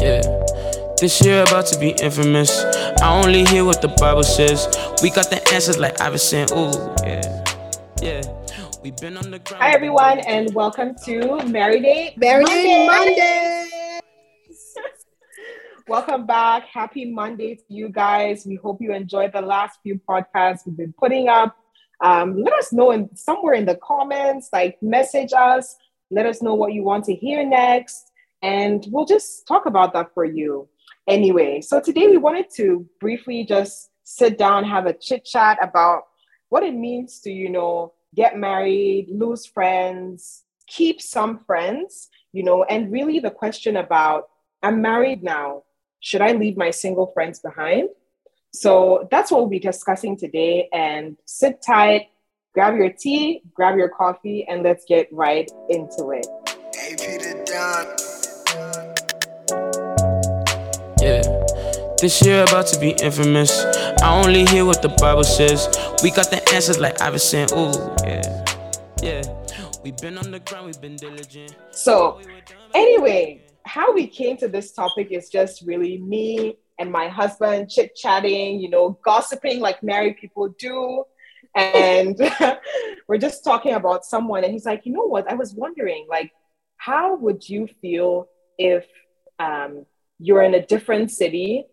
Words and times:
Yeah. 0.00 0.22
This 0.98 1.24
year 1.24 1.42
about 1.42 1.66
to 1.66 1.78
be 1.78 1.90
infamous. 2.02 2.64
I 3.00 3.22
only 3.22 3.44
hear 3.44 3.64
what 3.64 3.80
the 3.80 3.88
Bible 3.88 4.24
says. 4.24 4.66
We 5.02 5.10
got 5.10 5.30
the 5.30 5.40
answers 5.52 5.78
like 5.78 6.00
Iverson. 6.00 6.48
Ooh, 6.52 6.72
yeah. 7.04 7.44
Yeah. 8.02 8.22
We've 8.82 8.96
been 8.96 9.16
on 9.16 9.30
the 9.30 9.38
ground. 9.38 9.62
Hi, 9.62 9.72
everyone, 9.72 10.18
and 10.20 10.52
welcome 10.52 10.96
to 11.04 11.38
Married 11.46 11.84
Day 11.84 12.14
Married 12.16 12.46
Day 12.48 12.86
Monday. 12.86 13.16
Monday. 13.16 14.00
Welcome 15.86 16.26
back. 16.26 16.66
Happy 16.66 17.04
Monday 17.04 17.56
to 17.56 17.64
you 17.68 17.90
guys. 17.90 18.46
We 18.46 18.56
hope 18.56 18.80
you 18.80 18.92
enjoyed 18.92 19.32
the 19.32 19.42
last 19.42 19.78
few 19.82 20.00
podcasts 20.08 20.66
we've 20.66 20.76
been 20.76 20.94
putting 20.94 21.28
up. 21.28 21.56
Um, 22.00 22.42
let 22.42 22.52
us 22.54 22.72
know 22.72 22.90
in 22.90 23.14
somewhere 23.16 23.54
in 23.54 23.66
the 23.66 23.76
comments, 23.76 24.48
like 24.52 24.82
message 24.82 25.32
us. 25.32 25.76
Let 26.10 26.26
us 26.26 26.42
know 26.42 26.54
what 26.54 26.72
you 26.72 26.82
want 26.82 27.04
to 27.06 27.14
hear 27.14 27.46
next, 27.46 28.12
and 28.42 28.84
we'll 28.90 29.06
just 29.06 29.46
talk 29.46 29.66
about 29.66 29.92
that 29.94 30.12
for 30.14 30.24
you. 30.24 30.68
Anyway, 31.08 31.60
so 31.60 31.80
today 31.80 32.06
we 32.06 32.16
wanted 32.16 32.46
to 32.56 32.86
briefly 33.00 33.44
just 33.44 33.90
sit 34.04 34.38
down, 34.38 34.64
have 34.64 34.86
a 34.86 34.92
chit 34.92 35.24
chat 35.24 35.58
about 35.62 36.04
what 36.48 36.62
it 36.62 36.74
means 36.74 37.20
to, 37.20 37.30
you 37.30 37.50
know, 37.50 37.92
get 38.14 38.38
married, 38.38 39.08
lose 39.10 39.44
friends, 39.46 40.44
keep 40.66 41.00
some 41.00 41.40
friends, 41.46 42.10
you 42.32 42.42
know, 42.42 42.64
and 42.64 42.92
really 42.92 43.18
the 43.18 43.30
question 43.30 43.76
about 43.76 44.28
I'm 44.62 44.80
married 44.80 45.22
now. 45.22 45.64
Should 46.00 46.20
I 46.20 46.32
leave 46.32 46.56
my 46.56 46.70
single 46.70 47.08
friends 47.12 47.40
behind? 47.40 47.88
So 48.54 49.08
that's 49.10 49.32
what 49.32 49.40
we'll 49.40 49.48
be 49.48 49.58
discussing 49.58 50.16
today. 50.16 50.68
And 50.72 51.16
sit 51.24 51.60
tight, 51.60 52.10
grab 52.52 52.76
your 52.76 52.88
tea, 52.88 53.42
grab 53.52 53.76
your 53.76 53.88
coffee, 53.88 54.46
and 54.48 54.62
let's 54.62 54.84
get 54.84 55.08
right 55.12 55.50
into 55.68 56.10
it. 56.12 56.24
Hey, 56.72 56.94
Peter 56.96 57.42
Don. 57.44 57.84
Yeah. 61.00 61.22
This 62.00 62.24
year 62.24 62.44
about 62.44 62.68
to 62.68 62.78
be 62.78 62.90
infamous. 62.90 63.64
I 64.00 64.22
only 64.24 64.44
hear 64.46 64.64
what 64.64 64.82
the 64.82 64.94
Bible 65.00 65.24
says. 65.24 65.66
We 66.04 66.12
got 66.12 66.30
the 66.30 66.40
answers 66.54 66.78
like 66.78 67.00
i 67.00 67.08
Iverson. 67.08 67.48
Ooh, 67.54 67.72
yeah. 68.06 68.44
Yeah. 69.02 69.22
We've 69.82 69.96
been 69.96 70.16
on 70.16 70.30
the 70.30 70.38
ground, 70.38 70.66
we've 70.66 70.80
been 70.80 70.94
diligent. 70.94 71.56
So, 71.72 72.20
anyway, 72.72 73.44
how 73.64 73.92
we 73.92 74.06
came 74.06 74.36
to 74.36 74.46
this 74.46 74.70
topic 74.70 75.08
is 75.10 75.28
just 75.28 75.62
really 75.66 75.98
me 75.98 76.56
and 76.78 76.90
my 76.90 77.08
husband 77.08 77.70
chit 77.70 77.94
chatting, 77.94 78.60
you 78.60 78.68
know, 78.68 78.98
gossiping 79.04 79.60
like 79.60 79.82
married 79.82 80.16
people 80.16 80.48
do. 80.58 81.04
And 81.54 82.18
we're 83.08 83.18
just 83.18 83.44
talking 83.44 83.74
about 83.74 84.04
someone. 84.04 84.42
And 84.42 84.52
he's 84.52 84.66
like, 84.66 84.84
you 84.84 84.92
know 84.92 85.06
what? 85.06 85.30
I 85.30 85.34
was 85.34 85.54
wondering, 85.54 86.06
like, 86.08 86.32
how 86.76 87.16
would 87.16 87.48
you 87.48 87.68
feel 87.80 88.28
if 88.58 88.86
um, 89.38 89.86
you're 90.18 90.42
in 90.42 90.54
a 90.54 90.66
different 90.66 91.10
city 91.10 91.66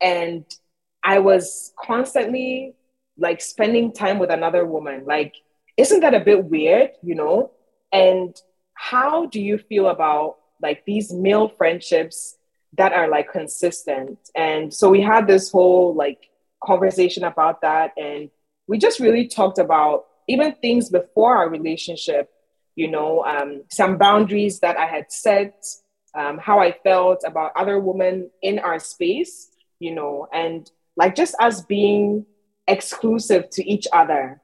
and 0.00 0.44
I 1.04 1.18
was 1.18 1.72
constantly 1.78 2.74
like 3.18 3.40
spending 3.40 3.92
time 3.92 4.18
with 4.18 4.30
another 4.30 4.64
woman? 4.64 5.04
Like, 5.04 5.34
isn't 5.76 6.00
that 6.00 6.14
a 6.14 6.20
bit 6.20 6.44
weird, 6.44 6.92
you 7.02 7.14
know? 7.14 7.52
And 7.92 8.34
how 8.72 9.26
do 9.26 9.40
you 9.40 9.58
feel 9.58 9.88
about 9.88 10.36
like 10.62 10.84
these 10.86 11.12
male 11.12 11.48
friendships 11.48 12.37
that 12.76 12.92
are 12.92 13.08
like 13.08 13.30
consistent? 13.32 14.18
And 14.34 14.72
so 14.72 14.90
we 14.90 15.00
had 15.00 15.26
this 15.26 15.50
whole 15.50 15.94
like 15.94 16.30
conversation 16.62 17.24
about 17.24 17.62
that. 17.62 17.92
And 17.96 18.30
we 18.66 18.78
just 18.78 19.00
really 19.00 19.26
talked 19.28 19.58
about 19.58 20.06
even 20.28 20.54
things 20.56 20.90
before 20.90 21.36
our 21.36 21.48
relationship, 21.48 22.30
you 22.76 22.88
know, 22.90 23.24
um, 23.24 23.62
some 23.70 23.96
boundaries 23.96 24.60
that 24.60 24.76
I 24.76 24.86
had 24.86 25.10
set, 25.10 25.64
um, 26.14 26.38
how 26.38 26.60
I 26.60 26.72
felt 26.72 27.22
about 27.26 27.52
other 27.56 27.78
women 27.78 28.30
in 28.42 28.58
our 28.58 28.78
space, 28.78 29.48
you 29.78 29.94
know, 29.94 30.28
and 30.32 30.70
like 30.96 31.14
just 31.14 31.34
us 31.40 31.62
being 31.62 32.26
exclusive 32.66 33.48
to 33.50 33.66
each 33.66 33.86
other, 33.92 34.40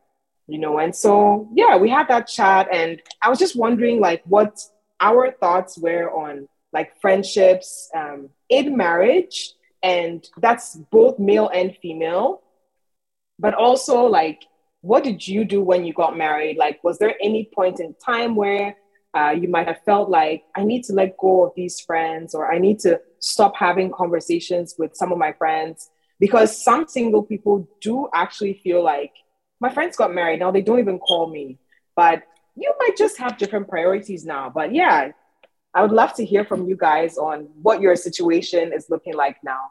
you 0.46 0.58
know. 0.58 0.78
And 0.78 0.94
so, 0.94 1.48
yeah, 1.54 1.76
we 1.76 1.90
had 1.90 2.08
that 2.08 2.26
chat, 2.26 2.68
and 2.72 3.00
I 3.20 3.28
was 3.28 3.38
just 3.38 3.56
wondering, 3.56 4.00
like, 4.00 4.22
what 4.24 4.60
our 5.00 5.30
thoughts 5.32 5.76
were 5.76 6.10
on 6.10 6.48
like 6.74 7.00
friendships 7.00 7.88
um, 7.94 8.28
in 8.50 8.76
marriage, 8.76 9.52
and 9.82 10.28
that's 10.38 10.76
both 10.90 11.18
male 11.18 11.48
and 11.48 11.76
female, 11.80 12.42
but 13.38 13.54
also 13.54 14.06
like, 14.06 14.40
what 14.80 15.04
did 15.04 15.26
you 15.26 15.44
do 15.44 15.62
when 15.62 15.84
you 15.84 15.94
got 15.94 16.16
married? 16.16 16.56
Like, 16.58 16.82
was 16.82 16.98
there 16.98 17.14
any 17.22 17.48
point 17.54 17.80
in 17.80 17.94
time 18.04 18.34
where 18.34 18.76
uh, 19.16 19.30
you 19.30 19.48
might 19.48 19.68
have 19.68 19.80
felt 19.86 20.10
like 20.10 20.42
I 20.56 20.64
need 20.64 20.82
to 20.84 20.92
let 20.92 21.16
go 21.16 21.46
of 21.46 21.52
these 21.56 21.80
friends, 21.80 22.34
or 22.34 22.52
I 22.52 22.58
need 22.58 22.80
to 22.80 23.00
stop 23.20 23.54
having 23.56 23.92
conversations 23.92 24.74
with 24.76 24.96
some 24.96 25.12
of 25.12 25.18
my 25.18 25.32
friends? 25.32 25.88
Because 26.18 26.62
some 26.62 26.86
single 26.88 27.22
people 27.22 27.68
do 27.80 28.08
actually 28.12 28.54
feel 28.64 28.82
like 28.82 29.12
my 29.60 29.72
friends 29.72 29.96
got 29.96 30.12
married 30.12 30.40
now, 30.40 30.50
they 30.50 30.62
don't 30.62 30.80
even 30.80 30.98
call 30.98 31.30
me. 31.30 31.58
But 31.96 32.24
you 32.56 32.72
might 32.80 32.96
just 32.96 33.18
have 33.18 33.38
different 33.38 33.68
priorities 33.68 34.24
now. 34.24 34.50
But 34.54 34.74
yeah, 34.74 35.12
I 35.74 35.82
would 35.82 35.92
love 35.92 36.14
to 36.14 36.24
hear 36.24 36.44
from 36.44 36.68
you 36.68 36.76
guys 36.76 37.18
on 37.18 37.48
what 37.60 37.80
your 37.80 37.96
situation 37.96 38.72
is 38.72 38.90
looking 38.90 39.14
like 39.14 39.36
now. 39.42 39.70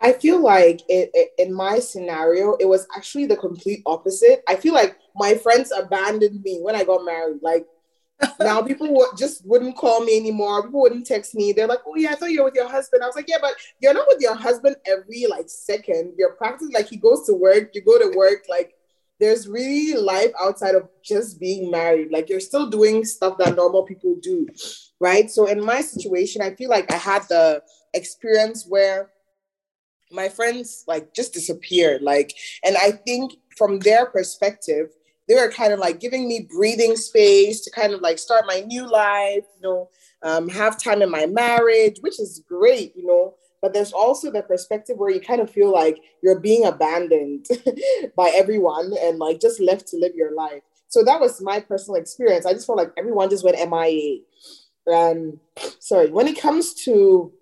I 0.00 0.12
feel 0.12 0.42
like 0.42 0.80
it, 0.88 1.10
it, 1.12 1.30
in 1.38 1.52
my 1.52 1.78
scenario, 1.78 2.56
it 2.58 2.66
was 2.66 2.86
actually 2.96 3.26
the 3.26 3.36
complete 3.36 3.82
opposite. 3.84 4.42
I 4.48 4.56
feel 4.56 4.72
like 4.74 4.96
my 5.14 5.34
friends 5.34 5.72
abandoned 5.76 6.42
me 6.42 6.58
when 6.60 6.74
I 6.74 6.84
got 6.84 7.04
married. 7.04 7.40
Like 7.42 7.66
now, 8.40 8.62
people 8.62 8.92
would, 8.94 9.16
just 9.16 9.46
wouldn't 9.46 9.76
call 9.76 10.04
me 10.04 10.16
anymore. 10.18 10.62
People 10.62 10.82
wouldn't 10.82 11.06
text 11.06 11.34
me. 11.34 11.52
They're 11.52 11.66
like, 11.66 11.80
"Oh 11.86 11.96
yeah, 11.96 12.12
I 12.12 12.14
thought 12.14 12.30
you 12.30 12.40
were 12.40 12.46
with 12.46 12.54
your 12.54 12.68
husband." 12.68 13.02
I 13.02 13.06
was 13.06 13.16
like, 13.16 13.28
"Yeah, 13.28 13.38
but 13.40 13.54
you're 13.80 13.94
not 13.94 14.06
with 14.08 14.20
your 14.20 14.34
husband 14.34 14.76
every 14.86 15.26
like 15.26 15.48
second. 15.48 16.14
You're 16.18 16.34
practicing 16.34 16.72
like 16.74 16.88
he 16.88 16.96
goes 16.96 17.26
to 17.26 17.34
work, 17.34 17.70
you 17.74 17.82
go 17.82 17.98
to 17.98 18.16
work. 18.16 18.44
Like 18.48 18.74
there's 19.20 19.48
really 19.48 20.00
life 20.00 20.32
outside 20.40 20.74
of 20.74 20.88
just 21.02 21.38
being 21.38 21.70
married. 21.70 22.10
Like 22.10 22.28
you're 22.28 22.40
still 22.40 22.68
doing 22.68 23.04
stuff 23.04 23.38
that 23.38 23.56
normal 23.56 23.84
people 23.84 24.16
do, 24.20 24.48
right? 25.00 25.30
So 25.30 25.46
in 25.46 25.64
my 25.64 25.80
situation, 25.80 26.42
I 26.42 26.54
feel 26.54 26.70
like 26.70 26.92
I 26.92 26.96
had 26.96 27.22
the 27.28 27.62
experience 27.94 28.66
where 28.68 29.10
my 30.10 30.28
friends 30.28 30.84
like 30.88 31.14
just 31.14 31.32
disappeared 31.32 32.02
like 32.02 32.34
and 32.64 32.76
i 32.78 32.90
think 32.90 33.32
from 33.56 33.78
their 33.80 34.06
perspective 34.06 34.88
they 35.28 35.34
were 35.34 35.50
kind 35.50 35.72
of 35.72 35.78
like 35.78 36.00
giving 36.00 36.26
me 36.26 36.48
breathing 36.50 36.96
space 36.96 37.60
to 37.60 37.70
kind 37.70 37.92
of 37.92 38.00
like 38.00 38.18
start 38.18 38.44
my 38.46 38.60
new 38.60 38.88
life 38.90 39.44
you 39.56 39.62
know 39.62 39.88
um, 40.22 40.48
have 40.50 40.76
time 40.78 41.00
in 41.00 41.10
my 41.10 41.26
marriage 41.26 41.96
which 42.00 42.20
is 42.20 42.42
great 42.46 42.94
you 42.96 43.06
know? 43.06 43.34
But 43.62 43.74
there's 43.74 43.92
also 43.92 44.30
the 44.30 44.42
perspective 44.42 44.96
where 44.96 45.10
you 45.10 45.20
kind 45.20 45.40
of 45.40 45.50
feel 45.50 45.70
like 45.70 45.98
you're 46.22 46.40
being 46.40 46.64
abandoned 46.64 47.46
by 48.16 48.30
everyone 48.34 48.92
and 49.02 49.18
like 49.18 49.38
just 49.38 49.60
left 49.60 49.86
to 49.88 49.98
live 49.98 50.14
your 50.14 50.34
life. 50.34 50.62
So 50.88 51.02
that 51.04 51.20
was 51.20 51.42
my 51.42 51.60
personal 51.60 52.00
experience. 52.00 52.46
I 52.46 52.54
just 52.54 52.66
felt 52.66 52.78
like 52.78 52.92
everyone 52.96 53.28
just 53.28 53.44
went 53.44 53.58
mia 53.70 54.20
and 54.86 55.38
sorry 55.78 56.10
when 56.10 56.26
it 56.26 56.40
comes 56.40 56.74
to 56.74 57.32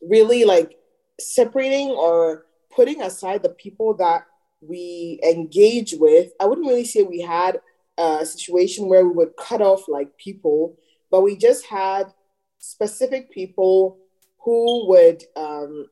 really 0.00 0.44
like 0.44 0.76
separating 1.20 1.90
or 1.90 2.46
putting 2.74 3.02
aside 3.02 3.42
the 3.42 3.50
people 3.50 3.94
that 3.94 4.24
we 4.60 5.20
engage 5.24 5.94
with, 5.98 6.32
I 6.40 6.46
wouldn't 6.46 6.66
really 6.66 6.84
say 6.84 7.02
we 7.02 7.20
had 7.20 7.60
a 7.98 8.24
situation 8.24 8.88
where 8.88 9.04
we 9.04 9.12
would 9.12 9.36
cut 9.36 9.60
off 9.60 9.88
like 9.88 10.16
people, 10.16 10.78
but 11.10 11.22
we 11.22 11.36
just 11.36 11.66
had 11.66 12.12
specific 12.58 13.30
people 13.30 13.98
who 14.44 14.88
would 14.88 15.24
um, 15.36 15.86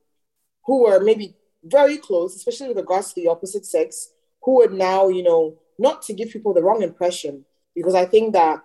who 0.64 0.84
were 0.84 1.00
maybe 1.00 1.34
very 1.64 1.98
close, 1.98 2.36
especially 2.36 2.68
with 2.68 2.78
regards 2.78 3.12
to 3.12 3.20
the 3.20 3.28
opposite 3.28 3.66
sex, 3.66 4.12
who 4.42 4.56
would 4.56 4.72
now, 4.72 5.08
you 5.08 5.22
know, 5.22 5.58
not 5.78 6.02
to 6.02 6.14
give 6.14 6.30
people 6.30 6.54
the 6.54 6.62
wrong 6.62 6.82
impression, 6.82 7.44
because 7.74 7.94
I 7.94 8.06
think 8.06 8.32
that 8.34 8.62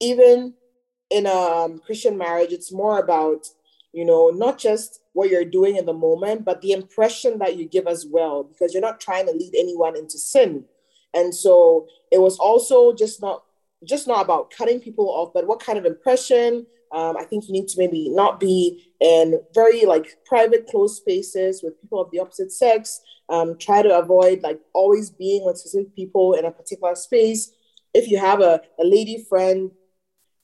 even 0.00 0.54
in 1.10 1.26
a 1.26 1.30
um, 1.30 1.78
Christian 1.80 2.16
marriage, 2.16 2.52
it's 2.52 2.72
more 2.72 2.98
about 2.98 3.46
you 3.92 4.04
know, 4.04 4.30
not 4.30 4.58
just 4.58 5.00
what 5.12 5.30
you're 5.30 5.44
doing 5.44 5.76
in 5.76 5.86
the 5.86 5.92
moment, 5.92 6.44
but 6.44 6.60
the 6.62 6.72
impression 6.72 7.38
that 7.38 7.56
you 7.56 7.66
give 7.66 7.86
as 7.86 8.06
well, 8.06 8.44
because 8.44 8.72
you're 8.72 8.80
not 8.80 9.00
trying 9.00 9.26
to 9.26 9.32
lead 9.32 9.52
anyone 9.58 9.96
into 9.96 10.18
sin. 10.18 10.64
And 11.12 11.34
so 11.34 11.88
it 12.12 12.20
was 12.20 12.38
also 12.38 12.92
just 12.92 13.20
not 13.20 13.42
just 13.84 14.06
not 14.06 14.22
about 14.22 14.50
cutting 14.50 14.78
people 14.78 15.08
off, 15.08 15.32
but 15.32 15.46
what 15.46 15.60
kind 15.60 15.78
of 15.78 15.86
impression. 15.86 16.66
Um, 16.92 17.16
I 17.16 17.24
think 17.24 17.46
you 17.46 17.52
need 17.52 17.68
to 17.68 17.78
maybe 17.78 18.10
not 18.10 18.38
be 18.38 18.92
in 19.00 19.40
very 19.54 19.86
like 19.86 20.18
private, 20.26 20.66
closed 20.66 20.96
spaces 20.96 21.62
with 21.62 21.80
people 21.80 22.00
of 22.00 22.10
the 22.10 22.18
opposite 22.18 22.52
sex. 22.52 23.00
Um, 23.28 23.56
try 23.58 23.80
to 23.80 23.96
avoid 23.96 24.42
like 24.42 24.60
always 24.74 25.08
being 25.08 25.44
with 25.44 25.56
specific 25.56 25.94
people 25.94 26.34
in 26.34 26.44
a 26.44 26.50
particular 26.50 26.94
space. 26.94 27.52
If 27.94 28.08
you 28.08 28.18
have 28.18 28.40
a, 28.40 28.60
a 28.78 28.84
lady 28.84 29.24
friend 29.28 29.70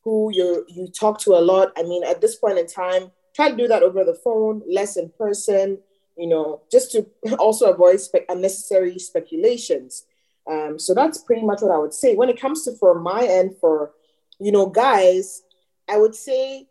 who 0.07 0.31
you 0.33 0.65
you 0.69 0.87
talk 0.87 1.19
to 1.19 1.33
a 1.33 1.43
lot, 1.43 1.73
I 1.77 1.83
mean, 1.83 2.05
at 2.05 2.21
this 2.21 2.37
point 2.37 2.59
in 2.59 2.69
time, 2.69 3.11
try 3.35 3.51
to 3.51 3.57
do 3.57 3.67
that 3.67 3.83
over 3.83 4.05
the 4.05 4.15
phone, 4.15 4.63
less 4.71 4.97
in 4.97 5.11
person, 5.19 5.79
you 6.17 6.29
know, 6.29 6.63
just 6.71 6.93
to 6.93 7.07
also 7.41 7.73
avoid 7.73 7.99
spe- 8.01 8.29
unnecessary 8.29 9.01
speculations. 9.01 10.07
Um, 10.49 10.79
so 10.79 10.95
that's 10.95 11.19
pretty 11.19 11.43
much 11.43 11.61
what 11.61 11.73
I 11.73 11.79
would 11.79 11.93
say. 11.93 12.15
When 12.15 12.29
it 12.29 12.41
comes 12.41 12.63
to 12.65 12.77
for 12.77 13.01
my 13.01 13.27
end, 13.27 13.57
for 13.61 13.95
you 14.39 14.53
know, 14.53 14.67
guys, 14.67 15.43
I 15.89 15.99
would 15.99 16.15
say 16.15 16.69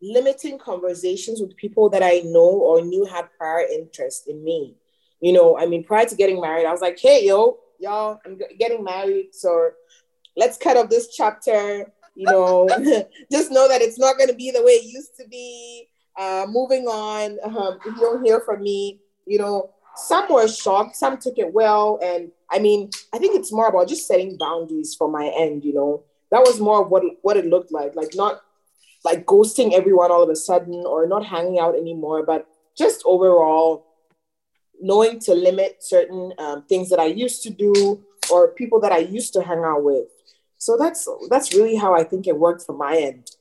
limiting 0.00 0.58
conversations 0.58 1.42
with 1.42 1.54
people 1.58 1.90
that 1.90 2.02
I 2.02 2.22
know 2.24 2.40
or 2.40 2.82
knew 2.82 3.04
had 3.04 3.28
prior 3.36 3.66
interest 3.70 4.28
in 4.28 4.42
me. 4.42 4.76
You 5.20 5.34
know, 5.34 5.58
I 5.58 5.66
mean, 5.66 5.84
prior 5.84 6.06
to 6.06 6.16
getting 6.16 6.40
married, 6.40 6.64
I 6.64 6.72
was 6.72 6.80
like, 6.80 6.98
hey, 6.98 7.26
yo, 7.26 7.58
y'all, 7.78 8.18
I'm 8.24 8.40
getting 8.58 8.82
married. 8.82 9.34
So 9.34 9.72
let's 10.38 10.56
cut 10.56 10.78
off 10.78 10.88
this 10.88 11.14
chapter. 11.14 11.92
You 12.14 12.26
know, 12.26 12.68
just 13.32 13.50
know 13.50 13.68
that 13.68 13.82
it's 13.82 13.98
not 13.98 14.16
going 14.16 14.28
to 14.28 14.34
be 14.34 14.50
the 14.50 14.62
way 14.62 14.72
it 14.72 14.84
used 14.84 15.16
to 15.18 15.28
be. 15.28 15.88
Uh, 16.18 16.46
moving 16.48 16.84
on, 16.84 17.38
um, 17.42 17.78
if 17.86 17.94
you 17.96 18.00
don't 18.00 18.24
hear 18.24 18.40
from 18.40 18.62
me, 18.62 19.00
you 19.26 19.38
know, 19.38 19.70
some 19.96 20.30
were 20.30 20.46
shocked, 20.46 20.94
some 20.96 21.18
took 21.18 21.38
it 21.38 21.52
well. 21.52 21.98
And 22.02 22.30
I 22.50 22.58
mean, 22.58 22.90
I 23.14 23.18
think 23.18 23.34
it's 23.34 23.52
more 23.52 23.68
about 23.68 23.88
just 23.88 24.06
setting 24.06 24.36
boundaries 24.36 24.94
for 24.94 25.08
my 25.08 25.32
end, 25.36 25.64
you 25.64 25.72
know. 25.72 26.02
That 26.30 26.40
was 26.40 26.60
more 26.60 26.82
of 26.82 26.90
what, 26.90 27.02
what 27.22 27.36
it 27.36 27.46
looked 27.46 27.72
like, 27.72 27.94
like 27.94 28.14
not 28.14 28.42
like 29.04 29.26
ghosting 29.26 29.72
everyone 29.72 30.10
all 30.10 30.22
of 30.22 30.28
a 30.28 30.36
sudden 30.36 30.84
or 30.86 31.06
not 31.06 31.24
hanging 31.24 31.58
out 31.58 31.76
anymore, 31.76 32.24
but 32.24 32.46
just 32.76 33.02
overall 33.04 33.86
knowing 34.80 35.18
to 35.20 35.34
limit 35.34 35.82
certain 35.82 36.32
um, 36.38 36.62
things 36.68 36.90
that 36.90 36.98
I 36.98 37.06
used 37.06 37.42
to 37.44 37.50
do 37.50 38.02
or 38.30 38.48
people 38.48 38.80
that 38.80 38.92
I 38.92 38.98
used 38.98 39.32
to 39.34 39.42
hang 39.42 39.62
out 39.64 39.84
with. 39.84 40.08
So 40.62 40.76
that's 40.76 41.08
that's 41.28 41.52
really 41.52 41.74
how 41.74 41.92
I 41.92 42.04
think 42.04 42.28
it 42.28 42.38
worked 42.38 42.62
from 42.62 42.78
my 42.78 42.96
end. 42.96 43.32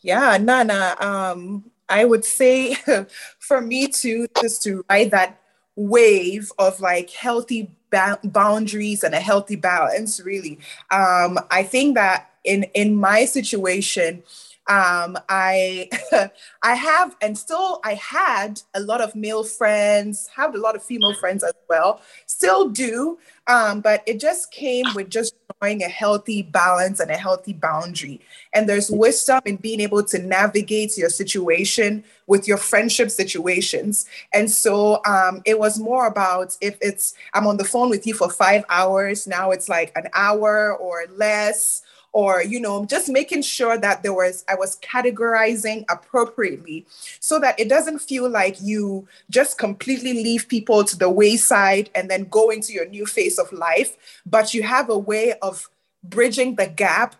Yeah, 0.00 0.38
Naana. 0.38 1.00
Um, 1.02 1.72
I 1.88 2.04
would 2.04 2.24
say 2.24 2.76
for 3.40 3.60
me 3.60 3.88
too, 3.88 4.28
just 4.40 4.62
to 4.62 4.84
ride 4.88 5.10
that 5.10 5.40
wave 5.74 6.52
of 6.56 6.78
like 6.78 7.10
healthy 7.10 7.72
ba- 7.90 8.20
boundaries 8.22 9.02
and 9.02 9.12
a 9.12 9.18
healthy 9.18 9.56
balance. 9.56 10.20
Really, 10.20 10.60
um, 10.92 11.40
I 11.50 11.64
think 11.64 11.96
that 11.96 12.30
in 12.44 12.62
in 12.74 12.94
my 12.94 13.24
situation, 13.24 14.22
um, 14.68 15.18
I 15.28 15.88
I 16.62 16.74
have 16.74 17.16
and 17.20 17.36
still 17.36 17.80
I 17.84 17.94
had 17.94 18.62
a 18.72 18.80
lot 18.80 19.00
of 19.00 19.16
male 19.16 19.42
friends, 19.42 20.28
have 20.36 20.54
a 20.54 20.58
lot 20.58 20.76
of 20.76 20.84
female 20.84 21.14
friends 21.14 21.42
as 21.42 21.54
well, 21.68 22.00
still 22.26 22.68
do. 22.68 23.18
Um, 23.48 23.80
but 23.80 24.04
it 24.06 24.20
just 24.20 24.52
came 24.52 24.86
with 24.94 25.10
just 25.10 25.34
a 25.62 25.88
healthy 25.88 26.42
balance 26.42 26.98
and 26.98 27.10
a 27.10 27.16
healthy 27.16 27.52
boundary. 27.52 28.20
And 28.52 28.68
there's 28.68 28.90
wisdom 28.90 29.40
in 29.44 29.56
being 29.56 29.80
able 29.80 30.02
to 30.04 30.18
navigate 30.18 30.98
your 30.98 31.08
situation 31.08 32.02
with 32.26 32.48
your 32.48 32.56
friendship 32.56 33.10
situations. 33.10 34.06
And 34.32 34.50
so 34.50 35.00
um, 35.06 35.40
it 35.44 35.58
was 35.58 35.78
more 35.78 36.06
about 36.06 36.56
if 36.60 36.76
it's, 36.80 37.14
I'm 37.32 37.46
on 37.46 37.58
the 37.58 37.64
phone 37.64 37.90
with 37.90 38.06
you 38.06 38.14
for 38.14 38.28
five 38.28 38.64
hours, 38.68 39.26
now 39.26 39.52
it's 39.52 39.68
like 39.68 39.92
an 39.94 40.08
hour 40.14 40.76
or 40.76 41.04
less 41.16 41.82
or 42.12 42.42
you 42.42 42.60
know 42.60 42.84
just 42.84 43.08
making 43.08 43.42
sure 43.42 43.76
that 43.78 44.02
there 44.02 44.12
was 44.12 44.44
i 44.48 44.54
was 44.54 44.78
categorizing 44.80 45.84
appropriately 45.88 46.86
so 47.20 47.38
that 47.38 47.58
it 47.58 47.68
doesn't 47.68 47.98
feel 47.98 48.28
like 48.28 48.56
you 48.60 49.06
just 49.30 49.58
completely 49.58 50.12
leave 50.12 50.48
people 50.48 50.84
to 50.84 50.96
the 50.96 51.08
wayside 51.08 51.90
and 51.94 52.10
then 52.10 52.24
go 52.24 52.50
into 52.50 52.72
your 52.72 52.86
new 52.88 53.06
phase 53.06 53.38
of 53.38 53.50
life 53.52 54.22
but 54.26 54.54
you 54.54 54.62
have 54.62 54.88
a 54.88 54.98
way 54.98 55.34
of 55.42 55.68
bridging 56.04 56.54
the 56.56 56.66
gap 56.66 57.16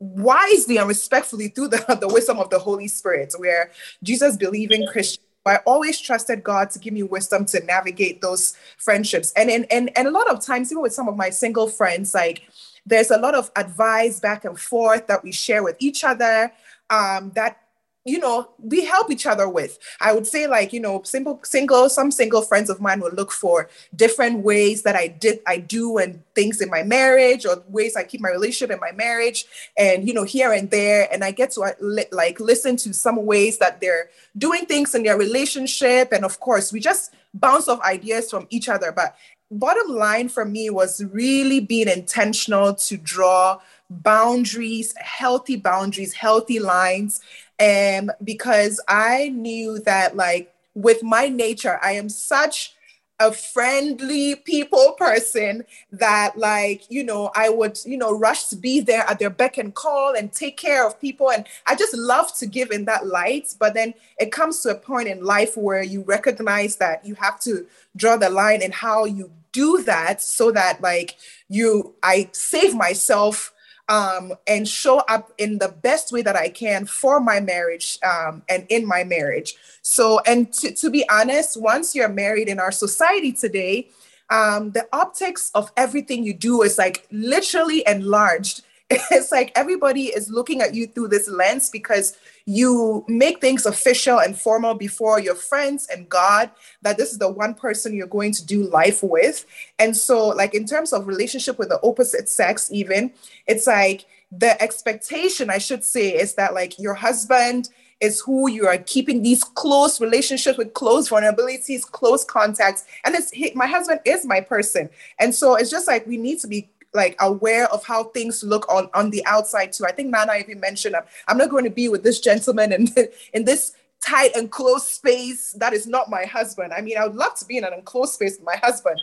wisely 0.00 0.76
and 0.76 0.86
respectfully 0.86 1.48
through 1.48 1.68
the, 1.68 1.98
the 2.00 2.08
wisdom 2.08 2.38
of 2.38 2.50
the 2.50 2.58
holy 2.58 2.88
spirit 2.88 3.34
where 3.38 3.70
jesus 4.02 4.36
believing 4.36 4.86
christian 4.86 5.22
I 5.46 5.60
always 5.64 5.98
trusted 5.98 6.44
God 6.44 6.70
to 6.72 6.78
give 6.78 6.92
me 6.92 7.02
wisdom 7.02 7.46
to 7.46 7.64
navigate 7.64 8.20
those 8.20 8.54
friendships. 8.76 9.32
And, 9.34 9.50
and 9.50 9.64
and 9.72 9.90
and 9.96 10.06
a 10.06 10.10
lot 10.10 10.28
of 10.28 10.44
times, 10.44 10.70
even 10.70 10.82
with 10.82 10.92
some 10.92 11.08
of 11.08 11.16
my 11.16 11.30
single 11.30 11.68
friends, 11.68 12.12
like 12.12 12.42
there's 12.88 13.10
a 13.10 13.18
lot 13.18 13.34
of 13.34 13.50
advice 13.56 14.20
back 14.20 14.44
and 14.44 14.58
forth 14.58 15.06
that 15.06 15.22
we 15.22 15.32
share 15.32 15.62
with 15.62 15.76
each 15.78 16.04
other 16.04 16.52
um, 16.90 17.30
that 17.34 17.60
you 18.04 18.18
know 18.18 18.48
we 18.58 18.84
help 18.84 19.10
each 19.10 19.26
other 19.26 19.48
with. 19.48 19.78
I 20.00 20.12
would 20.12 20.26
say 20.26 20.46
like 20.46 20.72
you 20.72 20.80
know 20.80 21.02
simple 21.02 21.40
single 21.44 21.90
some 21.90 22.10
single 22.10 22.40
friends 22.40 22.70
of 22.70 22.80
mine 22.80 23.00
will 23.00 23.12
look 23.12 23.30
for 23.30 23.68
different 23.94 24.38
ways 24.38 24.82
that 24.82 24.96
i 24.96 25.08
did 25.08 25.40
i 25.46 25.58
do 25.58 25.98
and 25.98 26.22
things 26.34 26.60
in 26.60 26.70
my 26.70 26.82
marriage 26.82 27.44
or 27.44 27.62
ways 27.68 27.96
i 27.96 28.04
keep 28.04 28.20
my 28.20 28.30
relationship 28.30 28.70
in 28.70 28.80
my 28.80 28.92
marriage 28.92 29.44
and 29.76 30.08
you 30.08 30.14
know 30.14 30.24
here 30.24 30.52
and 30.52 30.70
there. 30.70 31.08
And 31.12 31.22
i 31.22 31.30
get 31.30 31.50
to 31.52 31.62
uh, 31.62 31.72
like 32.10 32.40
listen 32.40 32.76
to 32.78 32.94
some 32.94 33.26
ways 33.26 33.58
that 33.58 33.80
they're 33.80 34.08
doing 34.38 34.64
things 34.64 34.94
in 34.94 35.02
their 35.02 35.18
relationship. 35.18 36.12
And 36.12 36.24
of 36.24 36.40
course 36.40 36.72
we 36.72 36.80
just 36.80 37.12
bounce 37.34 37.68
off 37.68 37.80
ideas 37.82 38.30
from 38.30 38.46
each 38.50 38.68
other. 38.68 38.92
But 38.92 39.16
bottom 39.50 39.88
line 39.88 40.28
for 40.28 40.44
me 40.44 40.70
was 40.70 41.02
really 41.04 41.60
being 41.60 41.88
intentional 41.88 42.74
to 42.74 42.96
draw 42.96 43.60
boundaries, 43.90 44.94
healthy 44.98 45.56
boundaries, 45.56 46.12
healthy 46.12 46.58
lines. 46.58 47.20
And 47.58 48.10
because 48.22 48.80
I 48.88 49.30
knew 49.30 49.78
that, 49.80 50.16
like, 50.16 50.54
with 50.74 51.02
my 51.02 51.28
nature, 51.28 51.78
I 51.82 51.92
am 51.92 52.08
such 52.08 52.74
a 53.20 53.32
friendly 53.32 54.36
people 54.36 54.92
person 54.92 55.64
that 55.90 56.38
like 56.38 56.88
you 56.88 57.02
know 57.02 57.30
i 57.34 57.48
would 57.48 57.76
you 57.84 57.96
know 57.98 58.16
rush 58.16 58.44
to 58.44 58.54
be 58.54 58.80
there 58.80 59.02
at 59.08 59.18
their 59.18 59.30
beck 59.30 59.58
and 59.58 59.74
call 59.74 60.14
and 60.14 60.32
take 60.32 60.56
care 60.56 60.86
of 60.86 61.00
people 61.00 61.30
and 61.30 61.44
i 61.66 61.74
just 61.74 61.96
love 61.96 62.32
to 62.36 62.46
give 62.46 62.70
in 62.70 62.84
that 62.84 63.06
light 63.06 63.54
but 63.58 63.74
then 63.74 63.92
it 64.20 64.30
comes 64.30 64.60
to 64.60 64.68
a 64.68 64.74
point 64.74 65.08
in 65.08 65.24
life 65.24 65.56
where 65.56 65.82
you 65.82 66.02
recognize 66.02 66.76
that 66.76 67.04
you 67.04 67.14
have 67.16 67.40
to 67.40 67.66
draw 67.96 68.16
the 68.16 68.30
line 68.30 68.62
in 68.62 68.70
how 68.70 69.04
you 69.04 69.28
do 69.52 69.82
that 69.82 70.22
so 70.22 70.50
that 70.50 70.80
like 70.80 71.16
you 71.48 71.94
i 72.02 72.28
save 72.32 72.74
myself 72.74 73.52
um, 73.88 74.34
and 74.46 74.68
show 74.68 74.98
up 75.08 75.32
in 75.38 75.58
the 75.58 75.68
best 75.68 76.12
way 76.12 76.22
that 76.22 76.36
I 76.36 76.50
can 76.50 76.84
for 76.84 77.20
my 77.20 77.40
marriage 77.40 77.98
um, 78.04 78.42
and 78.48 78.66
in 78.68 78.86
my 78.86 79.02
marriage. 79.02 79.54
So, 79.82 80.20
and 80.26 80.52
to, 80.54 80.74
to 80.74 80.90
be 80.90 81.08
honest, 81.08 81.60
once 81.60 81.94
you're 81.94 82.08
married 82.08 82.48
in 82.48 82.60
our 82.60 82.72
society 82.72 83.32
today, 83.32 83.88
um, 84.30 84.72
the 84.72 84.86
optics 84.92 85.50
of 85.54 85.72
everything 85.76 86.22
you 86.22 86.34
do 86.34 86.62
is 86.62 86.76
like 86.76 87.06
literally 87.10 87.82
enlarged. 87.86 88.62
It's 88.90 89.30
like 89.30 89.52
everybody 89.54 90.06
is 90.06 90.30
looking 90.30 90.62
at 90.62 90.74
you 90.74 90.86
through 90.86 91.08
this 91.08 91.28
lens 91.28 91.68
because 91.68 92.16
you 92.46 93.04
make 93.06 93.40
things 93.40 93.66
official 93.66 94.18
and 94.18 94.38
formal 94.38 94.74
before 94.74 95.20
your 95.20 95.34
friends 95.34 95.86
and 95.92 96.08
God 96.08 96.50
that 96.82 96.96
this 96.96 97.12
is 97.12 97.18
the 97.18 97.30
one 97.30 97.54
person 97.54 97.94
you're 97.94 98.06
going 98.06 98.32
to 98.32 98.46
do 98.46 98.64
life 98.70 99.02
with. 99.02 99.44
And 99.78 99.94
so, 99.94 100.28
like, 100.28 100.54
in 100.54 100.64
terms 100.64 100.94
of 100.94 101.06
relationship 101.06 101.58
with 101.58 101.68
the 101.68 101.80
opposite 101.82 102.30
sex, 102.30 102.70
even, 102.72 103.12
it's 103.46 103.66
like 103.66 104.06
the 104.32 104.60
expectation, 104.62 105.50
I 105.50 105.58
should 105.58 105.84
say, 105.84 106.10
is 106.10 106.34
that 106.34 106.54
like 106.54 106.78
your 106.78 106.94
husband 106.94 107.68
is 108.00 108.20
who 108.20 108.48
you 108.48 108.66
are 108.66 108.78
keeping 108.78 109.22
these 109.22 109.42
close 109.42 110.00
relationships 110.00 110.56
with 110.56 110.72
close 110.74 111.08
vulnerabilities, 111.08 111.82
close 111.82 112.24
contacts. 112.24 112.84
And 113.04 113.14
it's 113.14 113.32
my 113.54 113.66
husband 113.66 114.00
is 114.04 114.24
my 114.24 114.40
person. 114.40 114.88
And 115.18 115.34
so 115.34 115.56
it's 115.56 115.70
just 115.70 115.88
like 115.88 116.06
we 116.06 116.16
need 116.16 116.38
to 116.40 116.46
be 116.46 116.68
like 116.98 117.16
aware 117.20 117.66
of 117.72 117.84
how 117.86 118.04
things 118.04 118.42
look 118.42 118.68
on 118.68 118.90
on 118.92 119.10
the 119.10 119.24
outside 119.24 119.72
too. 119.72 119.86
I 119.86 119.92
think 119.92 120.12
Naana 120.12 120.38
even 120.40 120.60
mentioned 120.60 120.96
I'm, 120.96 121.04
I'm 121.28 121.38
not 121.38 121.48
going 121.48 121.64
to 121.64 121.70
be 121.70 121.88
with 121.88 122.02
this 122.02 122.20
gentleman 122.20 122.72
in 122.72 122.88
in 123.32 123.44
this 123.44 123.72
tight 124.00 124.32
and 124.36 124.50
close 124.50 124.86
space 124.88 125.52
that 125.58 125.72
is 125.72 125.86
not 125.86 126.10
my 126.10 126.24
husband. 126.24 126.72
I 126.72 126.80
mean, 126.80 126.98
I 126.98 127.06
would 127.06 127.16
love 127.16 127.34
to 127.36 127.44
be 127.44 127.56
in 127.56 127.64
an 127.64 127.72
enclosed 127.72 128.14
space 128.14 128.36
with 128.36 128.46
my 128.46 128.56
husband. 128.56 129.00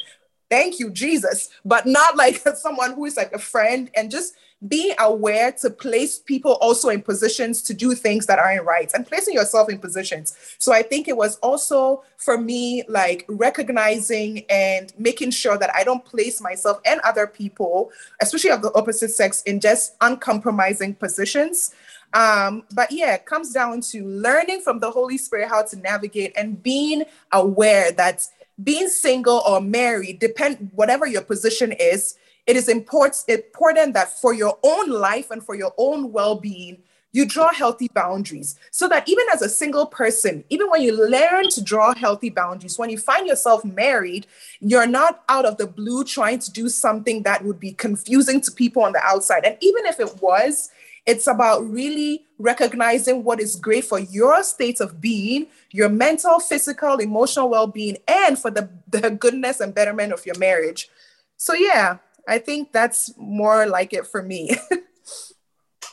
Thank 0.49 0.79
you, 0.79 0.89
Jesus, 0.91 1.49
but 1.63 1.85
not 1.85 2.15
like 2.15 2.37
someone 2.55 2.93
who 2.93 3.05
is 3.05 3.17
like 3.17 3.33
a 3.33 3.39
friend 3.39 3.89
and 3.95 4.11
just 4.11 4.35
being 4.67 4.95
aware 4.99 5.51
to 5.51 5.69
place 5.69 6.17
people 6.17 6.53
also 6.61 6.89
in 6.89 7.01
positions 7.01 7.61
to 7.61 7.73
do 7.73 7.93
things 7.93 8.25
that 8.25 8.39
aren't 8.39 8.63
right 8.63 8.89
and 8.93 9.05
placing 9.05 9.33
yourself 9.33 9.69
in 9.69 9.77
positions. 9.77 10.35
So 10.59 10.73
I 10.73 10.81
think 10.81 11.07
it 11.07 11.17
was 11.17 11.37
also 11.37 12.03
for 12.17 12.37
me 12.37 12.83
like 12.87 13.25
recognizing 13.27 14.45
and 14.49 14.93
making 14.97 15.31
sure 15.31 15.57
that 15.57 15.75
I 15.75 15.83
don't 15.83 16.03
place 16.03 16.41
myself 16.41 16.79
and 16.85 16.99
other 17.01 17.27
people, 17.27 17.91
especially 18.21 18.51
of 18.51 18.61
the 18.61 18.73
opposite 18.75 19.11
sex, 19.11 19.43
in 19.43 19.59
just 19.59 19.95
uncompromising 20.01 20.95
positions. 20.95 21.75
Um, 22.13 22.63
but 22.73 22.91
yeah, 22.91 23.15
it 23.15 23.25
comes 23.25 23.51
down 23.51 23.81
to 23.81 24.05
learning 24.05 24.61
from 24.61 24.79
the 24.79 24.89
Holy 24.89 25.17
Spirit 25.17 25.49
how 25.49 25.63
to 25.63 25.75
navigate 25.75 26.31
and 26.37 26.61
being 26.63 27.03
aware 27.33 27.91
that 27.91 28.25
being 28.63 28.87
single 28.87 29.41
or 29.47 29.61
married, 29.61 30.19
depend 30.19 30.69
whatever 30.73 31.05
your 31.05 31.21
position 31.21 31.71
is, 31.73 32.17
it 32.47 32.55
is 32.55 32.69
important, 32.69 33.23
important 33.27 33.93
that 33.95 34.19
for 34.19 34.33
your 34.33 34.57
own 34.63 34.89
life 34.89 35.31
and 35.31 35.43
for 35.43 35.55
your 35.55 35.73
own 35.77 36.11
well 36.11 36.35
being, 36.35 36.77
you 37.11 37.25
draw 37.25 37.51
healthy 37.53 37.87
boundaries 37.93 38.59
so 38.71 38.89
that 38.89 39.07
even 39.07 39.25
as 39.33 39.41
a 39.41 39.47
single 39.47 39.85
person, 39.85 40.43
even 40.49 40.69
when 40.69 40.81
you 40.81 40.91
learn 40.91 41.47
to 41.49 41.63
draw 41.63 41.95
healthy 41.95 42.29
boundaries, 42.29 42.77
when 42.77 42.89
you 42.89 42.97
find 42.97 43.25
yourself 43.25 43.63
married, 43.63 44.27
you're 44.59 44.85
not 44.85 45.23
out 45.29 45.45
of 45.45 45.55
the 45.55 45.65
blue 45.65 46.03
trying 46.03 46.39
to 46.39 46.51
do 46.51 46.67
something 46.67 47.23
that 47.23 47.43
would 47.45 47.57
be 47.57 47.71
confusing 47.71 48.41
to 48.41 48.51
people 48.51 48.83
on 48.83 48.91
the 48.91 48.99
outside. 49.01 49.45
And 49.45 49.57
even 49.61 49.85
if 49.85 50.01
it 50.01 50.21
was, 50.21 50.69
it's 51.05 51.27
about 51.27 51.65
really 51.69 52.24
recognizing 52.37 53.23
what 53.23 53.39
is 53.39 53.55
great 53.55 53.85
for 53.85 53.99
your 53.99 54.43
state 54.43 54.79
of 54.81 54.99
being, 54.99 55.47
your 55.71 55.89
mental, 55.89 56.39
physical, 56.39 56.97
emotional 56.97 57.49
well 57.49 57.67
being, 57.67 57.97
and 58.07 58.37
for 58.37 58.51
the, 58.51 58.69
the 58.89 59.11
goodness 59.11 59.59
and 59.59 59.73
betterment 59.73 60.11
of 60.13 60.25
your 60.25 60.37
marriage. 60.37 60.89
So, 61.37 61.53
yeah, 61.53 61.97
I 62.27 62.39
think 62.39 62.71
that's 62.71 63.13
more 63.17 63.65
like 63.65 63.93
it 63.93 64.07
for 64.07 64.21
me. 64.21 64.57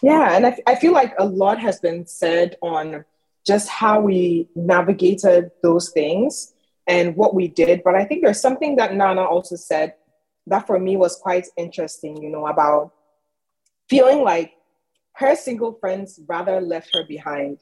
Yeah, 0.02 0.34
and 0.34 0.44
I, 0.46 0.58
I 0.66 0.74
feel 0.74 0.92
like 0.92 1.14
a 1.18 1.24
lot 1.24 1.60
has 1.60 1.78
been 1.78 2.06
said 2.06 2.56
on 2.60 3.04
just 3.46 3.68
how 3.68 4.00
we 4.00 4.48
navigated 4.56 5.52
those 5.62 5.90
things 5.90 6.54
and 6.88 7.14
what 7.14 7.34
we 7.34 7.46
did. 7.46 7.82
But 7.84 7.94
I 7.94 8.04
think 8.04 8.22
there's 8.22 8.40
something 8.40 8.76
that 8.76 8.90
Naana 8.90 9.24
also 9.24 9.54
said 9.54 9.94
that 10.48 10.66
for 10.66 10.78
me 10.78 10.96
was 10.96 11.16
quite 11.16 11.46
interesting, 11.56 12.20
you 12.20 12.30
know, 12.30 12.48
about 12.48 12.92
feeling 13.88 14.24
like 14.24 14.54
her 15.14 15.36
single 15.36 15.74
friends 15.74 16.20
rather 16.26 16.60
left 16.60 16.94
her 16.94 17.04
behind, 17.04 17.58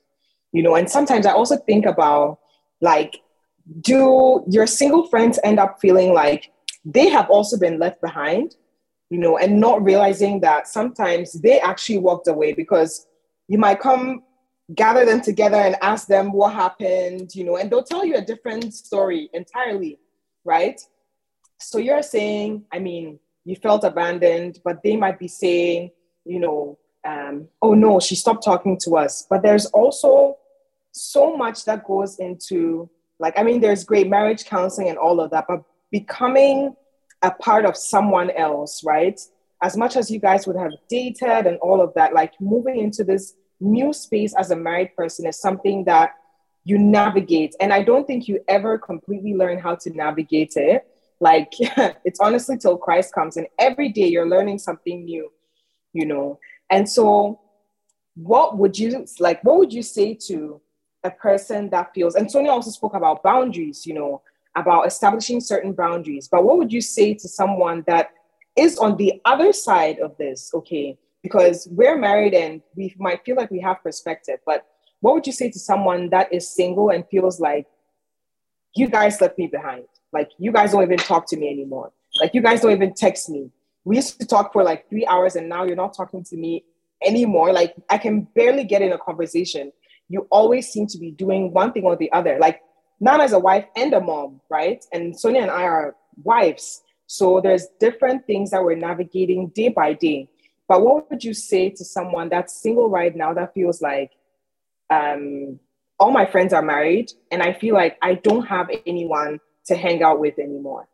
you 0.52 0.62
know. 0.62 0.76
And 0.76 0.90
sometimes 0.90 1.26
I 1.26 1.32
also 1.32 1.56
think 1.56 1.86
about 1.86 2.38
like, 2.80 3.20
do 3.80 4.44
your 4.48 4.66
single 4.66 5.06
friends 5.08 5.38
end 5.44 5.58
up 5.58 5.78
feeling 5.80 6.12
like 6.12 6.50
they 6.84 7.08
have 7.08 7.28
also 7.30 7.58
been 7.58 7.78
left 7.78 8.00
behind, 8.00 8.56
you 9.10 9.18
know, 9.18 9.38
and 9.38 9.60
not 9.60 9.84
realizing 9.84 10.40
that 10.40 10.66
sometimes 10.66 11.32
they 11.32 11.60
actually 11.60 11.98
walked 11.98 12.28
away 12.28 12.52
because 12.52 13.06
you 13.48 13.58
might 13.58 13.80
come 13.80 14.22
gather 14.74 15.04
them 15.04 15.20
together 15.20 15.56
and 15.56 15.76
ask 15.82 16.06
them 16.06 16.32
what 16.32 16.54
happened, 16.54 17.34
you 17.34 17.44
know, 17.44 17.56
and 17.56 17.70
they'll 17.70 17.82
tell 17.82 18.04
you 18.04 18.16
a 18.16 18.22
different 18.22 18.72
story 18.72 19.28
entirely, 19.32 19.98
right? 20.44 20.80
So 21.58 21.78
you're 21.78 22.02
saying, 22.02 22.64
I 22.72 22.78
mean, 22.78 23.18
you 23.44 23.56
felt 23.56 23.84
abandoned, 23.84 24.60
but 24.64 24.82
they 24.82 24.96
might 24.96 25.18
be 25.18 25.28
saying, 25.28 25.90
you 26.24 26.38
know, 26.38 26.78
um, 27.04 27.48
oh 27.62 27.74
no, 27.74 28.00
she 28.00 28.14
stopped 28.14 28.44
talking 28.44 28.78
to 28.80 28.96
us. 28.96 29.26
But 29.28 29.42
there's 29.42 29.66
also 29.66 30.36
so 30.92 31.36
much 31.36 31.64
that 31.64 31.84
goes 31.84 32.18
into, 32.18 32.90
like, 33.18 33.38
I 33.38 33.42
mean, 33.42 33.60
there's 33.60 33.84
great 33.84 34.08
marriage 34.08 34.44
counseling 34.44 34.88
and 34.88 34.98
all 34.98 35.20
of 35.20 35.30
that, 35.30 35.46
but 35.48 35.62
becoming 35.90 36.74
a 37.22 37.30
part 37.30 37.64
of 37.64 37.76
someone 37.76 38.30
else, 38.30 38.82
right? 38.84 39.20
As 39.62 39.76
much 39.76 39.96
as 39.96 40.10
you 40.10 40.18
guys 40.18 40.46
would 40.46 40.56
have 40.56 40.72
dated 40.88 41.46
and 41.46 41.58
all 41.58 41.80
of 41.80 41.92
that, 41.94 42.14
like 42.14 42.32
moving 42.40 42.78
into 42.78 43.04
this 43.04 43.34
new 43.60 43.92
space 43.92 44.34
as 44.34 44.50
a 44.50 44.56
married 44.56 44.96
person 44.96 45.26
is 45.26 45.38
something 45.38 45.84
that 45.84 46.14
you 46.64 46.78
navigate. 46.78 47.54
And 47.60 47.72
I 47.72 47.82
don't 47.82 48.06
think 48.06 48.28
you 48.28 48.40
ever 48.48 48.78
completely 48.78 49.34
learn 49.34 49.58
how 49.58 49.74
to 49.76 49.90
navigate 49.90 50.54
it. 50.56 50.86
Like 51.20 51.52
it's 51.58 52.20
honestly 52.20 52.56
till 52.56 52.78
Christ 52.78 53.14
comes, 53.14 53.36
and 53.36 53.46
every 53.58 53.90
day 53.90 54.06
you're 54.06 54.28
learning 54.28 54.58
something 54.58 55.04
new, 55.04 55.30
you 55.92 56.06
know. 56.06 56.38
And 56.70 56.88
so, 56.88 57.40
what 58.14 58.58
would 58.58 58.78
you 58.78 59.06
like? 59.18 59.42
What 59.44 59.58
would 59.58 59.72
you 59.72 59.82
say 59.82 60.14
to 60.26 60.60
a 61.04 61.10
person 61.10 61.70
that 61.70 61.92
feels? 61.94 62.14
And 62.14 62.30
Sonia 62.30 62.50
also 62.50 62.70
spoke 62.70 62.94
about 62.94 63.22
boundaries, 63.22 63.86
you 63.86 63.94
know, 63.94 64.22
about 64.56 64.86
establishing 64.86 65.40
certain 65.40 65.72
boundaries. 65.72 66.28
But 66.28 66.44
what 66.44 66.58
would 66.58 66.72
you 66.72 66.80
say 66.80 67.14
to 67.14 67.28
someone 67.28 67.84
that 67.86 68.10
is 68.56 68.78
on 68.78 68.96
the 68.96 69.20
other 69.24 69.52
side 69.52 69.98
of 70.00 70.16
this? 70.18 70.50
Okay, 70.54 70.98
because 71.22 71.68
we're 71.70 71.98
married 71.98 72.34
and 72.34 72.62
we 72.74 72.94
might 72.98 73.24
feel 73.24 73.36
like 73.36 73.50
we 73.50 73.60
have 73.60 73.82
perspective, 73.82 74.38
but 74.46 74.66
what 75.00 75.14
would 75.14 75.26
you 75.26 75.32
say 75.32 75.50
to 75.50 75.58
someone 75.58 76.10
that 76.10 76.32
is 76.32 76.48
single 76.48 76.90
and 76.90 77.04
feels 77.10 77.40
like 77.40 77.66
you 78.74 78.88
guys 78.88 79.20
left 79.20 79.38
me 79.38 79.46
behind? 79.46 79.84
Like 80.12 80.30
you 80.38 80.52
guys 80.52 80.72
don't 80.72 80.82
even 80.82 80.98
talk 80.98 81.26
to 81.28 81.36
me 81.36 81.48
anymore. 81.50 81.92
Like 82.20 82.34
you 82.34 82.42
guys 82.42 82.60
don't 82.60 82.72
even 82.72 82.94
text 82.94 83.28
me. 83.28 83.50
We 83.84 83.96
used 83.96 84.20
to 84.20 84.26
talk 84.26 84.52
for 84.52 84.62
like 84.62 84.88
three 84.88 85.06
hours 85.06 85.36
and 85.36 85.48
now 85.48 85.64
you're 85.64 85.76
not 85.76 85.96
talking 85.96 86.24
to 86.24 86.36
me 86.36 86.64
anymore. 87.04 87.52
Like 87.52 87.74
I 87.88 87.98
can 87.98 88.22
barely 88.34 88.64
get 88.64 88.82
in 88.82 88.92
a 88.92 88.98
conversation. 88.98 89.72
You 90.08 90.26
always 90.30 90.68
seem 90.68 90.86
to 90.88 90.98
be 90.98 91.10
doing 91.10 91.52
one 91.52 91.72
thing 91.72 91.84
or 91.84 91.96
the 91.96 92.12
other. 92.12 92.38
Like 92.38 92.60
Naana 93.02 93.24
is 93.24 93.32
a 93.32 93.38
wife 93.38 93.64
and 93.76 93.92
a 93.94 94.00
mom, 94.00 94.40
right? 94.50 94.84
And 94.92 95.18
Sonia 95.18 95.42
and 95.42 95.50
I 95.50 95.62
are 95.62 95.96
wives. 96.22 96.82
So 97.06 97.40
there's 97.40 97.66
different 97.78 98.26
things 98.26 98.50
that 98.50 98.62
we're 98.62 98.76
navigating 98.76 99.48
day 99.48 99.68
by 99.68 99.94
day. 99.94 100.28
But 100.68 100.82
what 100.82 101.10
would 101.10 101.24
you 101.24 101.34
say 101.34 101.70
to 101.70 101.84
someone 101.84 102.28
that's 102.28 102.62
single 102.62 102.88
right 102.88 103.14
now 103.16 103.34
that 103.34 103.54
feels 103.54 103.82
like 103.82 104.12
um, 104.90 105.58
all 105.98 106.12
my 106.12 106.26
friends 106.26 106.52
are 106.52 106.62
married 106.62 107.12
and 107.30 107.42
I 107.42 107.52
feel 107.52 107.74
like 107.74 107.98
I 108.02 108.14
don't 108.14 108.46
have 108.46 108.68
anyone 108.86 109.40
to 109.66 109.74
hang 109.74 110.02
out 110.02 110.20
with 110.20 110.38
anymore? 110.38 110.86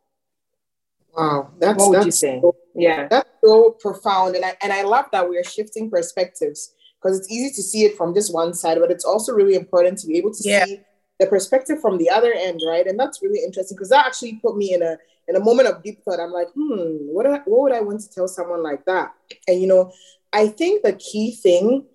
Wow, 1.16 1.50
that's 1.58 1.78
what 1.78 1.88
would 1.90 1.94
that's 1.96 2.06
you 2.06 2.12
say? 2.12 2.40
So, 2.42 2.54
yeah, 2.74 3.08
that's 3.08 3.28
so 3.44 3.70
profound, 3.80 4.36
and 4.36 4.44
I 4.44 4.56
and 4.62 4.72
I 4.72 4.82
love 4.82 5.06
that 5.12 5.28
we 5.28 5.38
are 5.38 5.44
shifting 5.44 5.90
perspectives 5.90 6.74
because 7.00 7.18
it's 7.18 7.30
easy 7.30 7.54
to 7.54 7.62
see 7.62 7.84
it 7.84 7.96
from 7.96 8.14
just 8.14 8.32
one 8.34 8.52
side, 8.54 8.78
but 8.80 8.90
it's 8.90 9.04
also 9.04 9.32
really 9.32 9.54
important 9.54 9.98
to 9.98 10.06
be 10.06 10.18
able 10.18 10.32
to 10.32 10.42
Yeah. 10.44 10.64
see 10.64 10.80
the 11.18 11.26
perspective 11.26 11.80
from 11.80 11.96
the 11.96 12.10
other 12.10 12.32
end, 12.34 12.60
right? 12.66 12.86
And 12.86 12.98
that's 12.98 13.22
really 13.22 13.42
interesting 13.42 13.76
because 13.76 13.88
that 13.88 14.04
actually 14.06 14.34
put 14.42 14.56
me 14.56 14.74
in 14.74 14.82
a 14.82 14.98
in 15.28 15.36
a 15.36 15.40
moment 15.40 15.68
of 15.68 15.82
deep 15.82 16.02
thought. 16.04 16.20
I'm 16.20 16.32
like, 16.32 16.48
hmm, 16.54 17.06
what 17.14 17.26
I, 17.26 17.38
what 17.46 17.62
would 17.62 17.72
I 17.72 17.80
want 17.80 18.00
to 18.00 18.10
tell 18.10 18.28
someone 18.28 18.62
like 18.62 18.84
that? 18.84 19.12
And 19.48 19.60
you 19.60 19.66
know, 19.66 19.92
I 20.32 20.48
think 20.48 20.82
the 20.82 20.92
key 20.92 21.34
thing, 21.34 21.86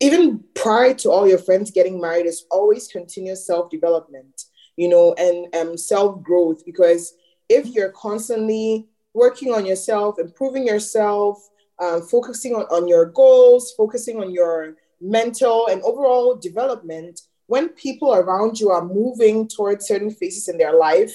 even 0.00 0.44
prior 0.54 0.94
to 0.94 1.10
all 1.10 1.26
your 1.26 1.38
friends 1.38 1.70
getting 1.70 2.00
married, 2.00 2.26
is 2.26 2.44
always 2.50 2.88
continuous 2.88 3.46
self 3.46 3.70
development, 3.70 4.44
you 4.76 4.88
know, 4.88 5.14
and 5.14 5.54
um, 5.56 5.76
self 5.76 6.22
growth. 6.22 6.64
Because 6.64 7.14
if 7.50 7.66
you're 7.74 7.90
constantly 7.90 8.86
working 9.12 9.52
on 9.52 9.66
yourself, 9.66 10.18
improving 10.18 10.66
yourself, 10.66 11.50
um, 11.80 12.00
focusing 12.02 12.54
on, 12.54 12.62
on 12.66 12.86
your 12.86 13.06
goals, 13.06 13.74
focusing 13.76 14.18
on 14.20 14.30
your 14.30 14.76
mental 15.00 15.66
and 15.66 15.82
overall 15.82 16.36
development, 16.36 17.22
when 17.48 17.68
people 17.70 18.14
around 18.14 18.60
you 18.60 18.70
are 18.70 18.84
moving 18.84 19.48
towards 19.48 19.86
certain 19.86 20.12
phases 20.12 20.48
in 20.48 20.56
their 20.56 20.74
life, 20.74 21.12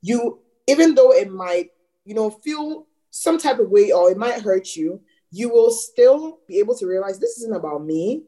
you, 0.00 0.38
even 0.66 0.94
though 0.94 1.12
it 1.12 1.30
might, 1.30 1.70
you 2.06 2.14
know, 2.14 2.30
feel 2.30 2.86
some 3.10 3.36
type 3.36 3.58
of 3.58 3.68
way 3.68 3.92
or 3.92 4.10
it 4.10 4.16
might 4.16 4.40
hurt 4.40 4.74
you, 4.74 5.00
you 5.30 5.50
will 5.50 5.70
still 5.70 6.38
be 6.48 6.58
able 6.58 6.74
to 6.76 6.86
realize 6.86 7.18
this 7.18 7.38
isn't 7.38 7.54
about 7.54 7.84
me. 7.84 8.22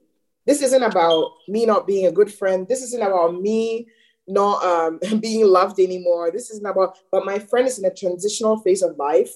This 0.45 0.61
isn't 0.61 0.83
about 0.83 1.31
me 1.49 1.65
not 1.65 1.87
being 1.87 2.07
a 2.07 2.13
good 2.13 2.33
friend. 2.33 2.69
This 2.69 2.83
isn't 2.83 3.03
about 3.03 3.41
me 3.41 3.89
not 4.27 4.65
um, 4.65 5.01
being 5.21 5.47
loved 5.47 5.79
anymore. 5.81 6.31
This 6.31 6.51
isn't 6.51 6.67
about, 6.67 6.99
but 7.11 7.25
my 7.25 7.39
friend 7.39 7.67
is 7.67 7.79
in 7.79 7.85
a 7.85 7.95
transitional 7.95 8.59
phase 8.59 8.83
of 8.83 8.97
life 8.97 9.35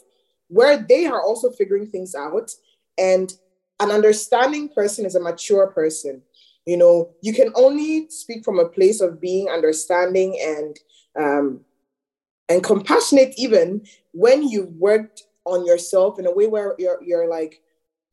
where 0.49 0.76
they 0.76 1.06
are 1.06 1.23
also 1.23 1.50
figuring 1.50 1.87
things 1.87 2.14
out. 2.14 2.50
And 2.99 3.32
an 3.78 3.90
understanding 3.90 4.68
person 4.68 5.06
is 5.06 5.14
a 5.14 5.20
mature 5.20 5.68
person. 5.68 6.23
You 6.66 6.76
know, 6.76 7.11
you 7.23 7.32
can 7.32 7.52
only 7.54 8.09
speak 8.11 8.44
from 8.44 8.59
a 8.59 8.68
place 8.68 9.00
of 9.00 9.20
being 9.20 9.49
understanding 9.49 10.38
and 10.42 10.78
um, 11.18 11.61
and 12.49 12.62
compassionate 12.62 13.35
even 13.37 13.82
when 14.12 14.47
you've 14.49 14.73
worked 14.75 15.23
on 15.44 15.64
yourself 15.64 16.18
in 16.18 16.26
a 16.26 16.30
way 16.30 16.47
where 16.47 16.75
you're 16.78 17.02
you're 17.02 17.28
like, 17.28 17.62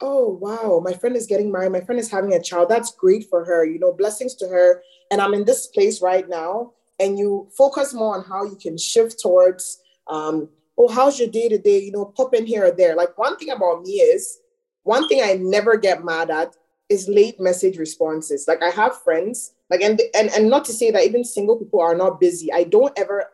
oh 0.01 0.37
wow, 0.41 0.81
my 0.83 0.93
friend 0.93 1.15
is 1.15 1.25
getting 1.25 1.51
married, 1.51 1.71
my 1.71 1.81
friend 1.81 1.99
is 1.99 2.11
having 2.11 2.33
a 2.33 2.41
child. 2.41 2.69
That's 2.69 2.91
great 2.91 3.29
for 3.29 3.43
her, 3.45 3.65
you 3.65 3.79
know, 3.79 3.93
blessings 3.93 4.35
to 4.35 4.47
her. 4.47 4.81
And 5.11 5.21
I'm 5.21 5.33
in 5.33 5.45
this 5.45 5.67
place 5.67 6.01
right 6.01 6.27
now. 6.27 6.73
And 6.99 7.17
you 7.17 7.47
focus 7.55 7.93
more 7.93 8.17
on 8.17 8.23
how 8.23 8.43
you 8.43 8.55
can 8.55 8.77
shift 8.77 9.19
towards 9.21 9.79
um, 10.09 10.49
oh, 10.77 10.87
how's 10.87 11.19
your 11.19 11.29
day 11.29 11.49
to 11.49 11.57
day? 11.57 11.79
You 11.79 11.91
know, 11.91 12.05
pop 12.05 12.33
in 12.33 12.45
here 12.45 12.65
or 12.65 12.71
there. 12.71 12.95
Like 12.95 13.17
one 13.17 13.37
thing 13.37 13.49
about 13.49 13.83
me 13.83 13.93
is 13.93 14.39
one 14.83 15.07
thing 15.07 15.21
I 15.23 15.33
never 15.33 15.77
get 15.77 16.05
mad 16.05 16.29
at 16.29 16.55
is 16.89 17.09
late 17.09 17.39
message 17.39 17.77
responses. 17.77 18.45
Like 18.47 18.61
I 18.61 18.69
have 18.69 19.01
friends, 19.01 19.53
like 19.69 19.81
and 19.81 20.01
and 20.15 20.29
and 20.29 20.49
not 20.49 20.65
to 20.65 20.73
say 20.73 20.91
that 20.91 21.03
even 21.03 21.23
single 21.23 21.57
people 21.57 21.81
are 21.81 21.95
not 21.95 22.19
busy. 22.19 22.51
I 22.53 22.63
don't 22.63 22.97
ever 22.97 23.25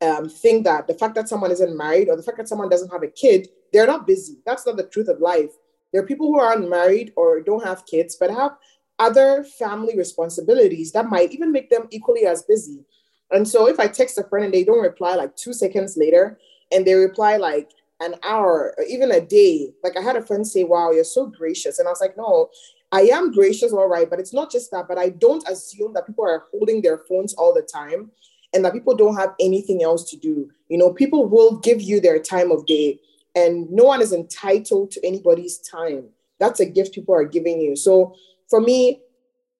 um, 0.00 0.28
think 0.28 0.64
that 0.64 0.86
the 0.86 0.94
fact 0.94 1.14
that 1.16 1.28
someone 1.28 1.50
isn't 1.50 1.76
married 1.76 2.08
or 2.08 2.16
the 2.16 2.22
fact 2.22 2.38
that 2.38 2.48
someone 2.48 2.68
doesn't 2.68 2.90
have 2.90 3.02
a 3.02 3.08
kid, 3.08 3.48
they're 3.72 3.86
not 3.86 4.06
busy. 4.06 4.38
That's 4.46 4.66
not 4.66 4.76
the 4.76 4.84
truth 4.84 5.08
of 5.08 5.20
life. 5.20 5.50
There 5.92 6.02
are 6.02 6.06
people 6.06 6.28
who 6.28 6.38
aren't 6.38 6.68
married 6.68 7.12
or 7.16 7.40
don't 7.40 7.64
have 7.64 7.86
kids, 7.86 8.16
but 8.18 8.30
have 8.30 8.52
other 8.98 9.44
family 9.44 9.96
responsibilities 9.96 10.92
that 10.92 11.10
might 11.10 11.32
even 11.32 11.52
make 11.52 11.70
them 11.70 11.88
equally 11.90 12.26
as 12.26 12.42
busy. 12.42 12.84
And 13.30 13.48
so 13.48 13.66
if 13.66 13.80
I 13.80 13.88
text 13.88 14.18
a 14.18 14.24
friend 14.24 14.44
and 14.44 14.54
they 14.54 14.64
don't 14.64 14.82
reply 14.82 15.14
like 15.14 15.36
two 15.36 15.52
seconds 15.52 15.96
later, 15.96 16.38
and 16.70 16.86
they 16.86 16.94
reply 16.94 17.36
like 17.36 17.70
an 18.00 18.14
hour 18.22 18.74
or 18.76 18.84
even 18.84 19.10
a 19.12 19.20
day, 19.20 19.72
like 19.82 19.96
I 19.96 20.00
had 20.00 20.16
a 20.16 20.24
friend 20.24 20.46
say, 20.46 20.64
Wow, 20.64 20.90
you're 20.90 21.04
so 21.04 21.26
gracious. 21.26 21.78
And 21.78 21.86
I 21.88 21.90
was 21.90 22.00
like, 22.00 22.16
No, 22.16 22.50
I 22.90 23.02
am 23.02 23.32
gracious, 23.32 23.72
all 23.72 23.88
right, 23.88 24.08
but 24.08 24.20
it's 24.20 24.34
not 24.34 24.50
just 24.50 24.70
that, 24.70 24.86
but 24.88 24.98
I 24.98 25.10
don't 25.10 25.46
assume 25.48 25.94
that 25.94 26.06
people 26.06 26.24
are 26.24 26.44
holding 26.50 26.82
their 26.82 26.98
phones 26.98 27.34
all 27.34 27.54
the 27.54 27.62
time 27.62 28.10
and 28.52 28.64
that 28.64 28.74
people 28.74 28.94
don't 28.94 29.16
have 29.16 29.34
anything 29.40 29.82
else 29.82 30.10
to 30.10 30.16
do. 30.16 30.50
You 30.68 30.76
know, 30.78 30.92
people 30.92 31.26
will 31.26 31.56
give 31.58 31.80
you 31.80 32.00
their 32.00 32.18
time 32.18 32.50
of 32.50 32.66
day, 32.66 33.00
and 33.34 33.70
no 33.70 33.84
one 33.84 34.02
is 34.02 34.12
entitled 34.12 34.90
to 34.92 35.06
anybody's 35.06 35.58
time. 35.58 36.08
That's 36.38 36.60
a 36.60 36.66
gift 36.66 36.94
people 36.94 37.14
are 37.14 37.24
giving 37.24 37.60
you. 37.60 37.76
So 37.76 38.14
for 38.48 38.60
me, 38.60 39.00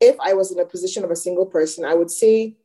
if 0.00 0.16
I 0.20 0.34
was 0.34 0.52
in 0.52 0.58
a 0.58 0.64
position 0.66 1.04
of 1.04 1.10
a 1.10 1.16
single 1.16 1.46
person, 1.46 1.84
I 1.84 1.94
would 1.94 2.10
say 2.10 2.56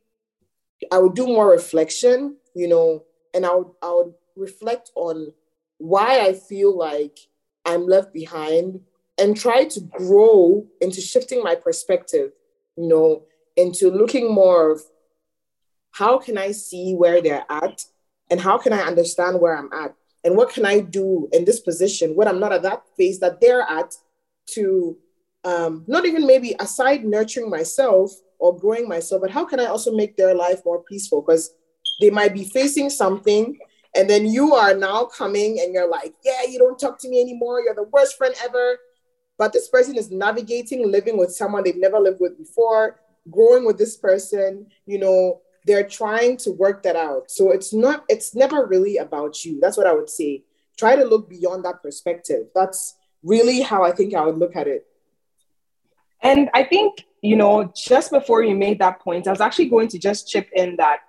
I 0.92 0.98
would 0.98 1.14
do 1.14 1.26
more 1.26 1.50
reflection, 1.50 2.36
you 2.54 2.68
know, 2.68 3.04
and 3.32 3.46
I 3.46 3.54
would 3.54 3.70
I 3.82 3.92
would 3.92 4.14
reflect 4.36 4.90
on 4.94 5.32
why 5.78 6.20
I 6.20 6.32
feel 6.32 6.76
like 6.76 7.18
I'm 7.64 7.86
left 7.86 8.12
behind 8.12 8.80
and 9.18 9.36
try 9.36 9.64
to 9.64 9.80
grow 9.80 10.66
into 10.80 11.00
shifting 11.00 11.42
my 11.42 11.54
perspective, 11.54 12.32
you 12.76 12.88
know, 12.88 13.22
into 13.56 13.90
looking 13.90 14.32
more 14.32 14.72
of 14.72 14.82
how 15.92 16.18
can 16.18 16.38
I 16.38 16.52
see 16.52 16.94
where 16.94 17.20
they're 17.20 17.44
at 17.48 17.84
and 18.30 18.40
how 18.40 18.58
can 18.58 18.72
I 18.72 18.80
understand 18.80 19.40
where 19.40 19.56
I'm 19.56 19.72
at 19.72 19.94
and 20.24 20.36
what 20.36 20.50
can 20.50 20.64
I 20.66 20.80
do 20.80 21.28
in 21.32 21.44
this 21.44 21.60
position 21.60 22.14
when 22.14 22.28
I'm 22.28 22.40
not 22.40 22.52
at 22.52 22.62
that 22.62 22.82
phase 22.96 23.20
that 23.20 23.40
they're 23.40 23.62
at 23.62 23.94
to 24.54 24.96
um, 25.44 25.84
not 25.86 26.04
even 26.06 26.26
maybe 26.26 26.54
aside 26.58 27.04
nurturing 27.04 27.48
myself 27.50 28.12
or 28.38 28.56
growing 28.56 28.88
myself, 28.88 29.22
but 29.22 29.30
how 29.30 29.44
can 29.44 29.60
I 29.60 29.66
also 29.66 29.94
make 29.94 30.16
their 30.16 30.34
life 30.34 30.60
more 30.64 30.82
peaceful? 30.82 31.22
Because 31.22 31.54
they 32.00 32.10
might 32.10 32.34
be 32.34 32.44
facing 32.44 32.90
something, 32.90 33.58
and 33.96 34.08
then 34.08 34.26
you 34.26 34.54
are 34.54 34.74
now 34.74 35.04
coming 35.04 35.60
and 35.60 35.72
you're 35.72 35.88
like, 35.88 36.14
yeah, 36.24 36.42
you 36.48 36.58
don't 36.58 36.78
talk 36.78 37.00
to 37.00 37.08
me 37.08 37.20
anymore. 37.20 37.60
You're 37.60 37.74
the 37.74 37.88
worst 37.92 38.16
friend 38.16 38.34
ever. 38.44 38.78
But 39.38 39.52
this 39.52 39.68
person 39.68 39.96
is 39.96 40.10
navigating 40.10 40.90
living 40.90 41.16
with 41.16 41.32
someone 41.32 41.64
they've 41.64 41.76
never 41.76 41.98
lived 41.98 42.20
with 42.20 42.36
before, 42.36 43.00
growing 43.30 43.64
with 43.64 43.78
this 43.78 43.96
person, 43.96 44.66
you 44.86 44.98
know, 44.98 45.40
they're 45.68 45.86
trying 45.86 46.38
to 46.38 46.50
work 46.50 46.82
that 46.82 46.96
out. 46.96 47.30
So 47.30 47.50
it's 47.50 47.74
not, 47.74 48.04
it's 48.08 48.34
never 48.34 48.66
really 48.66 48.96
about 48.96 49.44
you. 49.44 49.60
That's 49.60 49.76
what 49.76 49.86
I 49.86 49.92
would 49.92 50.08
say. 50.08 50.42
Try 50.78 50.96
to 50.96 51.04
look 51.04 51.28
beyond 51.28 51.64
that 51.66 51.82
perspective. 51.82 52.46
That's 52.54 52.96
really 53.22 53.60
how 53.60 53.84
I 53.84 53.92
think 53.92 54.14
I 54.14 54.24
would 54.24 54.38
look 54.38 54.56
at 54.56 54.66
it. 54.66 54.86
And 56.22 56.48
I 56.54 56.64
think, 56.64 57.04
you 57.20 57.36
know, 57.36 57.70
just 57.76 58.10
before 58.10 58.42
you 58.42 58.56
made 58.56 58.78
that 58.78 59.00
point, 59.00 59.28
I 59.28 59.30
was 59.30 59.42
actually 59.42 59.68
going 59.68 59.88
to 59.88 59.98
just 59.98 60.26
chip 60.26 60.48
in 60.54 60.76
that 60.76 61.00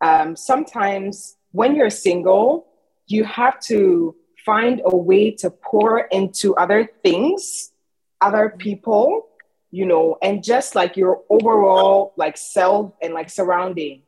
um, 0.00 0.36
sometimes 0.36 1.36
when 1.50 1.74
you're 1.74 1.90
single, 1.90 2.68
you 3.06 3.24
have 3.24 3.58
to 3.62 4.14
find 4.46 4.80
a 4.84 4.96
way 4.96 5.32
to 5.32 5.50
pour 5.50 5.98
into 5.98 6.54
other 6.54 6.88
things, 7.02 7.72
other 8.20 8.54
people, 8.58 9.28
you 9.74 9.84
know, 9.84 10.16
and 10.22 10.44
just 10.44 10.76
like 10.76 10.96
your 10.96 11.22
overall 11.28 12.12
like 12.16 12.36
self 12.36 12.92
and 13.02 13.12
like 13.12 13.28
surrounding. 13.28 14.02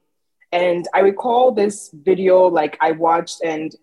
And 0.52 0.86
I 0.94 1.00
recall 1.00 1.50
this 1.50 1.90
video 1.92 2.46
like 2.46 2.78
I 2.80 2.92
watched, 2.92 3.42
and 3.44 3.74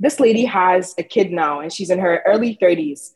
this 0.00 0.18
lady 0.18 0.44
has 0.46 0.96
a 0.98 1.04
kid 1.04 1.30
now, 1.30 1.60
and 1.60 1.72
she's 1.72 1.90
in 1.90 2.00
her 2.00 2.20
early 2.26 2.58
30s. 2.60 3.12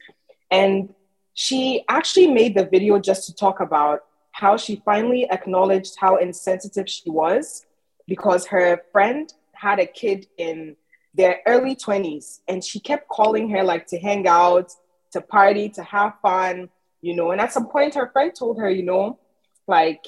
And 0.48 0.94
she 1.34 1.82
actually 1.88 2.28
made 2.28 2.56
the 2.56 2.66
video 2.66 3.00
just 3.00 3.26
to 3.26 3.34
talk 3.34 3.58
about 3.58 4.04
how 4.30 4.56
she 4.56 4.80
finally 4.84 5.28
acknowledged 5.28 5.96
how 5.98 6.18
insensitive 6.18 6.88
she 6.88 7.10
was 7.10 7.66
because 8.06 8.46
her 8.46 8.82
friend 8.92 9.32
had 9.54 9.80
a 9.80 9.86
kid 9.86 10.28
in 10.38 10.76
their 11.14 11.40
early 11.48 11.74
20s 11.74 12.42
and 12.46 12.62
she 12.62 12.78
kept 12.78 13.08
calling 13.08 13.50
her 13.50 13.64
like 13.64 13.88
to 13.88 13.98
hang 13.98 14.28
out 14.28 14.70
to 15.10 15.20
party 15.20 15.68
to 15.68 15.82
have 15.82 16.14
fun 16.22 16.68
you 17.02 17.14
know 17.14 17.30
and 17.30 17.40
at 17.40 17.52
some 17.52 17.68
point 17.68 17.94
her 17.94 18.08
friend 18.12 18.32
told 18.34 18.58
her 18.58 18.70
you 18.70 18.82
know 18.82 19.18
like 19.66 20.04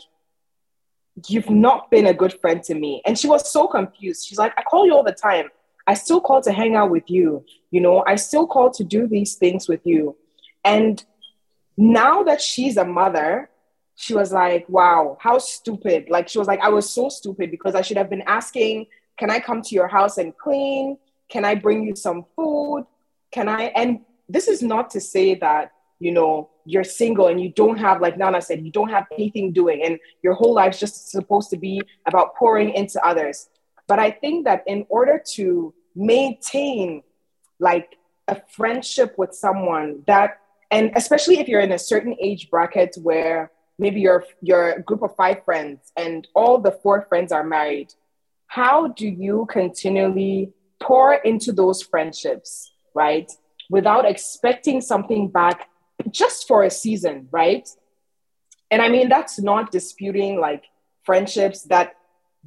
you've 1.29 1.51
not 1.51 1.91
been 1.91 2.07
a 2.07 2.15
good 2.15 2.33
friend 2.41 2.63
to 2.63 2.75
me 2.75 3.03
and 3.05 3.19
she 3.19 3.29
was 3.29 3.51
so 3.51 3.69
confused 3.69 4.27
she's 4.27 4.39
like 4.39 4.53
i 4.57 4.63
call 4.63 4.87
you 4.87 4.95
all 4.95 5.05
the 5.05 5.13
time 5.13 5.49
i 5.87 5.95
still 5.95 6.21
call 6.21 6.41
to 6.41 6.51
hang 6.51 6.75
out 6.75 6.91
with 6.91 7.09
you 7.09 7.45
you 7.71 7.81
know 7.81 8.03
i 8.07 8.15
still 8.15 8.47
call 8.47 8.71
to 8.71 8.83
do 8.83 9.07
these 9.07 9.35
things 9.35 9.69
with 9.69 9.81
you 9.85 10.17
and 10.65 11.05
now 11.77 12.23
that 12.23 12.41
she's 12.41 12.77
a 12.77 12.85
mother, 12.85 13.51
she 13.97 14.15
was 14.15 14.33
like, 14.33 14.69
wow, 14.69 15.17
how 15.21 15.39
stupid. 15.39 16.07
Like, 16.09 16.29
she 16.29 16.39
was 16.39 16.49
like, 16.49 16.61
I 16.61 16.69
was 16.69 16.89
so 16.89 17.09
stupid 17.09 17.51
because 17.51 17.75
I 17.75 17.83
should 17.83 17.97
have 17.97 18.11
been 18.11 18.23
asking, 18.27 18.87
can 19.19 19.31
I 19.31 19.41
come 19.41 19.63
to 19.63 19.75
your 19.75 19.89
house 19.89 20.19
and 20.19 20.37
clean? 20.37 20.99
Can 21.29 21.45
I 21.45 21.55
bring 21.55 21.85
you 21.85 21.95
some 21.95 22.25
food? 22.35 22.87
Can 23.31 23.49
I? 23.49 23.65
And 23.65 24.01
this 24.29 24.49
is 24.49 24.63
not 24.63 24.91
to 24.91 25.01
say 25.01 25.35
that, 25.37 25.73
you 26.05 26.13
know, 26.13 26.51
you're 26.67 26.85
single 26.85 27.29
and 27.29 27.41
you 27.41 27.49
don't 27.49 27.79
have, 27.79 28.03
like 28.03 28.17
Naana 28.17 28.43
said, 28.43 28.63
you 28.63 28.71
don't 28.71 28.91
have 28.91 29.07
anything 29.13 29.53
doing 29.53 29.83
and 29.83 29.99
your 30.23 30.35
whole 30.35 30.53
life's 30.53 30.79
just 30.79 31.11
supposed 31.11 31.49
to 31.49 31.57
be 31.57 31.81
about 32.07 32.37
pouring 32.37 32.75
into 32.75 33.03
others. 33.07 33.49
But 33.89 33.99
I 33.99 34.11
think 34.11 34.45
that 34.45 34.65
in 34.67 34.85
order 34.91 35.23
to 35.37 35.73
maintain 35.95 37.03
like 37.59 37.97
a 38.29 38.37
friendship 38.49 39.15
with 39.17 39.33
someone 39.35 40.03
that 40.07 40.41
and 40.71 40.93
especially 40.95 41.39
if 41.39 41.49
you're 41.49 41.61
in 41.61 41.73
a 41.73 41.79
certain 41.79 42.17
age 42.21 42.51
bracket 42.51 42.97
where 43.03 43.51
maybe 43.79 44.01
you're 44.01 44.25
you're 44.43 44.81
group 44.81 45.03
of 45.03 45.15
five 45.17 45.45
friends 45.45 45.93
and 45.97 46.27
all 46.35 46.59
the 46.59 46.73
four 46.83 47.03
friends 47.09 47.33
are 47.33 47.45
married 47.45 47.93
how 48.47 48.89
do 48.89 49.07
you 49.07 49.47
continually 49.51 50.53
pour 50.81 51.15
into 51.15 51.53
those 51.53 51.83
friendships 51.83 52.73
right 52.95 53.31
without 53.71 54.05
expecting 54.05 54.81
something 54.81 55.29
back 55.29 55.69
just 56.11 56.47
for 56.47 56.63
a 56.63 56.71
season 56.71 57.29
right 57.31 57.69
and 58.71 58.83
i 58.83 58.89
mean 58.89 59.09
that's 59.09 59.39
not 59.39 59.71
disputing 59.71 60.41
like 60.41 60.65
friendships 61.05 61.63
that 61.63 61.95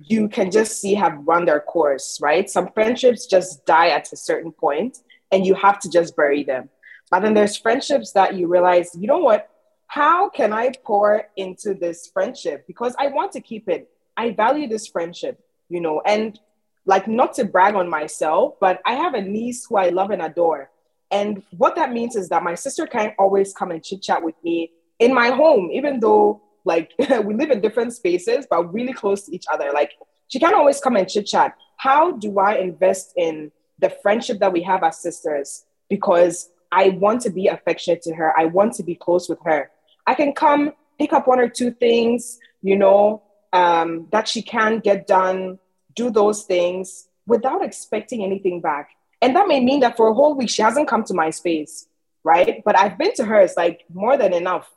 you 0.03 0.29
can 0.29 0.51
just 0.51 0.79
see 0.79 0.93
have 0.93 1.17
run 1.25 1.45
their 1.45 1.59
course 1.59 2.19
right 2.21 2.49
some 2.49 2.69
friendships 2.73 3.25
just 3.25 3.65
die 3.65 3.89
at 3.89 4.11
a 4.13 4.17
certain 4.17 4.51
point 4.51 4.99
and 5.31 5.45
you 5.45 5.53
have 5.53 5.79
to 5.79 5.89
just 5.89 6.15
bury 6.15 6.43
them 6.43 6.69
but 7.09 7.21
then 7.21 7.33
there's 7.33 7.57
friendships 7.57 8.11
that 8.13 8.35
you 8.35 8.47
realize, 8.47 8.91
you 8.97 9.07
know 9.07 9.19
what? 9.19 9.49
How 9.87 10.29
can 10.29 10.51
I 10.51 10.71
pour 10.83 11.23
into 11.37 11.73
this 11.73 12.07
friendship? 12.07 12.65
Because 12.67 12.95
I 12.99 13.07
want 13.07 13.31
to 13.33 13.41
keep 13.41 13.69
it. 13.69 13.89
I 14.17 14.31
value 14.31 14.67
this 14.67 14.87
friendship, 14.87 15.39
you 15.69 15.79
know, 15.79 16.01
and 16.05 16.37
like 16.85 17.07
not 17.07 17.33
to 17.35 17.45
brag 17.45 17.75
on 17.75 17.89
myself, 17.89 18.55
but 18.59 18.81
I 18.85 18.93
have 18.95 19.13
a 19.13 19.21
niece 19.21 19.65
who 19.65 19.77
I 19.77 19.89
love 19.89 20.11
and 20.11 20.21
adore. 20.21 20.69
And 21.11 21.43
what 21.57 21.75
that 21.75 21.93
means 21.93 22.15
is 22.15 22.29
that 22.29 22.43
my 22.43 22.55
sister 22.55 22.85
can't 22.85 23.13
always 23.17 23.53
come 23.53 23.71
and 23.71 23.83
chit 23.83 24.01
chat 24.01 24.23
with 24.23 24.35
me 24.43 24.71
in 24.99 25.13
my 25.13 25.29
home, 25.29 25.69
even 25.71 25.99
though 25.99 26.41
like 26.65 26.91
we 27.23 27.33
live 27.33 27.51
in 27.51 27.61
different 27.61 27.93
spaces, 27.93 28.45
but 28.49 28.73
really 28.73 28.93
close 28.93 29.23
to 29.25 29.35
each 29.35 29.45
other. 29.51 29.71
Like 29.73 29.93
she 30.27 30.39
can't 30.39 30.55
always 30.55 30.79
come 30.79 30.95
and 30.95 31.07
chit 31.09 31.27
chat. 31.27 31.55
How 31.77 32.11
do 32.11 32.39
I 32.39 32.55
invest 32.57 33.13
in 33.15 33.51
the 33.79 33.89
friendship 33.89 34.39
that 34.39 34.51
we 34.51 34.61
have 34.63 34.83
as 34.83 34.99
sisters? 34.99 35.65
Because 35.89 36.49
I 36.71 36.89
want 36.89 37.21
to 37.21 37.29
be 37.29 37.47
affectionate 37.47 38.01
to 38.03 38.13
her. 38.15 38.37
I 38.37 38.45
want 38.45 38.73
to 38.73 38.83
be 38.83 38.95
close 38.95 39.29
with 39.29 39.39
her. 39.45 39.71
I 40.05 40.15
can 40.15 40.33
come 40.33 40.73
pick 40.99 41.13
up 41.13 41.27
one 41.27 41.39
or 41.39 41.47
two 41.47 41.71
things, 41.71 42.39
you 42.61 42.75
know, 42.75 43.21
um, 43.53 44.07
that 44.11 44.27
she 44.27 44.41
can 44.41 44.79
get 44.79 45.07
done, 45.07 45.59
do 45.95 46.09
those 46.09 46.43
things 46.43 47.07
without 47.25 47.63
expecting 47.63 48.23
anything 48.23 48.61
back. 48.61 48.89
And 49.21 49.35
that 49.35 49.47
may 49.47 49.59
mean 49.59 49.79
that 49.81 49.97
for 49.97 50.07
a 50.07 50.13
whole 50.13 50.35
week, 50.35 50.49
she 50.49 50.61
hasn't 50.61 50.87
come 50.87 51.03
to 51.05 51.13
my 51.13 51.29
space, 51.29 51.87
right? 52.23 52.61
But 52.63 52.77
I've 52.77 52.97
been 52.97 53.13
to 53.15 53.25
her, 53.25 53.39
it's 53.39 53.57
like 53.57 53.85
more 53.91 54.17
than 54.17 54.33
enough. 54.33 54.69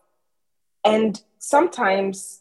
And 0.84 1.20
sometimes 1.38 2.40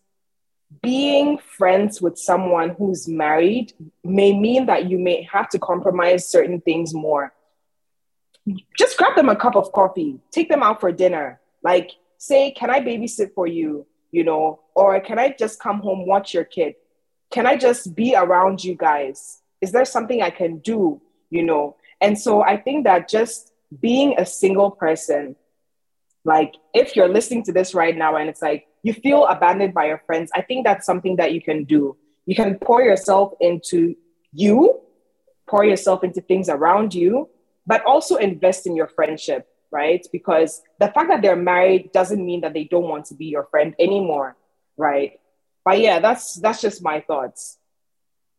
being 0.82 1.40
friends 1.40 2.02
with 2.02 2.18
someone 2.18 2.70
who's 2.78 3.08
married 3.08 3.74
may 4.04 4.38
mean 4.38 4.68
that 4.68 4.90
you 4.90 4.98
may 5.00 5.28
have 5.32 5.50
to 5.50 5.60
compromise 5.60 6.30
certain 6.30 6.62
things 6.62 6.94
more 6.94 7.34
just 8.78 8.98
grab 8.98 9.16
them 9.16 9.30
a 9.30 9.36
cup 9.36 9.56
of 9.56 9.72
coffee, 9.72 10.20
take 10.32 10.50
them 10.50 10.64
out 10.64 10.80
for 10.80 10.92
dinner. 10.92 11.40
Like, 11.64 11.92
say, 12.18 12.52
can 12.52 12.70
I 12.70 12.80
babysit 12.80 13.34
for 13.34 13.48
you? 13.48 13.86
You 14.12 14.24
know, 14.24 14.62
or 14.76 15.00
can 15.02 15.20
I 15.20 15.36
just 15.38 15.60
come 15.60 15.82
home, 15.82 16.06
watch 16.08 16.34
your 16.34 16.44
kid? 16.44 16.76
Can 17.32 17.46
I 17.46 17.58
just 17.58 17.96
be 17.96 18.16
around 18.16 18.64
you 18.64 18.76
guys? 18.76 19.42
Is 19.62 19.72
there 19.72 19.86
something 19.86 20.22
I 20.22 20.32
can 20.32 20.60
do? 20.60 21.02
You 21.30 21.44
know, 21.44 21.76
and 22.02 22.18
so 22.18 22.42
I 22.42 22.58
think 22.58 22.86
that 22.86 23.10
just 23.10 23.52
being 23.82 24.16
a 24.18 24.26
single 24.26 24.72
person, 24.72 25.36
like 26.24 26.56
if 26.74 26.96
you're 26.96 27.10
listening 27.10 27.44
to 27.44 27.52
this 27.52 27.74
right 27.74 27.96
now 27.96 28.16
and 28.16 28.30
it's 28.30 28.42
like 28.42 28.68
you 28.84 28.94
feel 28.94 29.26
abandoned 29.26 29.74
by 29.74 29.88
your 29.88 30.02
friends, 30.06 30.32
I 30.34 30.42
think 30.42 30.66
that's 30.66 30.86
something 30.86 31.18
that 31.18 31.34
you 31.34 31.42
can 31.42 31.66
do. 31.66 31.98
You 32.26 32.36
can 32.36 32.56
pour 32.60 32.82
yourself 32.82 33.34
into 33.40 33.96
you, 34.32 34.82
pour 35.48 35.66
yourself 35.66 36.04
into 36.04 36.22
things 36.22 36.50
around 36.50 36.94
you, 36.94 37.30
but 37.68 37.84
also 37.86 38.16
invest 38.16 38.66
in 38.66 38.76
your 38.76 38.88
friendship, 38.88 39.48
right? 39.72 40.06
Because 40.12 40.62
the 40.80 40.88
fact 40.88 41.10
that 41.10 41.22
they're 41.22 41.36
married 41.36 41.92
doesn't 41.92 42.24
mean 42.26 42.42
that 42.42 42.54
they 42.54 42.64
don't 42.64 42.88
want 42.88 43.06
to 43.06 43.16
be 43.16 43.26
your 43.26 43.46
friend 43.46 43.76
anymore, 43.80 44.38
right? 44.78 45.20
But 45.66 45.80
yeah, 45.80 46.00
that's 46.00 46.36
that's 46.36 46.62
just 46.62 46.82
my 46.82 47.02
thoughts. 47.02 47.59